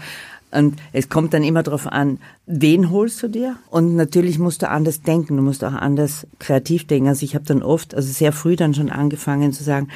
Und 0.53 0.77
es 0.93 1.09
kommt 1.09 1.35
dann 1.35 1.43
immer 1.43 1.63
darauf 1.63 1.87
an, 1.87 2.19
wen 2.47 2.91
holst 2.91 3.23
du 3.23 3.29
dir? 3.29 3.57
Und 3.69 3.97
natürlich 3.97 4.39
musst 4.39 4.63
du 4.63 4.71
anders 4.71 5.03
denken, 5.03 5.37
du 5.37 5.43
musst 5.43 5.65
auch 5.65 5.73
anders 5.73 6.27
kreativ 6.39 6.87
denken. 6.87 7.09
Also 7.09 7.25
ich 7.25 7.35
habe 7.35 7.45
dann 7.45 7.63
oft, 7.63 7.95
also 7.95 8.11
sehr 8.11 8.33
früh 8.33 8.55
dann 8.55 8.73
schon 8.73 8.91
angefangen 8.91 9.53
zu 9.53 9.65
sagen, 9.65 9.89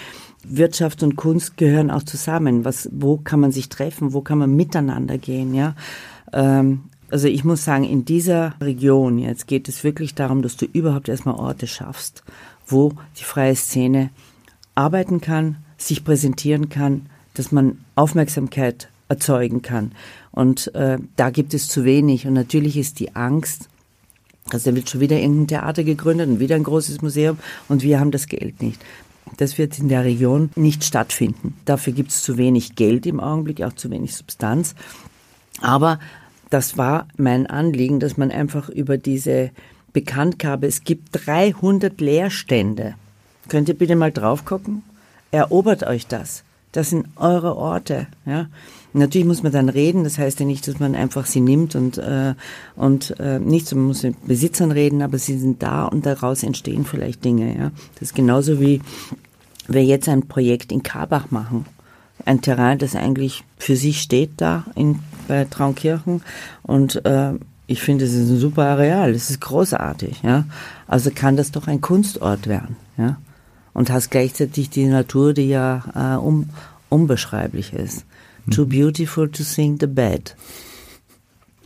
Wirtschaft 0.44 1.02
und 1.02 1.16
Kunst 1.16 1.56
gehören 1.56 1.90
auch 1.90 2.02
zusammen. 2.02 2.64
Was, 2.64 2.88
wo 2.92 3.18
kann 3.18 3.40
man 3.40 3.52
sich 3.52 3.68
treffen? 3.68 4.12
Wo 4.12 4.20
kann 4.20 4.38
man 4.38 4.54
miteinander 4.54 5.18
gehen? 5.18 5.54
Ja. 5.54 5.74
Ähm, 6.32 6.82
also 7.10 7.26
ich 7.26 7.44
muss 7.44 7.64
sagen, 7.64 7.84
in 7.84 8.04
dieser 8.04 8.54
Region 8.60 9.18
jetzt 9.18 9.46
geht 9.46 9.68
es 9.68 9.84
wirklich 9.84 10.14
darum, 10.14 10.42
dass 10.42 10.56
du 10.56 10.66
überhaupt 10.66 11.08
erstmal 11.08 11.34
Orte 11.34 11.66
schaffst, 11.66 12.22
wo 12.66 12.92
die 13.18 13.24
freie 13.24 13.56
Szene 13.56 14.10
arbeiten 14.74 15.20
kann, 15.20 15.56
sich 15.76 16.04
präsentieren 16.04 16.68
kann, 16.68 17.06
dass 17.34 17.52
man 17.52 17.78
Aufmerksamkeit 17.96 18.88
erzeugen 19.08 19.62
kann. 19.62 19.92
Und 20.30 20.72
äh, 20.74 20.98
da 21.16 21.30
gibt 21.30 21.52
es 21.52 21.68
zu 21.68 21.84
wenig. 21.84 22.26
Und 22.26 22.34
natürlich 22.34 22.76
ist 22.76 23.00
die 23.00 23.16
Angst, 23.16 23.68
also 24.50 24.70
da 24.70 24.76
wird 24.76 24.88
schon 24.88 25.00
wieder 25.00 25.18
irgendein 25.18 25.48
Theater 25.48 25.84
gegründet 25.84 26.28
und 26.28 26.40
wieder 26.40 26.56
ein 26.56 26.64
großes 26.64 27.02
Museum 27.02 27.38
und 27.68 27.82
wir 27.82 28.00
haben 28.00 28.10
das 28.10 28.26
Geld 28.26 28.62
nicht. 28.62 28.80
Das 29.36 29.58
wird 29.58 29.78
in 29.78 29.88
der 29.88 30.04
Region 30.04 30.50
nicht 30.56 30.84
stattfinden. 30.84 31.56
Dafür 31.64 31.92
gibt 31.92 32.10
es 32.10 32.22
zu 32.22 32.36
wenig 32.36 32.74
Geld 32.74 33.06
im 33.06 33.20
Augenblick, 33.20 33.62
auch 33.62 33.72
zu 33.72 33.90
wenig 33.90 34.14
Substanz. 34.14 34.74
Aber 35.60 35.98
das 36.50 36.76
war 36.76 37.06
mein 37.16 37.46
Anliegen, 37.46 38.00
dass 38.00 38.16
man 38.16 38.30
einfach 38.30 38.68
über 38.68 38.98
diese 38.98 39.50
Bekanntgabe, 39.92 40.66
es 40.66 40.84
gibt 40.84 41.08
300 41.26 42.00
Leerstände. 42.00 42.94
Könnt 43.48 43.68
ihr 43.68 43.76
bitte 43.76 43.96
mal 43.96 44.12
drauf 44.12 44.44
gucken? 44.44 44.82
Erobert 45.30 45.84
euch 45.84 46.06
das. 46.06 46.44
Das 46.72 46.90
sind 46.90 47.08
eure 47.16 47.56
Orte. 47.56 48.06
Ja? 48.26 48.48
Natürlich 48.92 49.26
muss 49.26 49.42
man 49.42 49.52
dann 49.52 49.68
reden, 49.68 50.04
das 50.04 50.18
heißt 50.18 50.40
ja 50.40 50.46
nicht, 50.46 50.66
dass 50.66 50.80
man 50.80 50.94
einfach 50.94 51.26
sie 51.26 51.40
nimmt 51.40 51.76
und, 51.76 51.98
äh, 51.98 52.34
und 52.74 53.18
äh, 53.20 53.38
nichts, 53.38 53.72
man 53.74 53.84
muss 53.84 54.02
mit 54.02 54.26
Besitzern 54.26 54.72
reden, 54.72 55.02
aber 55.02 55.18
sie 55.18 55.38
sind 55.38 55.62
da 55.62 55.84
und 55.84 56.06
daraus 56.06 56.42
entstehen 56.42 56.84
vielleicht 56.84 57.24
Dinge. 57.24 57.56
Ja? 57.56 57.70
Das 57.94 58.02
ist 58.02 58.14
genauso 58.14 58.60
wie 58.60 58.80
wir 59.68 59.84
jetzt 59.84 60.08
ein 60.08 60.26
Projekt 60.26 60.72
in 60.72 60.82
Karbach 60.82 61.30
machen. 61.30 61.66
Ein 62.24 62.42
Terrain, 62.42 62.78
das 62.78 62.96
eigentlich 62.96 63.44
für 63.56 63.76
sich 63.76 64.02
steht 64.02 64.32
da 64.38 64.64
in, 64.74 64.98
bei 65.28 65.44
Traunkirchen 65.44 66.22
und 66.62 67.04
äh, 67.06 67.34
ich 67.66 67.80
finde, 67.80 68.04
es 68.04 68.12
ist 68.12 68.28
ein 68.28 68.40
super 68.40 68.64
Areal, 68.64 69.10
es 69.14 69.30
ist 69.30 69.40
großartig, 69.40 70.22
ja. 70.24 70.44
Also 70.88 71.12
kann 71.14 71.36
das 71.36 71.52
doch 71.52 71.68
ein 71.68 71.80
Kunstort 71.80 72.48
werden, 72.48 72.76
Ja? 72.98 73.18
Und 73.72 73.90
hast 73.90 74.10
gleichzeitig 74.10 74.68
die 74.70 74.86
Natur, 74.86 75.32
die 75.32 75.48
ja 75.48 75.84
äh, 75.94 76.18
un 76.20 76.50
unbeschreiblich 76.88 77.72
ist. 77.72 78.04
Too 78.50 78.66
beautiful 78.66 79.28
to 79.30 79.42
sing 79.42 79.78
the 79.80 79.86
bed. 79.86 80.36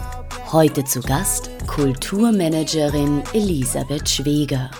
Heute 0.54 0.86
zu 0.86 1.02
Gast 1.02 1.50
Kulturmanagerin 1.68 3.22
Elisabeth 3.34 4.08
Schweger. 4.08 4.72